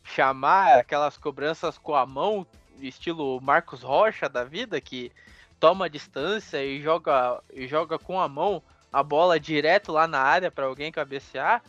chamar 0.04 0.78
aquelas 0.78 1.18
cobranças 1.18 1.76
com 1.76 1.94
a 1.94 2.06
mão, 2.06 2.46
estilo 2.80 3.40
Marcos 3.40 3.82
Rocha 3.82 4.28
da 4.28 4.44
vida, 4.44 4.80
que 4.80 5.12
toma 5.60 5.90
distância 5.90 6.64
e 6.64 6.80
joga, 6.80 7.42
e 7.52 7.66
joga 7.66 7.98
com 7.98 8.20
a 8.20 8.28
mão 8.28 8.62
a 8.92 9.02
bola 9.02 9.38
direto 9.38 9.92
lá 9.92 10.06
na 10.06 10.20
área 10.20 10.50
para 10.50 10.66
alguém 10.66 10.90
cabecear, 10.90 11.62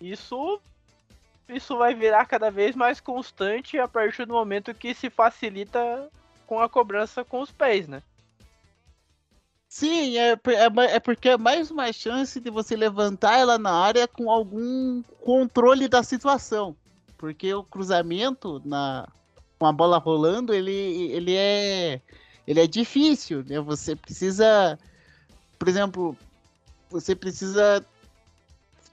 isso 0.00 0.60
isso 1.54 1.76
vai 1.76 1.94
virar 1.94 2.26
cada 2.26 2.50
vez 2.50 2.74
mais 2.74 3.00
constante 3.00 3.78
a 3.78 3.88
partir 3.88 4.26
do 4.26 4.34
momento 4.34 4.74
que 4.74 4.94
se 4.94 5.10
facilita 5.10 6.08
com 6.46 6.60
a 6.60 6.68
cobrança 6.68 7.24
com 7.24 7.40
os 7.40 7.50
pés, 7.50 7.86
né? 7.86 8.02
sim, 9.70 10.18
é, 10.18 10.32
é, 10.32 10.96
é 10.96 11.00
porque 11.00 11.30
é 11.30 11.38
mais 11.38 11.70
uma 11.70 11.92
chance 11.92 12.40
de 12.40 12.50
você 12.50 12.74
levantar 12.74 13.38
ela 13.38 13.56
na 13.56 13.72
área 13.72 14.08
com 14.08 14.28
algum 14.28 15.00
controle 15.24 15.88
da 15.88 16.02
situação. 16.02 16.76
Porque 17.16 17.54
o 17.54 17.62
cruzamento 17.62 18.60
na, 18.64 19.08
com 19.58 19.66
a 19.66 19.72
bola 19.72 19.98
rolando, 19.98 20.52
ele, 20.52 20.72
ele 21.12 21.36
é 21.36 22.00
ele 22.46 22.60
é 22.60 22.66
difícil, 22.66 23.44
né? 23.44 23.60
Você 23.60 23.94
precisa, 23.94 24.78
por 25.58 25.68
exemplo, 25.68 26.16
você 26.90 27.14
precisa 27.14 27.84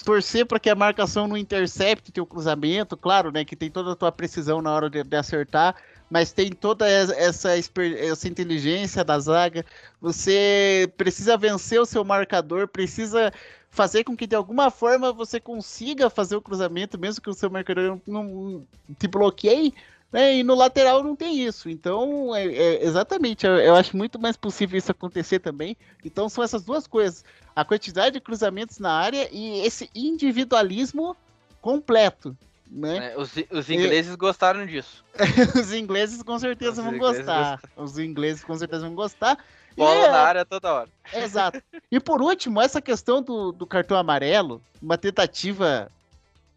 torcer 0.07 0.45
para 0.45 0.57
que 0.57 0.69
a 0.69 0.75
marcação 0.75 1.27
não 1.27 1.35
intercepte 1.35 2.13
teu 2.13 2.25
cruzamento, 2.25 2.95
claro, 2.95 3.29
né, 3.29 3.43
que 3.43 3.57
tem 3.57 3.69
toda 3.69 3.91
a 3.91 3.95
tua 3.95 4.09
precisão 4.09 4.61
na 4.61 4.73
hora 4.73 4.89
de, 4.89 5.03
de 5.03 5.15
acertar, 5.17 5.75
mas 6.09 6.31
tem 6.31 6.49
toda 6.49 6.89
es- 6.89 7.09
essa, 7.09 7.49
essa 7.57 8.27
inteligência 8.29 9.03
da 9.03 9.19
zaga. 9.19 9.65
Você 9.99 10.89
precisa 10.95 11.35
vencer 11.35 11.81
o 11.81 11.85
seu 11.85 12.05
marcador, 12.05 12.69
precisa 12.69 13.33
fazer 13.69 14.05
com 14.05 14.15
que 14.15 14.25
de 14.25 14.35
alguma 14.35 14.71
forma 14.71 15.11
você 15.11 15.41
consiga 15.41 16.09
fazer 16.09 16.37
o 16.37 16.41
cruzamento, 16.41 16.97
mesmo 16.97 17.21
que 17.21 17.29
o 17.29 17.33
seu 17.33 17.49
marcador 17.49 17.99
não, 18.07 18.23
não 18.23 18.67
te 18.97 19.09
bloqueie. 19.09 19.73
Né? 20.11 20.37
E 20.37 20.43
no 20.43 20.55
lateral 20.55 21.03
não 21.03 21.15
tem 21.15 21.43
isso. 21.45 21.69
Então, 21.69 22.33
é, 22.35 22.45
é- 22.45 22.83
exatamente, 22.85 23.45
eu, 23.45 23.57
eu 23.57 23.75
acho 23.75 23.95
muito 23.95 24.19
mais 24.19 24.37
possível 24.37 24.77
isso 24.77 24.91
acontecer 24.91 25.39
também. 25.39 25.75
Então, 26.03 26.29
são 26.29 26.43
essas 26.43 26.63
duas 26.63 26.87
coisas: 26.87 27.25
a 27.55 27.65
quantidade 27.65 28.13
de 28.13 28.21
cruzamentos 28.21 28.79
na 28.79 28.91
área 28.91 29.27
e 29.31 29.59
esse 29.65 29.89
individualismo 29.93 31.15
completo. 31.61 32.35
Né? 32.69 33.13
É, 33.13 33.17
Os, 33.17 33.31
os 33.49 33.69
ingleses 33.69 34.15
gostaram 34.15 34.65
disso. 34.65 35.03
Os 35.55 35.71
ingleses 35.73 36.21
com 36.21 36.37
certeza 36.37 36.81
Os 36.81 36.87
vão 36.87 36.97
gostar. 36.97 37.61
Os 37.77 37.97
ingleses 37.97 38.43
com 38.43 38.57
certeza 38.57 38.85
vão 38.85 38.95
gostar. 38.95 39.37
E 39.71 39.79
Bola 39.79 40.05
é- 40.05 40.11
na 40.11 40.17
área 40.17 40.45
toda 40.45 40.73
hora. 40.73 40.89
Exato. 41.13 41.61
E 41.89 41.99
por 41.99 42.21
último, 42.21 42.61
essa 42.61 42.81
questão 42.81 43.21
do, 43.21 43.51
do 43.53 43.65
cartão 43.65 43.97
amarelo, 43.97 44.61
uma 44.81 44.97
tentativa 44.97 45.89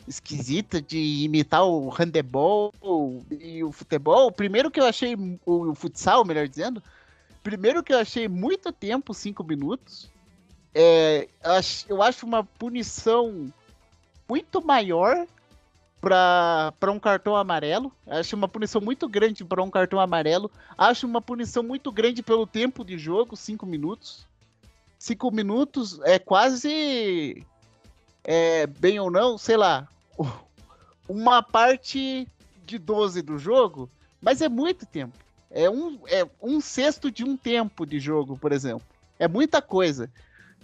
esquisita 0.06 0.80
de 0.80 1.24
imitar 1.24 1.64
o 1.64 1.88
handebol 1.88 2.72
e 3.30 3.62
o 3.62 3.70
futebol. 3.72 4.30
Primeiro 4.32 4.70
que 4.70 4.80
eu 4.80 4.86
achei, 4.86 5.16
o, 5.44 5.74
futsal, 5.74 6.24
melhor 6.24 6.48
dizendo, 6.48 6.82
primeiro 7.42 7.82
que 7.82 7.92
eu 7.92 7.98
achei 7.98 8.28
muito 8.28 8.72
tempo, 8.72 9.14
cinco 9.14 9.44
minutos. 9.44 10.10
É, 10.74 11.28
eu 11.88 12.02
acho 12.02 12.26
uma 12.26 12.44
punição 12.44 13.52
muito 14.28 14.64
maior 14.64 15.26
para 16.00 16.90
um 16.90 16.98
cartão 16.98 17.36
amarelo. 17.36 17.92
Acho 18.06 18.34
uma 18.34 18.48
punição 18.48 18.80
muito 18.80 19.08
grande 19.08 19.44
para 19.44 19.62
um 19.62 19.70
cartão 19.70 20.00
amarelo. 20.00 20.50
Acho 20.76 21.06
uma 21.06 21.20
punição 21.20 21.62
muito 21.62 21.92
grande 21.92 22.22
pelo 22.22 22.46
tempo 22.46 22.84
de 22.84 22.96
jogo, 22.96 23.36
cinco 23.36 23.66
minutos. 23.66 24.26
Cinco 24.98 25.30
minutos 25.30 26.00
é 26.04 26.18
quase, 26.18 27.46
é, 28.24 28.66
bem 28.66 28.98
ou 29.00 29.10
não, 29.10 29.38
sei 29.38 29.56
lá, 29.56 29.88
uma 31.08 31.42
parte 31.42 32.26
de 32.64 32.78
12 32.78 33.22
do 33.22 33.38
jogo, 33.38 33.90
mas 34.20 34.40
é 34.40 34.48
muito 34.48 34.86
tempo. 34.86 35.16
É 35.50 35.68
um, 35.68 35.98
é 36.06 36.26
um 36.40 36.60
sexto 36.60 37.10
de 37.10 37.24
um 37.24 37.36
tempo 37.36 37.84
de 37.84 37.98
jogo, 37.98 38.38
por 38.38 38.52
exemplo. 38.52 38.86
É 39.18 39.26
muita 39.26 39.60
coisa. 39.60 40.10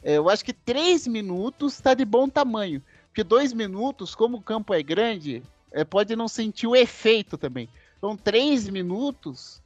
É, 0.03 0.19
eu 0.19 0.29
acho 0.29 0.45
que 0.45 0.53
três 0.53 1.07
minutos 1.07 1.75
está 1.75 1.95
de 1.95 2.05
bom 2.05 2.29
tamanho. 2.29 2.83
Porque 3.09 3.25
dois 3.25 3.53
minutos, 3.53 4.15
como 4.15 4.37
o 4.37 4.43
campo 4.43 4.73
é 4.73 4.83
grande, 4.83 5.43
é, 5.73 5.85
pode 5.85 6.15
não 6.15 6.29
sentir 6.29 6.67
o 6.67 6.77
efeito 6.77 7.37
também. 7.37 7.69
Então, 7.99 8.17
três 8.17 8.69
minutos, 8.69 9.61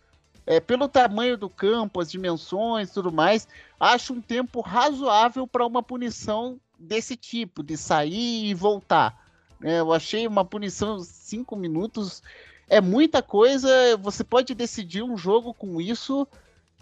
é, 0.46 0.60
pelo 0.60 0.88
tamanho 0.88 1.36
do 1.36 1.50
campo, 1.50 2.00
as 2.00 2.10
dimensões 2.10 2.90
tudo 2.90 3.12
mais, 3.12 3.46
acho 3.78 4.14
um 4.14 4.20
tempo 4.20 4.60
razoável 4.60 5.46
para 5.46 5.66
uma 5.66 5.82
punição 5.82 6.58
desse 6.80 7.16
tipo, 7.16 7.62
de 7.62 7.76
sair 7.76 8.46
e 8.46 8.54
voltar. 8.54 9.16
É, 9.62 9.80
eu 9.80 9.92
achei 9.92 10.26
uma 10.26 10.44
punição 10.44 11.00
cinco 11.00 11.54
minutos 11.54 12.22
é 12.70 12.80
muita 12.80 13.20
coisa. 13.20 13.68
Você 13.98 14.24
pode 14.24 14.54
decidir 14.54 15.02
um 15.02 15.16
jogo 15.16 15.52
com 15.52 15.80
isso 15.80 16.26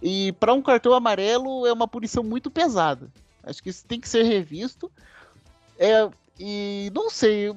e 0.00 0.32
para 0.38 0.52
um 0.52 0.62
cartão 0.62 0.92
amarelo 0.92 1.66
é 1.66 1.72
uma 1.72 1.88
punição 1.88 2.22
muito 2.22 2.50
pesada. 2.50 3.10
Acho 3.42 3.62
que 3.62 3.70
isso 3.70 3.84
tem 3.86 3.98
que 3.98 4.08
ser 4.08 4.22
revisto. 4.22 4.92
É, 5.78 6.08
e 6.38 6.92
não 6.94 7.10
sei, 7.10 7.54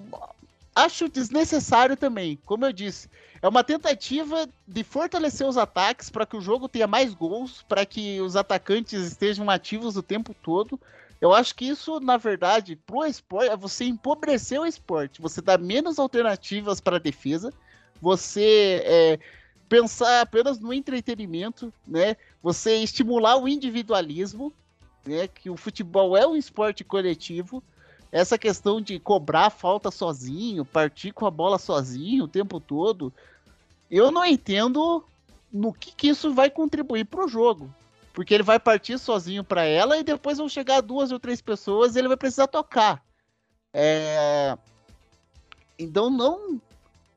acho 0.73 1.10
desnecessário 1.10 1.97
também. 1.97 2.39
Como 2.45 2.65
eu 2.65 2.71
disse, 2.71 3.10
é 3.41 3.47
uma 3.47 3.63
tentativa 3.63 4.47
de 4.67 4.84
fortalecer 4.84 5.45
os 5.45 5.58
ataques 5.58 6.10
para 6.10 6.25
que 6.25 6.38
o 6.38 6.41
jogo 6.41 6.69
tenha 6.69 6.88
mais 6.88 7.13
gols, 7.13 7.63
para 7.67 7.86
que 7.86 8.21
os 8.21 8.36
atacantes 8.36 9.04
estejam 9.04 9.49
ativos 9.49 9.97
o 9.97 10.04
tempo 10.04 10.34
todo. 10.41 10.80
Eu 11.22 11.32
acho 11.36 11.54
que 11.54 11.66
isso, 11.66 12.00
na 12.00 12.18
verdade, 12.18 12.76
pro 12.76 13.06
esporte, 13.06 13.52
é 13.52 13.56
você 13.56 13.86
empobrecer 13.86 14.60
o 14.60 14.66
esporte. 14.66 15.22
Você 15.22 15.40
dá 15.40 15.56
menos 15.56 16.00
alternativas 16.00 16.82
para 16.82 16.96
a 16.96 17.00
defesa. 17.00 17.54
Você 18.02 18.82
é, 18.84 19.20
pensar 19.70 20.22
apenas 20.22 20.60
no 20.60 20.74
entretenimento, 20.74 21.72
né? 21.88 22.18
Você 22.42 22.78
estimular 22.78 23.38
o 23.38 23.48
individualismo, 23.48 24.52
né? 25.06 25.28
Que 25.28 25.48
o 25.48 25.56
futebol 25.56 26.18
é 26.18 26.26
um 26.26 26.36
esporte 26.36 26.84
coletivo. 26.84 27.62
Essa 28.12 28.36
questão 28.36 28.82
de 28.82 29.00
cobrar 29.00 29.52
falta 29.52 29.92
sozinho, 29.92 30.66
partir 30.66 31.12
com 31.12 31.28
a 31.28 31.32
bola 31.32 31.60
sozinho 31.60 32.24
o 32.24 32.28
tempo 32.28 32.60
todo, 32.60 33.14
eu 33.92 34.10
não 34.10 34.26
entendo 34.26 35.06
no 35.54 35.72
que, 35.72 35.94
que 35.94 36.08
isso 36.08 36.34
vai 36.34 36.50
contribuir 36.50 37.06
para 37.06 37.24
o 37.24 37.28
jogo. 37.28 37.74
Porque 38.13 38.34
ele 38.34 38.43
vai 38.43 38.60
partir 38.60 38.97
sozinho 38.97 39.43
para 39.43 39.63
ela 39.63 39.97
e 39.97 40.04
depois 40.04 40.38
vão 40.38 40.50
chegar 40.50 40.82
duas 40.82 41.12
ou 41.12 41.19
três 41.19 41.41
pessoas 41.41 41.95
e 41.95 42.00
ele 42.00 42.08
vai 42.08 42.17
precisar 42.17 42.47
tocar. 42.47 43.04
É... 43.74 44.58
Então 45.80 46.10
não. 46.10 46.62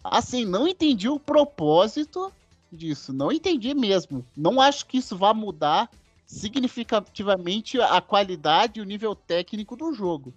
Assim, 0.02 0.44
não 0.44 0.68
entendi 0.68 1.08
o 1.08 1.18
propósito 1.18 2.32
disso. 2.70 3.12
Não 3.12 3.32
entendi 3.32 3.74
mesmo. 3.74 4.24
Não 4.36 4.60
acho 4.60 4.86
que 4.86 4.98
isso 4.98 5.16
vá 5.16 5.34
mudar 5.34 5.90
significativamente 6.26 7.80
a 7.80 8.00
qualidade 8.00 8.78
e 8.78 8.82
o 8.82 8.86
nível 8.86 9.14
técnico 9.14 9.76
do 9.76 9.92
jogo. 9.92 10.32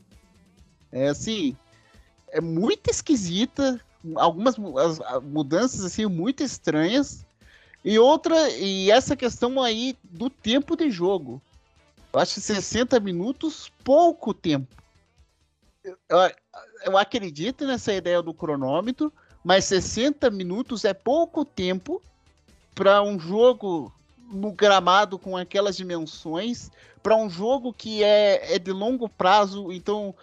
É 0.92 1.10
assim. 1.10 1.56
É 2.30 2.42
muito 2.42 2.90
esquisita. 2.90 3.80
Algumas 4.16 4.56
mudanças 4.58 5.84
assim 5.84 6.06
muito 6.06 6.42
estranhas. 6.42 7.27
E 7.84 7.98
outra, 8.00 8.50
e 8.50 8.92
essa 8.92 9.16
questão 9.16 9.62
aí 9.62 9.98
do 10.04 10.30
tempo 10.30 10.76
de 10.76 10.90
jogo. 10.92 11.42
Eu 12.12 12.20
acho 12.20 12.40
60 12.42 13.00
minutos 13.00 13.72
pouco 13.84 14.34
tempo. 14.34 14.68
Eu, 15.84 15.98
eu- 16.86 16.98
acredito 16.98 17.66
nessa 17.66 17.94
ideia 17.94 18.22
do 18.22 18.34
cronômetro, 18.34 19.12
mas 19.44 19.66
60 19.66 20.30
minutos 20.30 20.84
é 20.84 20.94
pouco 20.94 21.46
tempo 21.46 22.02
para 22.76 23.02
um 23.02 23.20
jogo 23.20 23.94
no 24.30 24.52
gramado 24.52 25.18
com 25.18 25.38
aquelas 25.38 25.78
dimensões, 25.78 26.70
para 27.02 27.16
um 27.16 27.30
jogo 27.30 27.74
que 27.74 28.04
é, 28.04 28.56
é 28.56 28.60
de 28.60 28.72
longo 28.72 29.08
prazo, 29.08 29.72
então 29.72 30.14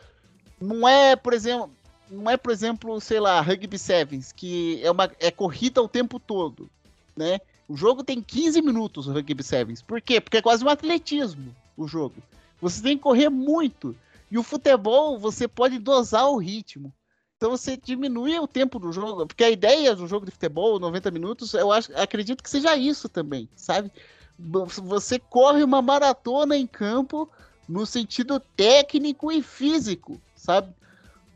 não 0.60 0.86
é, 0.86 1.16
por 1.16 1.32
exemplo, 1.32 1.70
não 2.10 2.30
é, 2.30 2.36
por 2.36 2.52
exemplo, 2.52 3.00
sei 3.00 3.18
lá, 3.18 3.40
Rugby 3.40 3.78
Sevens, 3.78 4.32
que 4.32 4.80
é 4.84 4.90
uma 4.90 5.10
é 5.18 5.30
corrida 5.30 5.82
o 5.82 5.88
tempo 5.88 6.20
todo, 6.20 6.70
né? 7.16 7.40
O 7.68 7.76
jogo 7.76 8.04
tem 8.04 8.20
15 8.20 8.60
minutos, 8.60 9.06
o 9.06 9.12
Rugby 9.12 9.42
Sevens. 9.42 9.80
Por 9.80 10.00
quê? 10.00 10.20
Porque 10.20 10.38
é 10.38 10.42
quase 10.42 10.64
um 10.64 10.68
atletismo 10.68 11.54
o 11.76 11.88
jogo. 11.88 12.16
Você 12.60 12.82
tem 12.82 12.96
que 12.96 13.02
correr 13.02 13.28
muito. 13.28 13.96
E 14.30 14.38
o 14.38 14.42
futebol, 14.42 15.18
você 15.18 15.46
pode 15.46 15.78
dosar 15.78 16.28
o 16.28 16.36
ritmo. 16.36 16.92
Então 17.36 17.50
você 17.50 17.76
diminui 17.76 18.38
o 18.38 18.46
tempo 18.46 18.78
do 18.78 18.92
jogo, 18.92 19.26
porque 19.26 19.44
a 19.44 19.50
ideia 19.50 19.94
do 19.94 20.06
jogo 20.06 20.24
de 20.24 20.32
futebol, 20.32 20.78
90 20.78 21.10
minutos, 21.10 21.52
eu 21.52 21.70
acho, 21.70 21.94
acredito 21.96 22.42
que 22.42 22.50
seja 22.50 22.76
isso 22.76 23.08
também, 23.08 23.48
sabe? 23.54 23.90
Você 24.38 25.18
corre 25.18 25.62
uma 25.62 25.82
maratona 25.82 26.56
em 26.56 26.66
campo 26.66 27.28
no 27.68 27.84
sentido 27.84 28.40
técnico 28.40 29.30
e 29.30 29.42
físico, 29.42 30.20
sabe? 30.34 30.72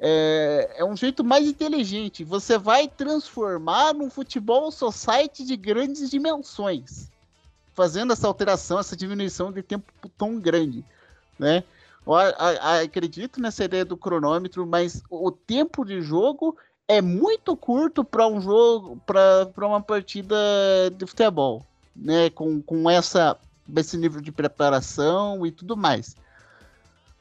É, 0.00 0.76
é 0.76 0.84
um 0.84 0.96
jeito 0.96 1.24
mais 1.24 1.46
inteligente. 1.46 2.22
Você 2.22 2.56
vai 2.56 2.86
transformar 2.86 3.92
num 3.92 4.08
futebol 4.08 4.70
society 4.70 5.44
de 5.44 5.56
grandes 5.56 6.08
dimensões, 6.08 7.10
fazendo 7.74 8.12
essa 8.12 8.26
alteração, 8.26 8.78
essa 8.78 8.96
diminuição 8.96 9.52
de 9.52 9.62
tempo 9.62 9.92
tão 10.16 10.38
grande, 10.38 10.84
né? 11.38 11.64
Eu 12.06 12.14
acredito 12.14 13.40
nessa 13.40 13.64
ideia 13.64 13.84
do 13.84 13.96
cronômetro, 13.96 14.66
mas 14.66 15.02
o 15.10 15.30
tempo 15.30 15.84
de 15.84 16.00
jogo 16.00 16.56
é 16.86 17.02
muito 17.02 17.54
curto 17.54 18.02
para 18.02 18.26
um 18.26 18.40
jogo, 18.40 18.98
para 19.04 19.52
uma 19.58 19.82
partida 19.82 20.34
de 20.96 21.06
futebol, 21.06 21.66
né? 21.94 22.30
Com, 22.30 22.62
com 22.62 22.88
essa, 22.88 23.36
esse 23.76 23.98
nível 23.98 24.22
de 24.22 24.32
preparação 24.32 25.44
e 25.44 25.50
tudo 25.50 25.76
mais. 25.76 26.16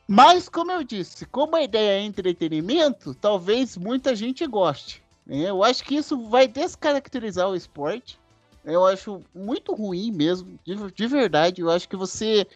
Mas, 0.07 0.47
como 0.47 0.71
eu 0.71 0.83
disse, 0.83 1.25
como 1.25 1.55
a 1.55 1.63
ideia 1.63 1.99
é 1.99 2.05
entretenimento, 2.05 3.13
talvez 3.13 3.75
muita 3.75 4.15
gente 4.15 4.47
goste. 4.47 5.03
Né? 5.25 5.49
Eu 5.49 5.63
acho 5.63 5.83
que 5.83 5.95
isso 5.95 6.17
vai 6.29 6.47
descaracterizar 6.47 7.49
o 7.49 7.55
esporte. 7.55 8.17
Eu 8.63 8.85
acho 8.85 9.21
muito 9.35 9.73
ruim 9.73 10.11
mesmo, 10.11 10.57
de, 10.65 10.75
de 10.91 11.07
verdade. 11.07 11.61
Eu 11.61 11.69
acho 11.69 11.89
que 11.89 11.97
você 11.97 12.47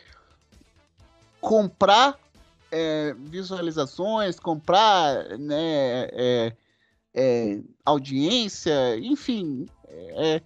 comprar 1.41 2.17
é, 2.71 3.13
visualizações, 3.17 4.39
comprar 4.39 5.37
né, 5.37 6.07
é, 6.13 6.53
é, 7.13 7.59
audiência, 7.83 8.97
enfim, 8.97 9.65
é, 9.89 10.41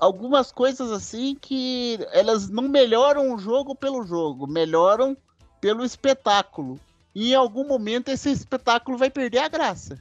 algumas 0.00 0.50
coisas 0.50 0.90
assim 0.90 1.36
que 1.40 1.98
elas 2.10 2.48
não 2.48 2.68
melhoram 2.68 3.32
o 3.32 3.38
jogo 3.38 3.74
pelo 3.76 4.02
jogo, 4.04 4.46
melhoram 4.46 5.16
pelo 5.64 5.82
espetáculo. 5.82 6.78
E 7.14 7.30
em 7.30 7.34
algum 7.34 7.66
momento 7.66 8.10
esse 8.10 8.30
espetáculo 8.30 8.98
vai 8.98 9.08
perder 9.08 9.38
a 9.38 9.48
graça. 9.48 9.98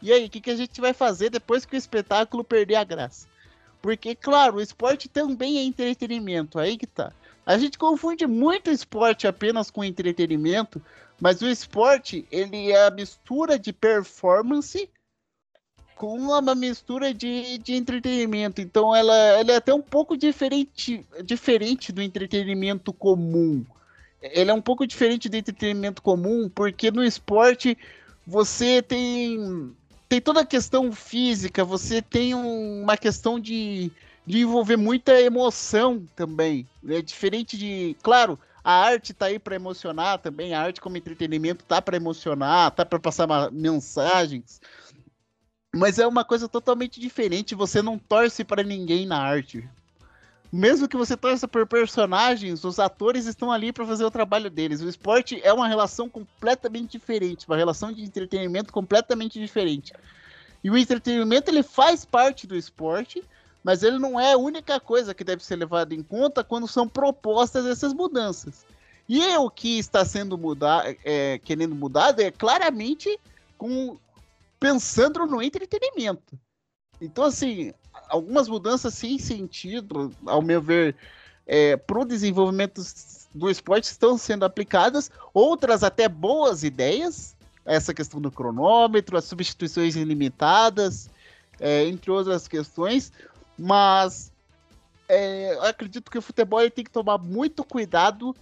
E 0.00 0.10
aí, 0.10 0.24
o 0.24 0.30
que, 0.30 0.40
que 0.40 0.50
a 0.50 0.56
gente 0.56 0.80
vai 0.80 0.94
fazer 0.94 1.28
depois 1.28 1.66
que 1.66 1.76
o 1.76 1.76
espetáculo 1.76 2.42
perder 2.42 2.76
a 2.76 2.84
graça? 2.84 3.28
Porque, 3.82 4.14
claro, 4.14 4.56
o 4.56 4.60
esporte 4.62 5.10
também 5.10 5.58
é 5.58 5.62
entretenimento, 5.62 6.58
aí 6.58 6.78
que 6.78 6.86
tá. 6.86 7.12
A 7.44 7.58
gente 7.58 7.76
confunde 7.76 8.26
muito 8.26 8.70
esporte 8.70 9.26
apenas 9.26 9.70
com 9.70 9.84
entretenimento, 9.84 10.80
mas 11.20 11.42
o 11.42 11.46
esporte, 11.46 12.26
ele 12.30 12.72
é 12.72 12.86
a 12.86 12.90
mistura 12.90 13.58
de 13.58 13.74
performance 13.74 14.88
com 15.96 16.14
uma 16.18 16.54
mistura 16.54 17.12
de, 17.12 17.58
de 17.58 17.74
entretenimento. 17.74 18.62
Então 18.62 18.96
ela, 18.96 19.14
ela 19.14 19.52
é 19.52 19.56
até 19.56 19.74
um 19.74 19.82
pouco 19.82 20.16
diferente, 20.16 21.04
diferente 21.22 21.92
do 21.92 22.00
entretenimento 22.00 22.90
comum. 22.90 23.62
Ele 24.32 24.50
é 24.50 24.54
um 24.54 24.62
pouco 24.62 24.86
diferente 24.86 25.28
do 25.28 25.36
entretenimento 25.36 26.02
comum, 26.02 26.48
porque 26.48 26.90
no 26.90 27.04
esporte 27.04 27.76
você 28.26 28.82
tem, 28.82 29.74
tem 30.08 30.20
toda 30.20 30.40
a 30.40 30.46
questão 30.46 30.92
física, 30.92 31.64
você 31.64 32.02
tem 32.02 32.34
um, 32.34 32.82
uma 32.82 32.96
questão 32.96 33.38
de, 33.38 33.90
de 34.26 34.40
envolver 34.40 34.76
muita 34.76 35.20
emoção 35.20 36.06
também. 36.16 36.66
É 36.88 37.00
diferente 37.00 37.56
de. 37.56 37.96
Claro, 38.02 38.38
a 38.64 38.72
arte 38.72 39.14
tá 39.14 39.26
aí 39.26 39.38
para 39.38 39.54
emocionar 39.54 40.18
também, 40.18 40.52
a 40.52 40.60
arte 40.60 40.80
como 40.80 40.96
entretenimento 40.96 41.64
tá 41.64 41.80
para 41.80 41.96
emocionar, 41.96 42.72
tá 42.72 42.84
para 42.84 42.98
passar 42.98 43.28
mensagens. 43.52 44.60
Mas 45.74 45.98
é 45.98 46.06
uma 46.06 46.24
coisa 46.24 46.48
totalmente 46.48 46.98
diferente, 46.98 47.54
você 47.54 47.80
não 47.80 47.98
torce 47.98 48.42
para 48.42 48.62
ninguém 48.62 49.06
na 49.06 49.18
arte. 49.18 49.68
Mesmo 50.52 50.88
que 50.88 50.96
você 50.96 51.16
torça 51.16 51.48
por 51.48 51.66
personagens, 51.66 52.64
os 52.64 52.78
atores 52.78 53.26
estão 53.26 53.50
ali 53.50 53.72
para 53.72 53.86
fazer 53.86 54.04
o 54.04 54.10
trabalho 54.10 54.48
deles. 54.48 54.80
O 54.80 54.88
esporte 54.88 55.40
é 55.42 55.52
uma 55.52 55.68
relação 55.68 56.08
completamente 56.08 56.92
diferente, 56.92 57.46
uma 57.46 57.56
relação 57.56 57.92
de 57.92 58.02
entretenimento 58.02 58.72
completamente 58.72 59.38
diferente. 59.40 59.92
E 60.62 60.70
o 60.70 60.76
entretenimento 60.76 61.50
ele 61.50 61.62
faz 61.62 62.04
parte 62.04 62.46
do 62.46 62.56
esporte, 62.56 63.22
mas 63.62 63.82
ele 63.82 63.98
não 63.98 64.18
é 64.18 64.32
a 64.32 64.38
única 64.38 64.78
coisa 64.78 65.14
que 65.14 65.24
deve 65.24 65.44
ser 65.44 65.56
levada 65.56 65.94
em 65.94 66.02
conta 66.02 66.44
quando 66.44 66.68
são 66.68 66.88
propostas 66.88 67.66
essas 67.66 67.92
mudanças. 67.92 68.64
E 69.08 69.22
é 69.22 69.38
o 69.38 69.50
que 69.50 69.78
está 69.78 70.04
sendo 70.04 70.36
mudar, 70.36 70.84
é, 71.04 71.38
querendo 71.38 71.74
mudado 71.74 72.20
é 72.20 72.30
claramente 72.30 73.18
com 73.56 73.98
pensando 74.58 75.26
no 75.26 75.42
entretenimento. 75.42 76.38
Então, 77.00 77.24
assim, 77.24 77.72
algumas 78.08 78.48
mudanças 78.48 78.94
sem 78.94 79.18
sentido, 79.18 80.12
ao 80.24 80.42
meu 80.42 80.60
ver, 80.60 80.96
é, 81.46 81.76
para 81.76 82.00
o 82.00 82.04
desenvolvimento 82.04 82.82
do 83.34 83.50
esporte 83.50 83.84
estão 83.84 84.16
sendo 84.16 84.44
aplicadas, 84.44 85.10
outras 85.32 85.82
até 85.84 86.08
boas 86.08 86.64
ideias, 86.64 87.36
essa 87.64 87.92
questão 87.92 88.20
do 88.20 88.30
cronômetro, 88.30 89.16
as 89.16 89.24
substituições 89.24 89.96
ilimitadas, 89.96 91.10
é, 91.60 91.84
entre 91.86 92.10
outras 92.10 92.46
questões, 92.48 93.12
mas 93.58 94.32
é, 95.08 95.58
acredito 95.62 96.10
que 96.10 96.18
o 96.18 96.22
futebol 96.22 96.68
tem 96.70 96.84
que 96.84 96.90
tomar 96.90 97.18
muito 97.18 97.64
cuidado 97.64 98.34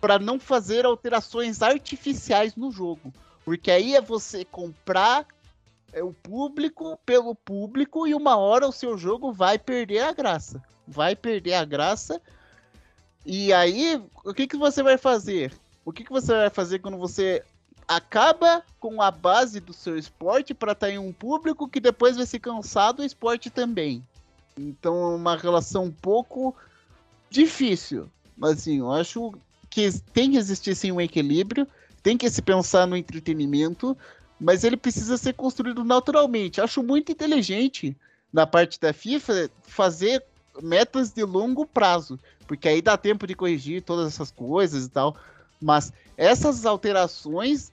para 0.00 0.18
não 0.18 0.40
fazer 0.40 0.86
alterações 0.86 1.62
artificiais 1.62 2.56
no 2.56 2.70
jogo. 2.70 3.12
Porque 3.44 3.70
aí 3.70 3.94
é 3.94 4.00
você 4.00 4.44
comprar 4.44 5.26
é, 5.92 6.02
o 6.02 6.12
público 6.12 6.98
pelo 7.04 7.34
público 7.34 8.06
e 8.06 8.14
uma 8.14 8.36
hora 8.36 8.66
o 8.66 8.72
seu 8.72 8.96
jogo 8.96 9.32
vai 9.32 9.58
perder 9.58 10.00
a 10.00 10.12
graça. 10.12 10.62
Vai 10.86 11.14
perder 11.14 11.54
a 11.54 11.64
graça. 11.64 12.20
E 13.24 13.52
aí, 13.52 14.02
o 14.24 14.32
que, 14.32 14.46
que 14.46 14.56
você 14.56 14.82
vai 14.82 14.96
fazer? 14.96 15.52
O 15.84 15.92
que, 15.92 16.04
que 16.04 16.12
você 16.12 16.32
vai 16.32 16.50
fazer 16.50 16.78
quando 16.78 16.96
você 16.96 17.42
acaba 17.86 18.62
com 18.78 19.02
a 19.02 19.10
base 19.10 19.58
do 19.58 19.72
seu 19.72 19.98
esporte 19.98 20.54
para 20.54 20.72
estar 20.72 20.86
tá 20.86 20.92
em 20.92 20.98
um 20.98 21.12
público 21.12 21.68
que 21.68 21.80
depois 21.80 22.16
vai 22.16 22.26
se 22.26 22.38
cansar 22.38 22.92
do 22.92 23.04
esporte 23.04 23.50
também? 23.50 24.02
Então 24.56 25.12
é 25.12 25.16
uma 25.16 25.36
relação 25.36 25.84
um 25.84 25.90
pouco 25.90 26.54
difícil. 27.28 28.08
Mas 28.36 28.52
assim, 28.52 28.78
eu 28.78 28.90
acho 28.92 29.34
que 29.68 29.90
tem 30.12 30.32
que 30.32 30.36
existir 30.36 30.74
sim 30.74 30.92
um 30.92 31.00
equilíbrio, 31.00 31.66
tem 32.02 32.16
que 32.16 32.28
se 32.30 32.40
pensar 32.42 32.86
no 32.86 32.96
entretenimento, 32.96 33.96
mas 34.40 34.64
ele 34.64 34.76
precisa 34.76 35.16
ser 35.16 35.34
construído 35.34 35.84
naturalmente. 35.84 36.60
Acho 36.60 36.82
muito 36.82 37.12
inteligente 37.12 37.96
da 38.32 38.46
parte 38.46 38.80
da 38.80 38.92
FIFA 38.92 39.50
fazer 39.62 40.24
metas 40.62 41.10
de 41.12 41.22
longo 41.24 41.66
prazo, 41.66 42.18
porque 42.46 42.68
aí 42.68 42.80
dá 42.80 42.96
tempo 42.96 43.26
de 43.26 43.34
corrigir 43.34 43.82
todas 43.82 44.06
essas 44.06 44.30
coisas 44.30 44.86
e 44.86 44.88
tal. 44.88 45.16
Mas 45.60 45.92
essas 46.16 46.64
alterações 46.64 47.72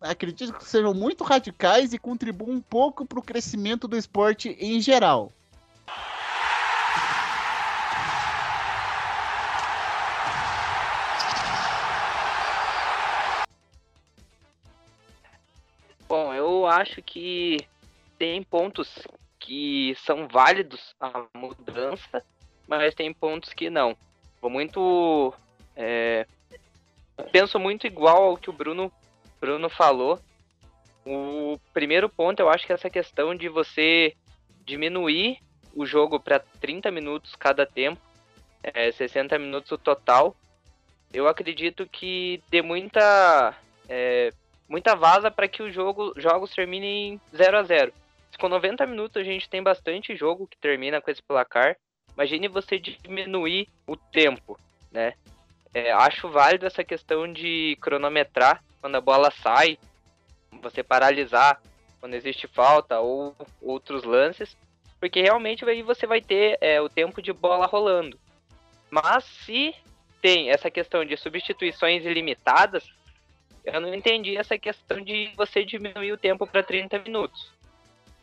acredito 0.00 0.54
que 0.54 0.64
sejam 0.64 0.94
muito 0.94 1.22
radicais 1.22 1.92
e 1.92 1.98
contribuam 1.98 2.56
um 2.56 2.60
pouco 2.60 3.04
para 3.04 3.18
o 3.18 3.22
crescimento 3.22 3.86
do 3.86 3.96
esporte 3.96 4.56
em 4.58 4.80
geral. 4.80 5.32
Acho 16.70 17.02
que 17.02 17.58
tem 18.18 18.42
pontos 18.42 19.06
que 19.38 19.96
são 20.04 20.28
válidos 20.28 20.94
a 21.00 21.24
mudança, 21.34 22.22
mas 22.68 22.94
tem 22.94 23.12
pontos 23.12 23.52
que 23.52 23.70
não. 23.70 23.96
Vou 24.40 24.50
muito. 24.50 25.34
É, 25.74 26.26
penso 27.32 27.58
muito 27.58 27.86
igual 27.86 28.24
ao 28.24 28.36
que 28.36 28.50
o 28.50 28.52
Bruno, 28.52 28.92
Bruno 29.40 29.68
falou. 29.68 30.20
O 31.04 31.58
primeiro 31.72 32.08
ponto, 32.08 32.40
eu 32.40 32.48
acho 32.48 32.66
que 32.66 32.72
é 32.72 32.74
essa 32.74 32.90
questão 32.90 33.34
de 33.34 33.48
você 33.48 34.14
diminuir 34.64 35.38
o 35.74 35.86
jogo 35.86 36.20
para 36.20 36.38
30 36.38 36.90
minutos 36.90 37.34
cada 37.34 37.64
tempo, 37.64 38.00
é, 38.62 38.92
60 38.92 39.38
minutos 39.38 39.72
o 39.72 39.78
total. 39.78 40.36
Eu 41.12 41.26
acredito 41.26 41.86
que 41.86 42.42
dê 42.50 42.62
muita 42.62 43.56
é, 43.88 44.32
muita 44.70 44.94
vaza 44.94 45.30
para 45.32 45.48
que 45.48 45.62
o 45.62 45.72
jogo, 45.72 46.14
jogos 46.16 46.54
terminem 46.54 47.20
0 47.34 47.58
a 47.58 47.62
0 47.64 47.92
Se 48.30 48.38
com 48.38 48.48
90 48.48 48.86
minutos 48.86 49.20
a 49.20 49.24
gente 49.24 49.50
tem 49.50 49.60
bastante 49.60 50.16
jogo 50.16 50.46
que 50.46 50.56
termina 50.56 51.00
com 51.00 51.10
esse 51.10 51.20
placar, 51.20 51.76
imagine 52.14 52.46
você 52.46 52.78
diminuir 52.78 53.68
o 53.86 53.96
tempo, 53.96 54.58
né? 54.92 55.14
É, 55.74 55.92
acho 55.92 56.28
válido 56.28 56.66
essa 56.66 56.84
questão 56.84 57.32
de 57.32 57.76
cronometrar 57.80 58.62
quando 58.80 58.94
a 58.94 59.00
bola 59.00 59.30
sai, 59.30 59.76
você 60.62 60.82
paralisar 60.82 61.60
quando 62.00 62.14
existe 62.14 62.46
falta 62.46 62.98
ou 62.98 63.36
outros 63.60 64.04
lances, 64.04 64.56
porque 64.98 65.20
realmente 65.20 65.64
aí 65.64 65.82
você 65.82 66.06
vai 66.06 66.20
ter 66.20 66.56
é, 66.60 66.80
o 66.80 66.88
tempo 66.88 67.20
de 67.20 67.32
bola 67.32 67.66
rolando. 67.66 68.18
Mas 68.90 69.24
se 69.24 69.74
tem 70.20 70.50
essa 70.50 70.70
questão 70.70 71.04
de 71.04 71.16
substituições 71.16 72.04
ilimitadas, 72.04 72.84
eu 73.64 73.80
não 73.80 73.94
entendi 73.94 74.36
essa 74.36 74.58
questão 74.58 75.00
de 75.00 75.30
você 75.36 75.64
diminuir 75.64 76.12
o 76.12 76.18
tempo 76.18 76.46
para 76.46 76.62
30 76.62 76.98
minutos. 77.00 77.52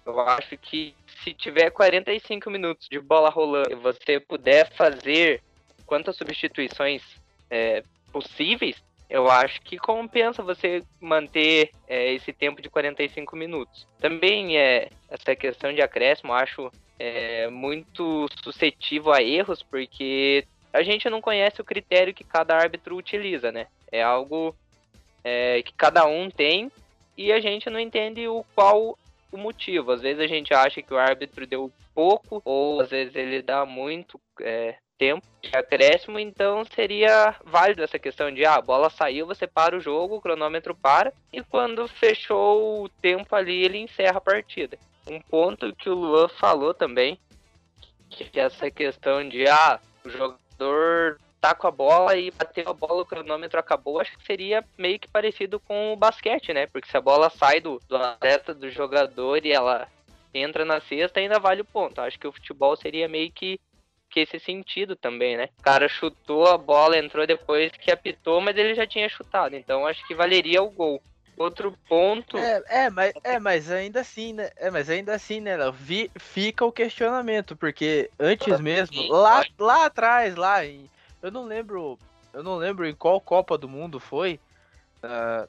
Eu 0.05 0.19
acho 0.21 0.57
que 0.57 0.95
se 1.23 1.33
tiver 1.33 1.69
45 1.69 2.49
minutos 2.49 2.87
de 2.89 2.99
bola 2.99 3.29
rolando 3.29 3.71
e 3.71 3.75
você 3.75 4.19
puder 4.19 4.71
fazer 4.73 5.41
quantas 5.85 6.15
substituições 6.15 7.03
é, 7.49 7.83
possíveis, 8.11 8.81
eu 9.09 9.29
acho 9.29 9.61
que 9.61 9.77
compensa 9.77 10.43
você 10.43 10.83
manter 10.99 11.71
é, 11.87 12.13
esse 12.13 12.33
tempo 12.33 12.61
de 12.61 12.69
45 12.69 13.35
minutos. 13.35 13.87
Também 13.99 14.57
é 14.57 14.89
essa 15.09 15.35
questão 15.35 15.73
de 15.73 15.81
acréscimo, 15.81 16.33
acho 16.33 16.71
é, 16.99 17.47
muito 17.49 18.27
suscetível 18.43 19.13
a 19.13 19.21
erros, 19.21 19.63
porque 19.63 20.45
a 20.73 20.83
gente 20.83 21.09
não 21.09 21.21
conhece 21.21 21.61
o 21.61 21.65
critério 21.65 22.13
que 22.13 22.23
cada 22.23 22.55
árbitro 22.55 22.97
utiliza, 22.97 23.51
né? 23.51 23.67
É 23.91 24.03
algo 24.03 24.55
é, 25.27 25.61
que 25.61 25.73
cada 25.73 26.05
um 26.05 26.29
tem 26.31 26.71
e 27.17 27.33
a 27.33 27.39
gente 27.41 27.69
não 27.69 27.77
entende 27.77 28.25
o 28.29 28.45
qual 28.55 28.97
o 29.29 29.37
motivo. 29.37 29.91
Às 29.91 30.01
vezes 30.01 30.23
a 30.23 30.27
gente 30.27 30.53
acha 30.53 30.81
que 30.81 30.93
o 30.93 30.97
árbitro 30.97 31.45
deu 31.45 31.69
pouco, 31.93 32.41
ou 32.45 32.79
às 32.79 32.89
vezes 32.89 33.13
ele 33.13 33.41
dá 33.41 33.65
muito 33.65 34.17
é, 34.39 34.75
tempo 34.97 35.25
de 35.41 35.53
acréscimo, 35.53 36.17
então 36.17 36.63
seria 36.73 37.35
válido 37.43 37.83
essa 37.83 37.99
questão 37.99 38.31
de 38.31 38.45
ah, 38.45 38.55
a 38.55 38.61
bola 38.61 38.89
saiu, 38.89 39.27
você 39.27 39.45
para 39.45 39.75
o 39.75 39.81
jogo, 39.81 40.15
o 40.15 40.21
cronômetro 40.21 40.73
para, 40.73 41.11
e 41.33 41.43
quando 41.43 41.89
fechou 41.89 42.83
o 42.83 42.89
tempo 42.89 43.35
ali, 43.35 43.65
ele 43.65 43.79
encerra 43.79 44.19
a 44.19 44.21
partida. 44.21 44.77
Um 45.09 45.19
ponto 45.19 45.75
que 45.75 45.89
o 45.89 45.95
Luan 45.95 46.29
falou 46.29 46.73
também, 46.73 47.19
que 48.09 48.39
é 48.39 48.43
essa 48.43 48.71
questão 48.71 49.27
de 49.27 49.45
ah, 49.45 49.79
o 50.05 50.09
jogador 50.09 51.19
tá 51.39 51.53
com 51.53 51.67
a 51.67 51.71
bola 51.71 52.15
e 52.15 52.31
bateu 52.31 52.69
a 52.69 52.73
bola, 52.73 53.01
o 53.01 53.05
cronômetro 53.05 53.59
acabou, 53.59 53.99
acho 53.99 54.17
que 54.17 54.25
seria 54.25 54.63
meio 54.77 54.99
que 54.99 55.07
parecido 55.07 55.59
com 55.59 55.93
o 55.93 55.95
basquete, 55.95 56.53
né? 56.53 56.67
Porque 56.67 56.89
se 56.89 56.97
a 56.97 57.01
bola 57.01 57.29
sai 57.29 57.59
do, 57.59 57.79
do 57.87 57.95
atleta, 57.95 58.53
do 58.53 58.69
jogador 58.69 59.45
e 59.45 59.51
ela 59.51 59.87
entra 60.33 60.65
na 60.65 60.79
cesta, 60.81 61.19
ainda 61.19 61.39
vale 61.39 61.61
o 61.61 61.65
ponto. 61.65 62.01
Acho 62.01 62.19
que 62.19 62.27
o 62.27 62.31
futebol 62.31 62.75
seria 62.75 63.07
meio 63.07 63.31
que, 63.31 63.59
que 64.09 64.21
esse 64.21 64.39
sentido 64.39 64.95
também, 64.95 65.37
né? 65.37 65.49
O 65.59 65.63
cara 65.63 65.87
chutou 65.87 66.47
a 66.47 66.57
bola, 66.57 66.97
entrou 66.97 67.25
depois 67.25 67.71
que 67.71 67.91
apitou, 67.91 68.41
mas 68.41 68.57
ele 68.57 68.75
já 68.75 68.85
tinha 68.85 69.07
chutado. 69.09 69.55
Então 69.55 69.85
acho 69.85 70.05
que 70.07 70.15
valeria 70.15 70.61
o 70.61 70.69
gol. 70.69 71.01
Outro 71.37 71.77
ponto. 71.87 72.35
É, 72.35 72.63
é, 72.67 72.89
mas, 72.89 73.13
é, 73.23 73.39
mas 73.39 73.69
ainda 73.69 74.01
assim, 74.01 74.33
né? 74.33 74.49
É, 74.57 74.71
mas 74.71 74.89
ainda 74.89 75.13
assim, 75.13 75.39
né, 75.39 75.55
Léo? 75.55 75.75
Fica 76.17 76.65
o 76.65 76.71
questionamento, 76.71 77.55
porque 77.55 78.09
antes 78.19 78.59
mesmo, 78.59 79.03
lá, 79.11 79.45
lá 79.59 79.85
atrás, 79.85 80.35
lá 80.35 80.65
em 80.65 80.89
eu 81.21 81.31
não 81.31 81.45
lembro. 81.45 81.97
Eu 82.33 82.43
não 82.43 82.55
lembro 82.57 82.85
em 82.87 82.93
qual 82.93 83.19
Copa 83.19 83.57
do 83.57 83.67
Mundo 83.67 83.99
foi. 83.99 84.39
Uh, 85.03 85.47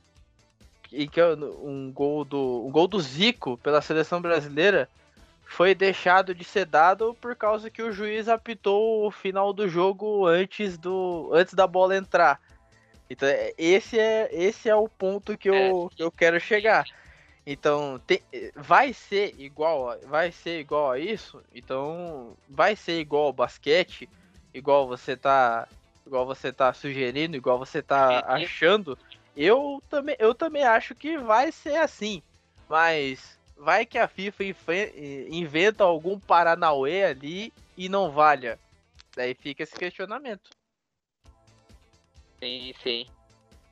e 0.90 1.06
que 1.06 1.22
um 1.22 1.92
gol 1.92 2.24
do. 2.24 2.66
Um 2.66 2.70
gol 2.70 2.88
do 2.88 3.00
Zico 3.00 3.58
pela 3.58 3.82
seleção 3.82 4.20
brasileira 4.20 4.88
foi 5.48 5.74
deixado 5.74 6.34
de 6.34 6.44
ser 6.44 6.66
dado 6.66 7.16
por 7.20 7.34
causa 7.34 7.70
que 7.70 7.82
o 7.82 7.90
juiz 7.90 8.28
apitou 8.28 9.06
o 9.06 9.10
final 9.10 9.52
do 9.52 9.66
jogo 9.66 10.26
antes 10.26 10.76
do 10.76 11.30
antes 11.32 11.54
da 11.54 11.66
bola 11.66 11.96
entrar. 11.96 12.40
Então 13.10 13.28
esse 13.56 13.98
é 13.98 14.28
esse 14.30 14.68
é 14.68 14.74
o 14.74 14.88
ponto 14.88 15.36
que 15.38 15.48
eu, 15.48 15.90
que 15.94 16.02
eu 16.02 16.10
quero 16.12 16.38
chegar. 16.38 16.84
Então 17.46 17.98
tem, 18.06 18.20
vai 18.54 18.92
ser 18.92 19.34
igual 19.38 19.98
vai 20.06 20.30
ser 20.30 20.60
igual 20.60 20.90
a 20.90 20.98
isso. 20.98 21.42
Então 21.54 22.36
vai 22.48 22.76
ser 22.76 23.00
igual 23.00 23.24
ao 23.24 23.32
basquete 23.32 24.08
igual 24.58 24.86
você 24.86 25.16
tá, 25.16 25.66
igual 26.06 26.26
você 26.26 26.52
tá 26.52 26.72
sugerindo, 26.72 27.36
igual 27.36 27.58
você 27.58 27.80
tá 27.80 28.24
achando, 28.26 28.98
eu 29.36 29.82
também, 29.88 30.16
eu 30.18 30.34
também 30.34 30.64
acho 30.64 30.94
que 30.94 31.16
vai 31.16 31.52
ser 31.52 31.76
assim. 31.76 32.22
Mas 32.68 33.38
vai 33.56 33.86
que 33.86 33.98
a 33.98 34.06
FIFA 34.06 34.44
inventa 35.30 35.84
algum 35.84 36.18
paranauê 36.18 37.04
ali 37.04 37.52
e 37.76 37.88
não 37.88 38.10
valha. 38.10 38.58
Daí 39.16 39.34
fica 39.34 39.62
esse 39.62 39.76
questionamento. 39.76 40.50
Sim, 42.38 42.72
sim. 42.82 43.06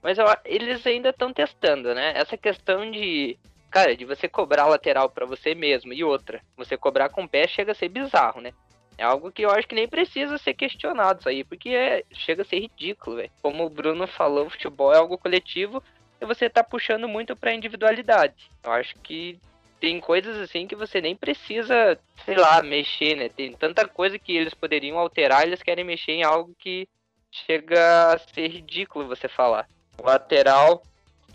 Mas 0.02 0.18
eu, 0.18 0.26
eles 0.44 0.86
ainda 0.86 1.10
estão 1.10 1.32
testando, 1.32 1.94
né? 1.94 2.12
Essa 2.16 2.36
questão 2.36 2.90
de, 2.90 3.38
cara, 3.70 3.96
de 3.96 4.04
você 4.04 4.28
cobrar 4.28 4.66
lateral 4.66 5.10
para 5.10 5.26
você 5.26 5.54
mesmo 5.54 5.92
e 5.92 6.02
outra, 6.02 6.42
você 6.56 6.76
cobrar 6.76 7.08
com 7.08 7.24
o 7.24 7.28
pé 7.28 7.46
chega 7.46 7.72
a 7.72 7.74
ser 7.74 7.88
bizarro, 7.88 8.40
né? 8.40 8.52
É 8.98 9.04
algo 9.04 9.30
que 9.30 9.42
eu 9.42 9.50
acho 9.50 9.68
que 9.68 9.74
nem 9.74 9.86
precisa 9.86 10.38
ser 10.38 10.54
questionado 10.54 11.20
isso 11.20 11.28
aí, 11.28 11.44
porque 11.44 11.70
é, 11.70 12.02
chega 12.12 12.42
a 12.42 12.44
ser 12.44 12.60
ridículo, 12.60 13.16
velho. 13.16 13.30
Como 13.42 13.64
o 13.64 13.70
Bruno 13.70 14.06
falou, 14.06 14.46
o 14.46 14.50
futebol 14.50 14.92
é 14.92 14.96
algo 14.96 15.18
coletivo 15.18 15.82
e 16.20 16.24
você 16.24 16.48
tá 16.48 16.64
puxando 16.64 17.06
muito 17.06 17.36
pra 17.36 17.54
individualidade. 17.54 18.50
Eu 18.64 18.72
acho 18.72 18.94
que 19.02 19.38
tem 19.78 20.00
coisas 20.00 20.38
assim 20.38 20.66
que 20.66 20.74
você 20.74 21.00
nem 21.00 21.14
precisa, 21.14 21.98
sei 22.24 22.36
lá, 22.36 22.62
mexer, 22.62 23.16
né? 23.16 23.28
Tem 23.28 23.52
tanta 23.52 23.86
coisa 23.86 24.18
que 24.18 24.34
eles 24.34 24.54
poderiam 24.54 24.98
alterar, 24.98 25.42
eles 25.42 25.62
querem 25.62 25.84
mexer 25.84 26.12
em 26.12 26.24
algo 26.24 26.54
que 26.58 26.88
chega 27.30 28.14
a 28.14 28.18
ser 28.18 28.48
ridículo 28.48 29.06
você 29.06 29.28
falar. 29.28 29.68
O 29.98 30.06
lateral 30.06 30.82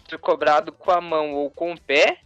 ser 0.09 0.18
cobrado 0.18 0.72
com 0.72 0.89
a 0.89 0.99
mão 0.99 1.34
ou 1.34 1.51
com 1.51 1.74
o 1.74 1.80
pé 1.80 2.18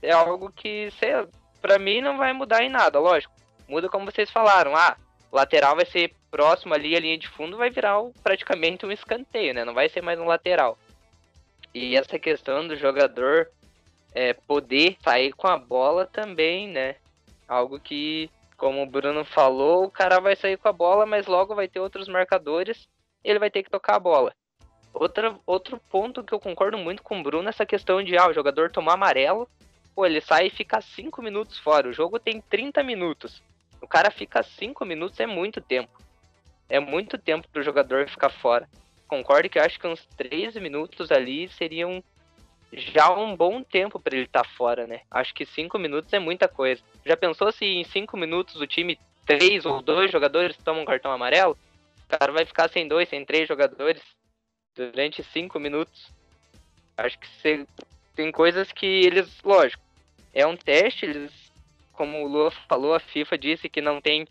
é 0.00 0.12
algo 0.12 0.50
que, 0.50 0.90
sei 0.92 1.14
lá, 1.14 1.28
pra 1.60 1.78
mim 1.78 2.00
não 2.00 2.16
vai 2.16 2.32
mudar 2.32 2.62
em 2.62 2.70
nada, 2.70 2.98
lógico 2.98 3.37
muda 3.68 3.88
como 3.88 4.04
vocês 4.04 4.30
falaram. 4.30 4.74
Ah, 4.74 4.96
lateral 5.30 5.76
vai 5.76 5.86
ser 5.86 6.12
próximo 6.30 6.74
ali 6.74 6.96
à 6.96 7.00
linha 7.00 7.18
de 7.18 7.28
fundo, 7.28 7.56
vai 7.56 7.70
virar 7.70 7.98
praticamente 8.22 8.84
um 8.84 8.92
escanteio, 8.92 9.54
né? 9.54 9.64
Não 9.64 9.74
vai 9.74 9.88
ser 9.88 10.02
mais 10.02 10.18
um 10.18 10.24
lateral. 10.24 10.78
E 11.74 11.96
essa 11.96 12.18
questão 12.18 12.66
do 12.66 12.76
jogador 12.76 13.48
é, 14.14 14.32
poder 14.32 14.96
sair 15.02 15.32
com 15.32 15.46
a 15.46 15.56
bola 15.56 16.06
também, 16.06 16.68
né? 16.68 16.96
Algo 17.46 17.78
que, 17.78 18.30
como 18.56 18.82
o 18.82 18.86
Bruno 18.86 19.24
falou, 19.24 19.84
o 19.84 19.90
cara 19.90 20.20
vai 20.20 20.34
sair 20.34 20.56
com 20.56 20.68
a 20.68 20.72
bola, 20.72 21.06
mas 21.06 21.26
logo 21.26 21.54
vai 21.54 21.68
ter 21.68 21.80
outros 21.80 22.08
marcadores, 22.08 22.88
ele 23.22 23.38
vai 23.38 23.50
ter 23.50 23.62
que 23.62 23.70
tocar 23.70 23.96
a 23.96 24.00
bola. 24.00 24.34
Outra, 24.92 25.38
outro 25.46 25.78
ponto 25.90 26.24
que 26.24 26.32
eu 26.32 26.40
concordo 26.40 26.76
muito 26.78 27.02
com 27.02 27.20
o 27.20 27.22
Bruno 27.22 27.48
é 27.48 27.50
essa 27.50 27.66
questão 27.66 28.02
de 28.02 28.16
ah, 28.16 28.28
o 28.28 28.32
jogador 28.32 28.70
tomar 28.70 28.94
amarelo, 28.94 29.48
pô, 29.94 30.04
ele 30.06 30.20
sai 30.20 30.46
e 30.46 30.50
fica 30.50 30.80
5 30.80 31.22
minutos 31.22 31.58
fora. 31.58 31.88
O 31.88 31.92
jogo 31.92 32.18
tem 32.18 32.40
30 32.40 32.82
minutos. 32.82 33.42
O 33.80 33.86
cara 33.86 34.10
fica 34.10 34.42
5 34.42 34.84
minutos, 34.84 35.18
é 35.20 35.26
muito 35.26 35.60
tempo. 35.60 35.90
É 36.68 36.78
muito 36.78 37.16
tempo 37.16 37.48
pro 37.48 37.62
jogador 37.62 38.08
ficar 38.08 38.30
fora. 38.30 38.68
Concordo 39.06 39.48
que 39.48 39.58
eu 39.58 39.62
acho 39.62 39.78
que 39.78 39.86
uns 39.86 40.04
13 40.16 40.60
minutos 40.60 41.10
ali 41.10 41.48
seriam 41.48 42.02
já 42.72 43.10
um 43.10 43.34
bom 43.34 43.62
tempo 43.62 43.98
para 43.98 44.14
ele 44.14 44.26
estar 44.26 44.42
tá 44.42 44.48
fora, 44.50 44.86
né? 44.86 45.00
Acho 45.10 45.34
que 45.34 45.46
5 45.46 45.78
minutos 45.78 46.12
é 46.12 46.18
muita 46.18 46.46
coisa. 46.46 46.82
Já 47.04 47.16
pensou 47.16 47.50
se 47.50 47.64
em 47.64 47.84
5 47.84 48.16
minutos 48.16 48.60
o 48.60 48.66
time, 48.66 48.98
3 49.24 49.64
ou 49.64 49.80
2 49.80 50.10
jogadores 50.10 50.56
tomam 50.58 50.82
um 50.82 50.86
cartão 50.86 51.10
amarelo? 51.10 51.56
O 52.04 52.18
cara 52.18 52.32
vai 52.32 52.44
ficar 52.44 52.68
sem 52.68 52.86
dois, 52.86 53.08
sem 53.08 53.24
três 53.24 53.48
jogadores 53.48 54.02
durante 54.74 55.22
5 55.22 55.58
minutos. 55.58 56.12
Acho 56.96 57.18
que 57.18 57.66
tem 58.14 58.32
coisas 58.32 58.72
que 58.72 58.86
eles, 58.86 59.42
lógico, 59.42 59.82
é 60.34 60.46
um 60.46 60.56
teste, 60.56 61.06
eles 61.06 61.32
como 61.98 62.24
o 62.24 62.28
Lua 62.28 62.52
falou, 62.68 62.94
a 62.94 63.00
FIFA 63.00 63.36
disse 63.36 63.68
que 63.68 63.80
não 63.80 64.00
tem, 64.00 64.24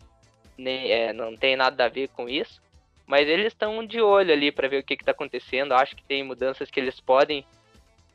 nem, 0.56 0.90
é, 0.90 1.12
não 1.12 1.36
tem 1.36 1.54
nada 1.54 1.84
a 1.84 1.88
ver 1.88 2.08
com 2.08 2.26
isso. 2.26 2.62
Mas 3.06 3.28
eles 3.28 3.48
estão 3.48 3.84
de 3.86 4.00
olho 4.00 4.32
ali 4.32 4.50
para 4.50 4.68
ver 4.68 4.78
o 4.78 4.82
que 4.82 4.94
está 4.94 5.12
acontecendo. 5.12 5.72
Acho 5.74 5.94
que 5.94 6.02
tem 6.02 6.22
mudanças 6.22 6.70
que 6.70 6.80
eles 6.80 6.98
podem 6.98 7.44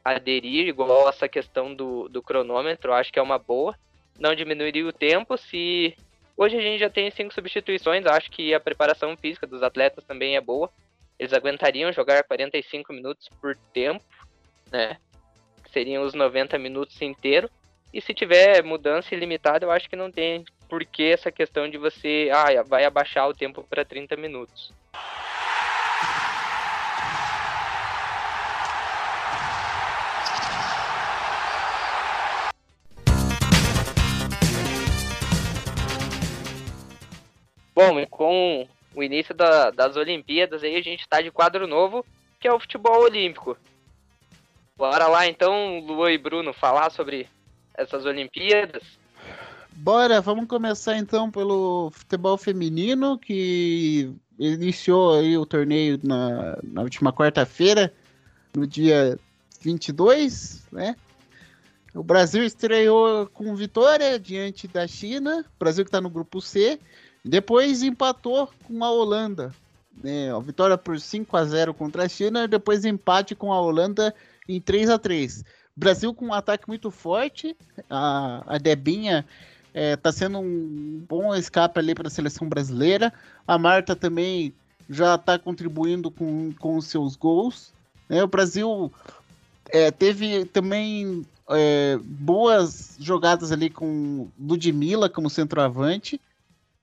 aderir, 0.03 0.67
igual 0.67 1.07
essa 1.07 1.29
questão 1.29 1.73
do, 1.73 2.09
do 2.09 2.21
cronômetro. 2.21 2.93
Acho 2.93 3.13
que 3.13 3.19
é 3.19 3.21
uma 3.21 3.37
boa. 3.37 3.77
Não 4.19 4.33
diminuiria 4.33 4.87
o 4.87 4.91
tempo 4.91 5.37
se. 5.37 5.95
Hoje 6.35 6.57
a 6.57 6.61
gente 6.61 6.79
já 6.79 6.89
tem 6.89 7.11
cinco 7.11 7.31
substituições. 7.31 8.07
Acho 8.07 8.31
que 8.31 8.55
a 8.55 8.59
preparação 8.59 9.15
física 9.15 9.45
dos 9.45 9.61
atletas 9.61 10.03
também 10.03 10.35
é 10.35 10.41
boa. 10.41 10.69
Eles 11.19 11.33
aguentariam 11.33 11.91
jogar 11.91 12.23
45 12.23 12.91
minutos 12.91 13.29
por 13.39 13.55
tempo, 13.71 14.03
né? 14.71 14.97
Seriam 15.71 16.03
os 16.03 16.15
90 16.15 16.57
minutos 16.57 16.99
inteiros. 17.01 17.51
E 17.93 18.01
se 18.01 18.11
tiver 18.11 18.63
mudança 18.63 19.13
ilimitada, 19.13 19.63
eu 19.63 19.71
acho 19.71 19.87
que 19.87 19.95
não 19.95 20.11
tem 20.11 20.43
por 20.67 20.83
que 20.83 21.03
essa 21.03 21.31
questão 21.31 21.69
de 21.69 21.77
você, 21.77 22.31
ah, 22.33 22.63
vai 22.63 22.85
abaixar 22.85 23.29
o 23.29 23.35
tempo 23.35 23.63
para 23.69 23.85
30 23.85 24.17
minutos. 24.17 24.73
Bom, 37.75 37.99
e 37.99 38.07
com 38.07 38.67
o 38.95 39.03
início 39.03 39.35
da, 39.35 39.69
das 39.69 39.95
Olimpíadas 39.95 40.63
aí 40.63 40.75
a 40.75 40.81
gente 40.81 41.01
está 41.01 41.21
de 41.21 41.29
quadro 41.29 41.67
novo, 41.67 42.03
que 42.39 42.47
é 42.47 42.53
o 42.53 42.59
futebol 42.59 43.03
olímpico. 43.03 43.55
Bora 44.75 45.07
lá 45.07 45.27
então, 45.27 45.79
Luan 45.79 46.11
e 46.11 46.17
Bruno, 46.17 46.53
falar 46.53 46.89
sobre 46.89 47.29
essas 47.75 48.05
Olimpíadas. 48.05 48.83
Bora, 49.75 50.21
vamos 50.21 50.47
começar 50.47 50.97
então 50.97 51.31
pelo 51.31 51.89
futebol 51.91 52.37
feminino, 52.37 53.17
que 53.17 54.13
iniciou 54.37 55.19
aí 55.19 55.37
o 55.37 55.45
torneio 55.45 55.99
na, 56.03 56.57
na 56.63 56.81
última 56.81 57.11
quarta-feira, 57.11 57.91
no 58.55 58.67
dia 58.67 59.17
22, 59.61 60.67
né? 60.71 60.95
O 61.93 62.03
Brasil 62.03 62.43
estreou 62.43 63.27
com 63.27 63.55
vitória 63.55 64.19
diante 64.19 64.67
da 64.67 64.87
China, 64.87 65.45
Brasil 65.59 65.83
que 65.83 65.89
está 65.89 66.01
no 66.01 66.09
grupo 66.09 66.41
C, 66.41 66.79
depois 67.23 67.83
empatou 67.83 68.49
com 68.63 68.83
a 68.83 68.91
Holanda, 68.91 69.53
né? 70.03 70.31
A 70.33 70.39
vitória 70.39 70.77
por 70.77 70.99
5 70.99 71.35
a 71.35 71.45
0 71.45 71.73
contra 71.73 72.03
a 72.03 72.09
China, 72.09 72.47
depois 72.47 72.85
empate 72.85 73.35
com 73.35 73.51
a 73.51 73.59
Holanda 73.59 74.13
em 74.47 74.61
3 74.61 74.89
a 74.89 74.99
3 74.99 75.43
Brasil 75.75 76.13
com 76.13 76.27
um 76.27 76.33
ataque 76.33 76.67
muito 76.67 76.91
forte, 76.91 77.55
a, 77.89 78.43
a 78.45 78.57
Debinha 78.57 79.25
está 79.73 80.09
é, 80.09 80.13
sendo 80.13 80.39
um 80.39 81.03
bom 81.07 81.33
escape 81.33 81.79
ali 81.79 81.95
para 81.95 82.07
a 82.07 82.11
seleção 82.11 82.47
brasileira. 82.47 83.11
A 83.47 83.57
Marta 83.57 83.95
também 83.95 84.53
já 84.89 85.15
está 85.15 85.39
contribuindo 85.39 86.11
com, 86.11 86.53
com 86.59 86.77
os 86.77 86.85
seus 86.85 87.15
gols. 87.15 87.73
Né? 88.07 88.23
O 88.23 88.27
Brasil 88.27 88.91
é, 89.69 89.89
teve 89.89 90.45
também 90.45 91.25
é, 91.49 91.97
boas 92.03 92.95
jogadas 92.99 93.51
ali 93.51 93.69
com 93.69 94.27
Ludmilla 94.39 95.09
como 95.09 95.29
centroavante. 95.29 96.21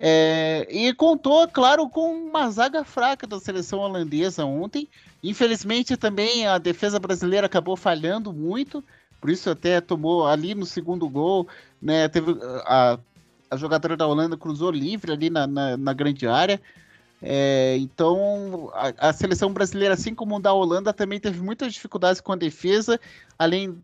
É, 0.02 0.66
e 0.70 0.94
contou, 0.94 1.46
claro, 1.46 1.86
com 1.86 2.14
uma 2.14 2.50
zaga 2.50 2.82
fraca 2.84 3.26
da 3.26 3.38
seleção 3.38 3.80
holandesa 3.80 4.46
ontem. 4.46 4.88
Infelizmente, 5.22 5.94
também 5.94 6.46
a 6.46 6.56
defesa 6.56 6.98
brasileira 6.98 7.46
acabou 7.46 7.76
falhando 7.76 8.32
muito, 8.32 8.82
por 9.20 9.28
isso 9.28 9.50
até 9.50 9.78
tomou 9.78 10.26
ali 10.26 10.54
no 10.54 10.64
segundo 10.64 11.06
gol, 11.06 11.46
né? 11.82 12.08
Teve 12.08 12.34
a, 12.64 12.98
a 13.50 13.56
jogadora 13.58 13.94
da 13.94 14.06
Holanda 14.06 14.38
cruzou 14.38 14.70
livre 14.70 15.12
ali 15.12 15.28
na, 15.28 15.46
na, 15.46 15.76
na 15.76 15.92
grande 15.92 16.26
área. 16.26 16.58
É, 17.22 17.76
então, 17.78 18.70
a, 18.72 19.10
a, 19.10 19.12
seleção 19.12 19.52
brasileira, 19.52 19.92
assim 19.92 20.14
como 20.14 20.40
da 20.40 20.54
Holanda, 20.54 20.94
também 20.94 21.20
teve 21.20 21.42
muitas 21.42 21.74
dificuldades 21.74 22.22
com 22.22 22.32
a 22.32 22.36
defesa, 22.36 22.98
além, 23.38 23.76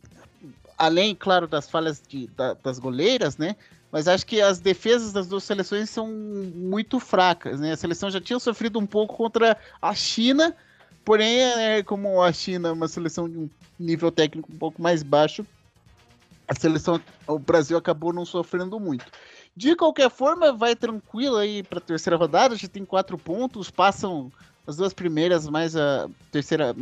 além 0.79 1.15
claro, 1.15 1.47
das 1.47 1.69
falhas 1.69 2.03
de, 2.09 2.27
da, 2.29 2.55
das 2.55 2.79
goleiras, 2.79 3.37
né? 3.37 3.55
Mas 3.91 4.09
acho 4.09 4.27
que 4.27 4.41
as 4.41 4.59
defesas 4.59 5.13
das 5.13 5.27
duas 5.27 5.45
seleções 5.45 5.89
são 5.91 6.09
muito 6.09 6.99
fracas, 6.99 7.61
né? 7.61 7.73
A 7.73 7.77
seleção 7.77 8.11
já 8.11 8.21
tinha 8.21 8.39
sofrido 8.39 8.79
um 8.79 8.87
pouco 8.87 9.17
contra 9.17 9.57
a 9.81 9.95
China, 9.95 10.55
porém, 11.05 11.41
é, 11.41 11.83
como 11.83 12.21
a 12.21 12.33
China 12.33 12.69
é 12.69 12.73
uma 12.73 12.89
seleção 12.89 13.29
de 13.29 13.39
um 13.39 13.51
nível 13.79 14.11
técnico 14.11 14.53
um 14.53 14.59
pouco 14.59 14.83
mais 14.83 15.03
baixo, 15.03 15.47
a 16.49 16.55
seleção, 16.55 17.01
o 17.27 17.39
Brasil 17.39 17.77
acabou 17.77 18.13
não 18.13 18.25
sofrendo 18.25 18.79
muito. 18.79 19.05
De 19.57 19.75
qualquer 19.75 20.11
forma, 20.11 20.53
vai 20.53 20.77
tranquilo 20.77 21.37
aí 21.37 21.63
para 21.63 21.79
a 21.79 21.83
terceira 21.83 22.17
rodada, 22.17 22.55
já 22.57 22.69
tem 22.69 22.85
quatro 22.85 23.17
pontos, 23.17 23.71
passam 23.71 24.31
as 24.67 24.77
duas 24.77 24.93
primeiras 24.93 25.49
mais 25.49 25.77
a 25.77 26.09
terceira 26.31 26.75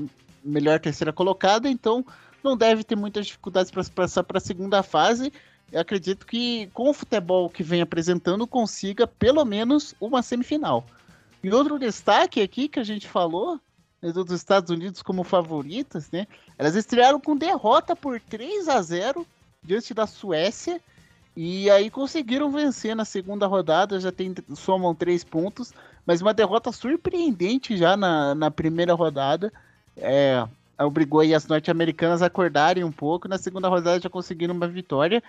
melhor 0.45 0.79
terceira 0.81 1.13
colocada, 1.13 1.69
então 1.69 2.05
não 2.43 2.57
deve 2.57 2.85
ter 2.85 2.97
muitas 2.97 3.27
dificuldades 3.27 3.71
para 3.71 3.85
passar 3.85 4.23
para 4.23 4.39
a 4.39 4.41
segunda 4.41 4.83
fase 4.83 5.33
eu 5.73 5.81
acredito 5.81 6.27
que 6.27 6.69
com 6.73 6.91
o 6.91 6.95
futebol 6.95 7.51
que 7.51 7.63
vem 7.63 7.81
apresentando 7.81 8.47
consiga 8.47 9.07
pelo 9.07 9.45
menos 9.45 9.95
uma 10.01 10.23
semifinal. 10.23 10.85
E 11.43 11.51
outro 11.51 11.79
destaque 11.79 12.41
aqui 12.41 12.69
que 12.69 12.81
a 12.81 12.85
gente 12.85 13.09
falou 13.09 13.61
né, 14.01 14.13
dos 14.13 14.31
Estados 14.31 14.71
Unidos 14.71 15.03
como 15.03 15.25
favoritas, 15.25 16.11
né? 16.11 16.27
Elas 16.59 16.75
estrearam 16.75 17.21
com 17.21 17.37
derrota 17.37 17.97
por 17.97 18.21
3 18.21 18.69
a 18.69 18.81
0 18.81 19.27
diante 19.63 19.93
da 19.93 20.07
Suécia 20.07 20.81
e 21.37 21.69
aí 21.69 21.91
conseguiram 21.91 22.51
vencer 22.51 22.95
na 22.95 23.05
segunda 23.05 23.47
rodada, 23.47 23.99
já 23.99 24.13
tem, 24.13 24.35
somam 24.55 24.95
três 24.95 25.25
pontos, 25.25 25.73
mas 26.07 26.23
uma 26.23 26.33
derrota 26.33 26.71
surpreendente 26.71 27.77
já 27.77 27.97
na, 27.97 28.35
na 28.35 28.51
primeira 28.51 28.95
rodada. 28.95 29.53
É, 29.97 30.47
obrigou 30.79 31.21
as 31.21 31.47
norte-americanas 31.47 32.23
a 32.23 32.27
acordarem 32.27 32.85
um 32.85 32.93
pouco. 32.93 33.27
Na 33.27 33.39
segunda 33.39 33.69
rodada 33.69 34.01
já 34.01 34.09
conseguiram 34.09 34.55
uma 34.55 34.69
vitória. 34.69 35.23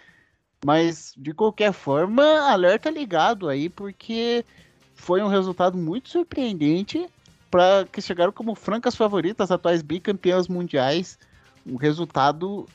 Mas, 0.64 1.14
de 1.18 1.34
qualquer 1.34 1.74
forma, 1.74 2.24
alerta 2.50 2.90
ligado 2.90 3.50
aí, 3.50 3.70
porque 3.70 4.46
foi 4.94 5.22
um 5.22 5.28
resultado 5.28 5.78
muito 5.78 6.10
surpreendente 6.10 7.08
para 7.52 7.86
que 7.92 8.02
chegaram 8.02 8.32
como 8.32 8.56
francas 8.56 8.96
favoritas, 8.96 9.52
atuais 9.52 9.82
bicampeãs 9.82 10.48
mundiais. 10.48 11.18
Um 11.66 11.76
resultado 11.76 12.68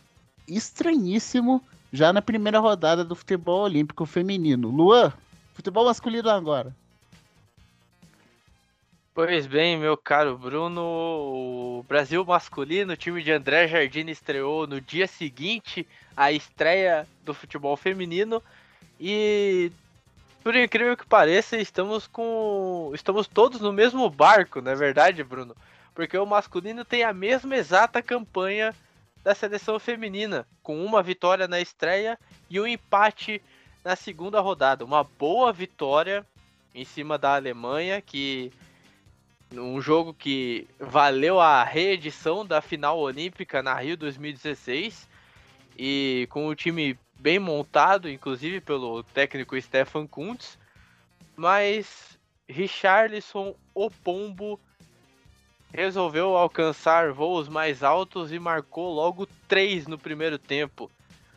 estranhíssimo 0.48 1.62
já 1.92 2.12
na 2.12 2.22
primeira 2.22 2.58
rodada 2.58 3.04
do 3.04 3.14
futebol 3.14 3.64
olímpico 3.64 4.06
feminino. 4.06 4.68
Luan, 4.68 5.12
futebol 5.54 5.84
masculino 5.84 6.30
agora. 6.30 6.74
Pois 9.22 9.46
bem, 9.46 9.76
meu 9.76 9.98
caro 9.98 10.38
Bruno, 10.38 10.80
o 10.80 11.84
Brasil 11.86 12.24
masculino, 12.24 12.94
o 12.94 12.96
time 12.96 13.22
de 13.22 13.30
André 13.30 13.68
Jardine 13.68 14.10
estreou 14.12 14.66
no 14.66 14.80
dia 14.80 15.06
seguinte 15.06 15.86
à 16.16 16.32
estreia 16.32 17.06
do 17.22 17.34
futebol 17.34 17.76
feminino 17.76 18.42
e 18.98 19.70
por 20.42 20.56
incrível 20.56 20.96
que 20.96 21.04
pareça, 21.04 21.58
estamos 21.58 22.06
com 22.06 22.90
estamos 22.94 23.28
todos 23.28 23.60
no 23.60 23.74
mesmo 23.74 24.08
barco, 24.08 24.62
não 24.62 24.72
é 24.72 24.74
verdade, 24.74 25.22
Bruno? 25.22 25.54
Porque 25.94 26.16
o 26.16 26.24
masculino 26.24 26.82
tem 26.82 27.02
a 27.02 27.12
mesma 27.12 27.56
exata 27.56 28.00
campanha 28.00 28.74
da 29.22 29.34
seleção 29.34 29.78
feminina, 29.78 30.46
com 30.62 30.82
uma 30.82 31.02
vitória 31.02 31.46
na 31.46 31.60
estreia 31.60 32.18
e 32.48 32.58
um 32.58 32.66
empate 32.66 33.42
na 33.84 33.94
segunda 33.94 34.40
rodada. 34.40 34.82
Uma 34.82 35.04
boa 35.04 35.52
vitória 35.52 36.26
em 36.74 36.86
cima 36.86 37.18
da 37.18 37.34
Alemanha, 37.34 38.00
que 38.00 38.50
um 39.53 39.80
jogo 39.80 40.14
que 40.14 40.66
valeu 40.78 41.40
a 41.40 41.64
reedição 41.64 42.46
da 42.46 42.61
final 42.61 42.98
olímpica 42.98 43.62
na 43.62 43.74
Rio 43.74 43.96
2016 43.96 45.09
e 45.76 46.28
com 46.30 46.46
o 46.46 46.55
time 46.55 46.98
bem 47.18 47.38
montado, 47.38 48.09
inclusive 48.09 48.61
pelo 48.61 49.03
técnico 49.03 49.61
Stefan 49.61 50.07
Kuntz, 50.07 50.59
mas 51.36 52.18
Richarlison, 52.48 53.55
o 53.74 53.90
Pombo, 53.90 54.61
resolveu 55.72 56.36
alcançar 56.36 57.12
voos 57.12 57.48
mais 57.48 57.82
altos 57.82 58.32
e 58.32 58.38
marcou 58.38 58.92
logo 58.92 59.26
três 59.48 59.86
no 59.86 59.98
primeiro 59.98 60.38
tempo, 60.38 60.90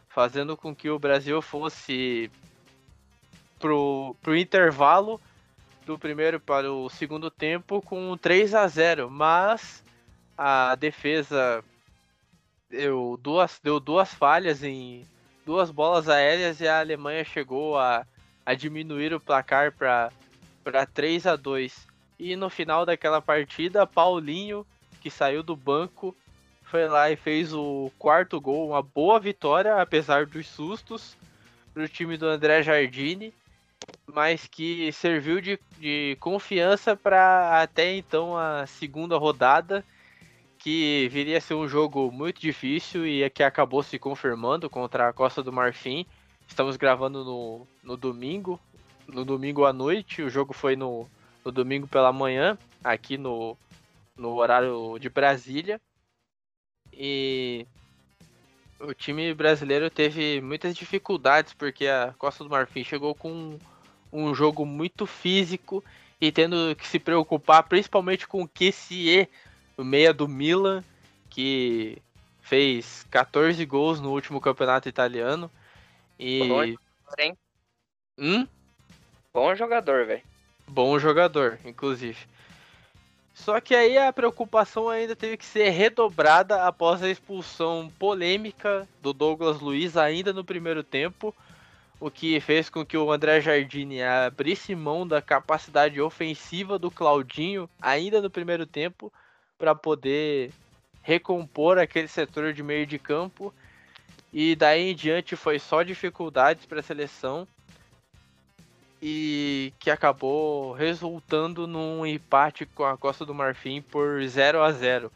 fazendo 0.09 0.55
com 0.57 0.75
que 0.75 0.89
o 0.89 0.99
Brasil 0.99 1.41
fosse 1.41 2.31
pro, 3.59 4.15
pro 4.21 4.35
intervalo 4.35 5.19
do 5.85 5.99
primeiro 5.99 6.39
para 6.39 6.71
o 6.71 6.89
segundo 6.89 7.29
tempo 7.29 7.81
com 7.81 8.15
3 8.17 8.55
a 8.55 8.67
0, 8.67 9.09
mas 9.09 9.83
a 10.37 10.75
defesa 10.75 11.63
deu 12.69 13.19
duas, 13.21 13.59
deu 13.61 13.79
duas 13.79 14.13
falhas 14.13 14.63
em 14.63 15.05
duas 15.45 15.69
bolas 15.69 16.07
aéreas 16.07 16.61
e 16.61 16.67
a 16.67 16.79
Alemanha 16.79 17.23
chegou 17.23 17.77
a, 17.77 18.05
a 18.45 18.53
diminuir 18.53 19.13
o 19.13 19.19
placar 19.19 19.71
para 19.73 20.85
3 20.93 21.27
a 21.27 21.35
2. 21.35 21.87
E 22.17 22.35
no 22.35 22.49
final 22.49 22.85
daquela 22.85 23.21
partida, 23.21 23.85
Paulinho, 23.85 24.65
que 25.01 25.09
saiu 25.09 25.43
do 25.43 25.55
banco, 25.55 26.15
foi 26.63 26.87
lá 26.87 27.11
e 27.11 27.15
fez 27.15 27.53
o 27.53 27.91
quarto 27.99 28.39
gol, 28.39 28.69
uma 28.69 28.81
boa 28.81 29.19
vitória, 29.19 29.81
apesar 29.81 30.25
dos 30.25 30.47
sustos, 30.47 31.17
para 31.73 31.83
o 31.83 31.89
time 31.89 32.15
do 32.15 32.27
André 32.27 32.63
Jardine 32.63 33.33
mas 34.07 34.47
que 34.47 34.91
serviu 34.91 35.39
de, 35.39 35.59
de 35.79 36.17
confiança 36.19 36.95
para 36.95 37.61
até 37.61 37.95
então 37.95 38.37
a 38.37 38.65
segunda 38.65 39.17
rodada, 39.17 39.83
que 40.57 41.07
viria 41.09 41.37
a 41.37 41.41
ser 41.41 41.55
um 41.55 41.67
jogo 41.67 42.11
muito 42.11 42.39
difícil 42.39 43.05
e 43.05 43.29
que 43.29 43.43
acabou 43.43 43.83
se 43.83 43.99
confirmando 43.99 44.69
contra 44.69 45.09
a 45.09 45.13
Costa 45.13 45.43
do 45.43 45.51
Marfim. 45.51 46.05
Estamos 46.47 46.77
gravando 46.77 47.23
no, 47.23 47.67
no 47.83 47.97
domingo, 47.97 48.59
no 49.07 49.25
domingo 49.25 49.65
à 49.65 49.73
noite, 49.73 50.21
o 50.21 50.29
jogo 50.29 50.53
foi 50.53 50.75
no, 50.75 51.07
no 51.43 51.51
domingo 51.51 51.87
pela 51.87 52.13
manhã, 52.13 52.57
aqui 52.83 53.17
no, 53.17 53.57
no 54.15 54.35
horário 54.35 54.97
de 54.99 55.09
Brasília. 55.09 55.81
E 56.91 57.65
o 58.79 58.93
time 58.93 59.33
brasileiro 59.33 59.89
teve 59.89 60.41
muitas 60.41 60.75
dificuldades 60.75 61.53
porque 61.53 61.87
a 61.87 62.13
Costa 62.17 62.43
do 62.43 62.49
Marfim 62.49 62.83
chegou 62.83 63.15
com 63.15 63.57
um 64.13 64.33
jogo 64.35 64.65
muito 64.65 65.05
físico 65.07 65.83
e 66.21 66.31
tendo 66.31 66.75
que 66.75 66.87
se 66.87 66.99
preocupar 66.99 67.63
principalmente 67.63 68.27
com 68.27 68.43
o 68.43 68.47
Kessie, 68.47 69.27
o 69.75 69.83
meia 69.83 70.13
do 70.13 70.27
Milan, 70.27 70.83
que 71.29 71.97
fez 72.41 73.05
14 73.09 73.65
gols 73.65 73.99
no 73.99 74.11
último 74.11 74.39
campeonato 74.39 74.87
italiano. 74.87 75.49
E. 76.19 76.47
Bom 76.47 76.63
hein? 77.19 77.37
Hum? 78.17 78.47
Bom 79.33 79.55
jogador, 79.55 80.05
velho. 80.05 80.21
Bom 80.67 80.97
jogador, 80.99 81.59
inclusive. 81.65 82.17
Só 83.33 83.59
que 83.59 83.75
aí 83.75 83.97
a 83.97 84.13
preocupação 84.13 84.89
ainda 84.89 85.15
teve 85.15 85.37
que 85.37 85.45
ser 85.45 85.69
redobrada 85.69 86.65
após 86.67 87.01
a 87.01 87.09
expulsão 87.09 87.91
polêmica 87.97 88.87
do 89.01 89.11
Douglas 89.11 89.59
Luiz 89.59 89.97
ainda 89.97 90.31
no 90.31 90.45
primeiro 90.45 90.83
tempo 90.83 91.35
o 92.03 92.11
que 92.11 92.37
fez 92.41 92.69
com 92.69 92.85
que 92.85 92.97
o 92.97 93.13
André 93.13 93.39
Jardine 93.39 94.03
abrisse 94.03 94.75
mão 94.75 95.07
da 95.07 95.21
capacidade 95.21 96.01
ofensiva 96.01 96.77
do 96.77 96.91
Claudinho 96.91 97.69
ainda 97.81 98.21
no 98.21 98.29
primeiro 98.29 98.65
tempo 98.65 99.09
para 99.57 99.73
poder 99.73 100.51
recompor 101.01 101.77
aquele 101.77 102.09
setor 102.09 102.51
de 102.51 102.61
meio 102.61 102.85
de 102.85 102.99
campo. 102.99 103.53
E 104.33 104.53
daí 104.53 104.91
em 104.91 104.95
diante 104.95 105.37
foi 105.37 105.57
só 105.59 105.81
dificuldades 105.81 106.65
para 106.65 106.81
a 106.81 106.83
seleção 106.83 107.47
e 109.01 109.71
que 109.79 109.89
acabou 109.89 110.73
resultando 110.73 111.65
num 111.65 112.05
empate 112.05 112.65
com 112.65 112.83
a 112.83 112.97
Costa 112.97 113.25
do 113.25 113.33
Marfim 113.33 113.81
por 113.81 114.21
0 114.21 114.61
a 114.61 114.73
0. 114.73 115.09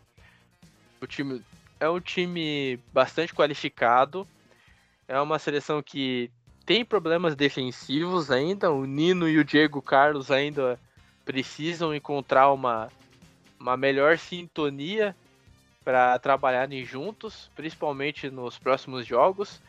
O 1.01 1.05
time 1.05 1.43
é 1.81 1.89
um 1.89 1.99
time 1.99 2.79
bastante 2.93 3.33
qualificado, 3.33 4.25
é 5.05 5.19
uma 5.19 5.37
seleção 5.37 5.83
que 5.83 6.31
tem 6.67 6.83
problemas 6.83 7.33
defensivos 7.33 8.29
ainda. 8.29 8.69
O 8.69 8.85
Nino 8.85 9.27
e 9.27 9.39
o 9.39 9.45
Diego 9.45 9.81
Carlos 9.81 10.29
ainda 10.29 10.77
precisam 11.23 11.95
encontrar 11.95 12.51
uma, 12.51 12.89
uma 13.57 13.77
melhor 13.77 14.17
sintonia 14.17 15.15
para 15.81 16.19
trabalharem 16.19 16.83
juntos, 16.83 17.49
principalmente 17.55 18.29
nos 18.29 18.59
próximos 18.59 19.07
jogos. 19.07 19.61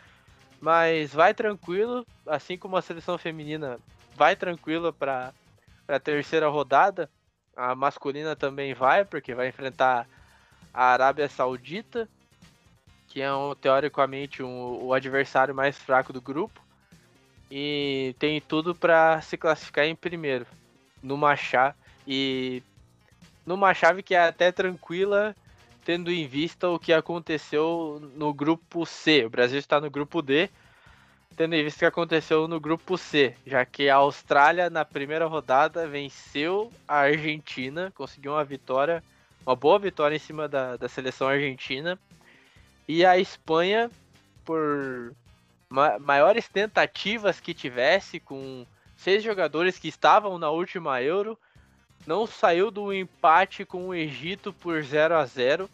Mas 0.61 1.15
vai 1.15 1.33
tranquilo, 1.33 2.05
assim 2.27 2.59
como 2.59 2.77
a 2.77 2.83
seleção 2.83 3.17
feminina 3.17 3.79
vai 4.17 4.35
tranquila 4.35 4.93
para 4.93 5.33
a 5.87 6.01
terceira 6.01 6.49
rodada. 6.49 7.09
A 7.57 7.77
masculina 7.77 8.35
também 8.35 8.75
vai, 8.75 9.05
porque 9.05 9.37
vai 9.37 9.47
enfrentar 9.47 10.05
a 10.75 10.87
Arábia 10.87 11.29
Saudita, 11.29 12.09
que 13.07 13.23
é 13.23 13.33
um, 13.33 13.55
teoricamente 13.55 14.43
um, 14.43 14.85
o 14.85 14.93
adversário 14.93 15.55
mais 15.55 15.79
fraco 15.79 16.13
do 16.13 16.21
grupo 16.21 16.67
e 17.51 18.15
tem 18.19 18.41
tudo 18.41 18.75
para 18.75 19.21
se 19.23 19.37
classificar 19.37 19.87
em 19.87 19.97
primeiro 19.97 20.47
numa 21.03 21.37
chave 21.37 21.75
e 22.07 22.63
numa 23.47 23.73
chave 23.73 24.03
que 24.03 24.15
é 24.15 24.21
até 24.21 24.53
tranquila, 24.53 25.35
tendo 25.85 26.11
em 26.11 26.27
vista 26.27 26.69
o 26.69 26.79
que 26.79 26.93
aconteceu 26.93 27.99
no 28.15 28.33
grupo 28.33 28.85
C. 28.85 29.25
O 29.25 29.31
Brasil 29.31 29.59
está 29.59 29.81
no 29.81 29.91
grupo 29.91 30.21
D, 30.21 30.51
tendo 31.35 31.55
em 31.55 31.65
vista 31.65 31.79
o 31.79 31.81
que 31.81 31.87
aconteceu 31.87 32.47
no 32.47 32.61
grupo 32.61 32.99
C, 32.99 33.35
já 33.47 33.65
que 33.65 33.89
a 33.89 33.97
Austrália 33.97 34.69
na 34.69 34.85
primeira 34.85 35.27
rodada 35.27 35.87
venceu 35.87 36.71
a 36.87 36.99
Argentina, 36.99 37.91
conseguiu 37.95 38.33
uma 38.33 38.45
vitória, 38.45 39.03
uma 39.47 39.57
boa 39.57 39.79
vitória 39.79 40.17
em 40.17 40.19
cima 40.19 40.47
da, 40.47 40.77
da 40.77 40.89
seleção 40.89 41.29
argentina, 41.29 41.99
e 42.87 43.05
a 43.05 43.19
Espanha 43.19 43.91
por 44.45 45.15
ma 45.69 45.99
maiores 45.99 46.49
tentativas 46.49 47.41
que 47.41 47.55
tivesse 47.55 48.19
com 48.19 48.67
seis 48.97 49.23
jogadores 49.23 49.79
que 49.79 49.89
estavam 49.89 50.39
na 50.39 50.51
última 50.51 51.03
Euro, 51.03 51.39
não 52.07 52.27
saiu 52.27 52.71
do 52.71 52.93
empate 52.93 53.65
com 53.65 53.89
o 53.89 53.95
Egito 53.95 54.53
por 54.53 54.83
0 54.83 55.17
a 55.17 55.25
0 55.25 55.69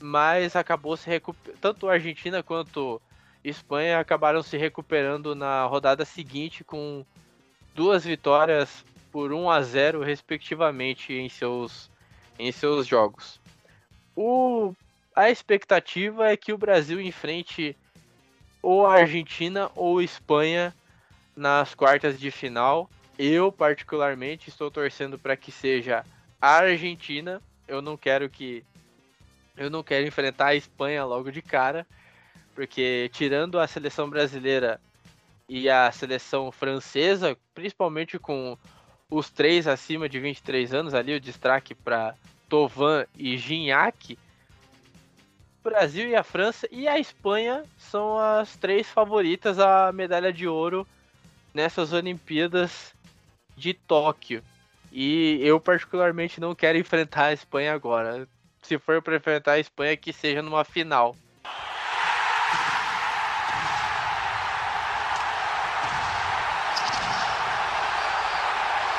mas 0.00 0.56
acabou 0.56 0.96
se 0.96 1.08
recuperando. 1.08 1.58
Tanto 1.60 1.88
a 1.88 1.94
Argentina 1.94 2.42
quanto 2.42 3.00
a 3.44 3.48
Espanha 3.48 3.98
acabaram 3.98 4.42
se 4.42 4.56
recuperando 4.56 5.34
na 5.34 5.64
rodada 5.64 6.04
seguinte 6.04 6.64
com 6.64 7.04
duas 7.74 8.04
vitórias 8.04 8.84
por 9.10 9.32
1 9.32 9.50
a 9.50 9.62
0 9.62 10.02
respectivamente 10.02 11.12
em 11.12 11.28
seus, 11.28 11.90
em 12.38 12.50
seus 12.50 12.86
jogos. 12.86 13.40
O, 14.16 14.74
a 15.14 15.30
expectativa 15.30 16.30
é 16.30 16.36
que 16.36 16.52
o 16.52 16.58
Brasil 16.58 17.00
enfrente 17.00 17.76
ou 18.64 18.86
Argentina 18.86 19.70
ou 19.76 20.00
Espanha 20.00 20.74
nas 21.36 21.74
quartas 21.74 22.18
de 22.18 22.30
final. 22.30 22.88
Eu, 23.18 23.52
particularmente, 23.52 24.48
estou 24.48 24.70
torcendo 24.70 25.18
para 25.18 25.36
que 25.36 25.52
seja 25.52 26.04
a 26.40 26.56
Argentina. 26.56 27.42
Eu 27.68 27.82
não 27.82 27.94
quero 27.96 28.28
que. 28.28 28.64
Eu 29.54 29.68
não 29.68 29.82
quero 29.82 30.06
enfrentar 30.06 30.46
a 30.46 30.54
Espanha 30.56 31.04
logo 31.04 31.30
de 31.30 31.42
cara, 31.42 31.86
porque 32.54 33.10
tirando 33.12 33.60
a 33.60 33.68
seleção 33.68 34.08
brasileira 34.08 34.80
e 35.48 35.68
a 35.68 35.92
seleção 35.92 36.50
francesa, 36.50 37.36
principalmente 37.54 38.18
com 38.18 38.58
os 39.10 39.30
três 39.30 39.68
acima 39.68 40.08
de 40.08 40.18
23 40.18 40.72
anos 40.72 40.94
ali, 40.94 41.14
o 41.14 41.20
destaque 41.20 41.74
para 41.74 42.14
Tovan 42.48 43.06
e 43.16 43.36
Gignac, 43.36 44.18
Brasil 45.64 46.06
e 46.06 46.14
a 46.14 46.22
França 46.22 46.68
e 46.70 46.86
a 46.86 46.98
Espanha 46.98 47.64
são 47.78 48.18
as 48.18 48.54
três 48.54 48.86
favoritas 48.86 49.58
à 49.58 49.90
medalha 49.90 50.30
de 50.30 50.46
ouro 50.46 50.86
nessas 51.54 51.90
Olimpíadas 51.90 52.92
de 53.56 53.72
Tóquio. 53.72 54.44
E 54.92 55.40
eu 55.42 55.58
particularmente 55.58 56.38
não 56.38 56.54
quero 56.54 56.76
enfrentar 56.76 57.26
a 57.26 57.32
Espanha 57.32 57.72
agora. 57.72 58.28
Se 58.60 58.78
for 58.78 59.00
para 59.00 59.16
enfrentar 59.16 59.52
a 59.52 59.58
Espanha, 59.58 59.96
que 59.96 60.12
seja 60.12 60.42
numa 60.42 60.64
final. 60.64 61.16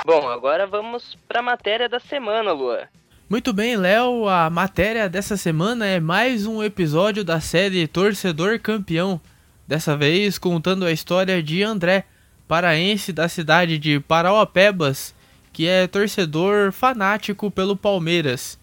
Bom, 0.04 0.28
agora 0.30 0.66
vamos 0.66 1.16
para 1.28 1.40
a 1.40 1.44
matéria 1.44 1.88
da 1.88 2.00
semana, 2.00 2.52
Lua. 2.52 2.90
Muito 3.28 3.52
bem, 3.52 3.76
Léo. 3.76 4.30
A 4.30 4.52
matéria 4.52 5.10
dessa 5.10 5.36
semana 5.36 5.88
é 5.88 6.00
mais 6.00 6.46
um 6.46 6.64
episódio 6.64 7.24
da 7.24 7.42
série 7.42 7.88
Torcedor 7.88 8.60
Campeão. 8.60 9.20
Dessa 9.68 9.98
vez 9.98 10.38
contando 10.38 10.86
a 10.86 10.92
história 10.92 11.42
de 11.42 11.64
André, 11.64 12.06
paraense 12.48 13.12
da 13.12 13.28
cidade 13.28 13.80
de 13.80 14.00
Parauapebas, 14.00 15.16
que 15.52 15.66
é 15.66 15.88
torcedor 15.88 16.72
fanático 16.72 17.50
pelo 17.50 17.76
Palmeiras. 17.76 18.60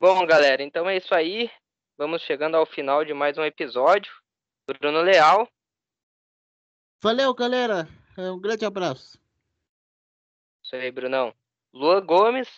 Bom, 0.00 0.26
galera, 0.26 0.64
então 0.64 0.88
é 0.88 0.96
isso 0.96 1.14
aí. 1.14 1.48
Vamos 1.96 2.22
chegando 2.22 2.56
ao 2.56 2.66
final 2.66 3.04
de 3.04 3.14
mais 3.14 3.38
um 3.38 3.44
episódio. 3.44 4.12
Bruno 4.66 5.00
Leal. 5.00 5.48
Valeu, 7.00 7.32
galera. 7.32 7.86
Um 8.18 8.40
grande 8.40 8.64
abraço. 8.64 9.16
Isso 10.64 10.74
aí, 10.74 10.90
Brunão. 10.90 11.32
Lua 11.72 12.00
Gomes 12.00 12.48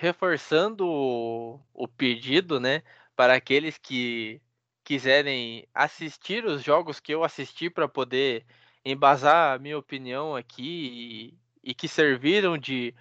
reforçando 0.00 0.88
o, 0.88 1.60
o 1.74 1.86
pedido, 1.86 2.58
né, 2.58 2.82
para 3.14 3.34
aqueles 3.34 3.76
que 3.76 4.40
quiserem 4.82 5.68
assistir 5.74 6.42
os 6.46 6.62
jogos 6.62 6.98
que 6.98 7.12
eu 7.12 7.22
assisti 7.22 7.68
para 7.68 7.86
poder 7.86 8.46
embasar 8.82 9.54
a 9.54 9.58
minha 9.58 9.76
opinião 9.76 10.34
aqui 10.34 11.34
e, 11.62 11.70
e 11.70 11.74
que 11.74 11.86
serviram 11.86 12.56
de 12.56 12.94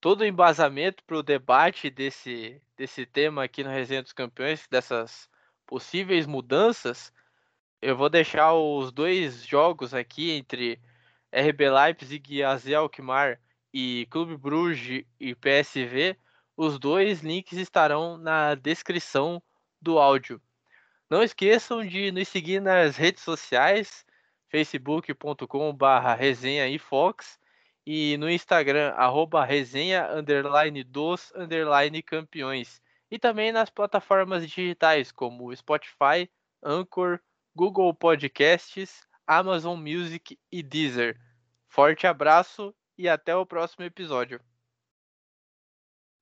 todo 0.00 0.22
o 0.22 0.26
embasamento 0.26 1.04
para 1.04 1.16
o 1.16 1.22
debate 1.22 1.88
desse, 1.88 2.60
desse 2.76 3.06
tema 3.06 3.44
aqui 3.44 3.62
no 3.62 3.70
Resenha 3.70 4.02
dos 4.02 4.12
Campeões, 4.12 4.66
dessas 4.68 5.30
possíveis 5.64 6.26
mudanças, 6.26 7.12
eu 7.80 7.96
vou 7.96 8.10
deixar 8.10 8.52
os 8.52 8.90
dois 8.90 9.46
jogos 9.46 9.94
aqui 9.94 10.32
entre 10.32 10.80
RB 11.32 11.70
Leipzig 11.70 12.34
e 12.34 12.42
AZ 12.42 12.68
Alkmaar 12.72 13.40
e 13.72 14.08
Clube 14.10 14.36
Bruges 14.36 15.04
e 15.20 15.36
PSV 15.36 16.16
os 16.56 16.78
dois 16.78 17.20
links 17.20 17.58
estarão 17.58 18.16
na 18.16 18.54
descrição 18.54 19.42
do 19.80 19.98
áudio. 19.98 20.40
Não 21.10 21.22
esqueçam 21.22 21.86
de 21.86 22.10
nos 22.10 22.28
seguir 22.28 22.60
nas 22.60 22.96
redes 22.96 23.22
sociais, 23.22 24.04
facebook.com.br 24.48 25.84
resenha 26.16 26.68
e 26.68 26.78
Fox 26.78 27.38
e 27.86 28.16
no 28.16 28.30
Instagram, 28.30 28.92
arroba 28.96 29.44
resenha 29.44 30.10
underline 30.12 30.84
dos 30.84 31.32
underline 31.34 32.02
campeões. 32.02 32.80
E 33.10 33.18
também 33.18 33.52
nas 33.52 33.68
plataformas 33.68 34.46
digitais 34.46 35.12
como 35.12 35.54
Spotify, 35.54 36.30
Anchor, 36.62 37.20
Google 37.54 37.92
Podcasts, 37.92 39.06
Amazon 39.26 39.78
Music 39.78 40.38
e 40.50 40.62
Deezer. 40.62 41.20
Forte 41.68 42.06
abraço 42.06 42.74
e 42.96 43.08
até 43.08 43.34
o 43.36 43.44
próximo 43.44 43.84
episódio. 43.84 44.40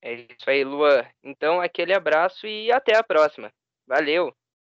É 0.03 0.13
isso 0.15 0.49
aí, 0.49 0.65
Lua. 0.65 1.07
Então, 1.23 1.61
aquele 1.61 1.93
abraço 1.93 2.47
e 2.47 2.71
até 2.73 2.97
a 2.97 3.03
próxima. 3.03 3.53
Valeu! 3.87 4.35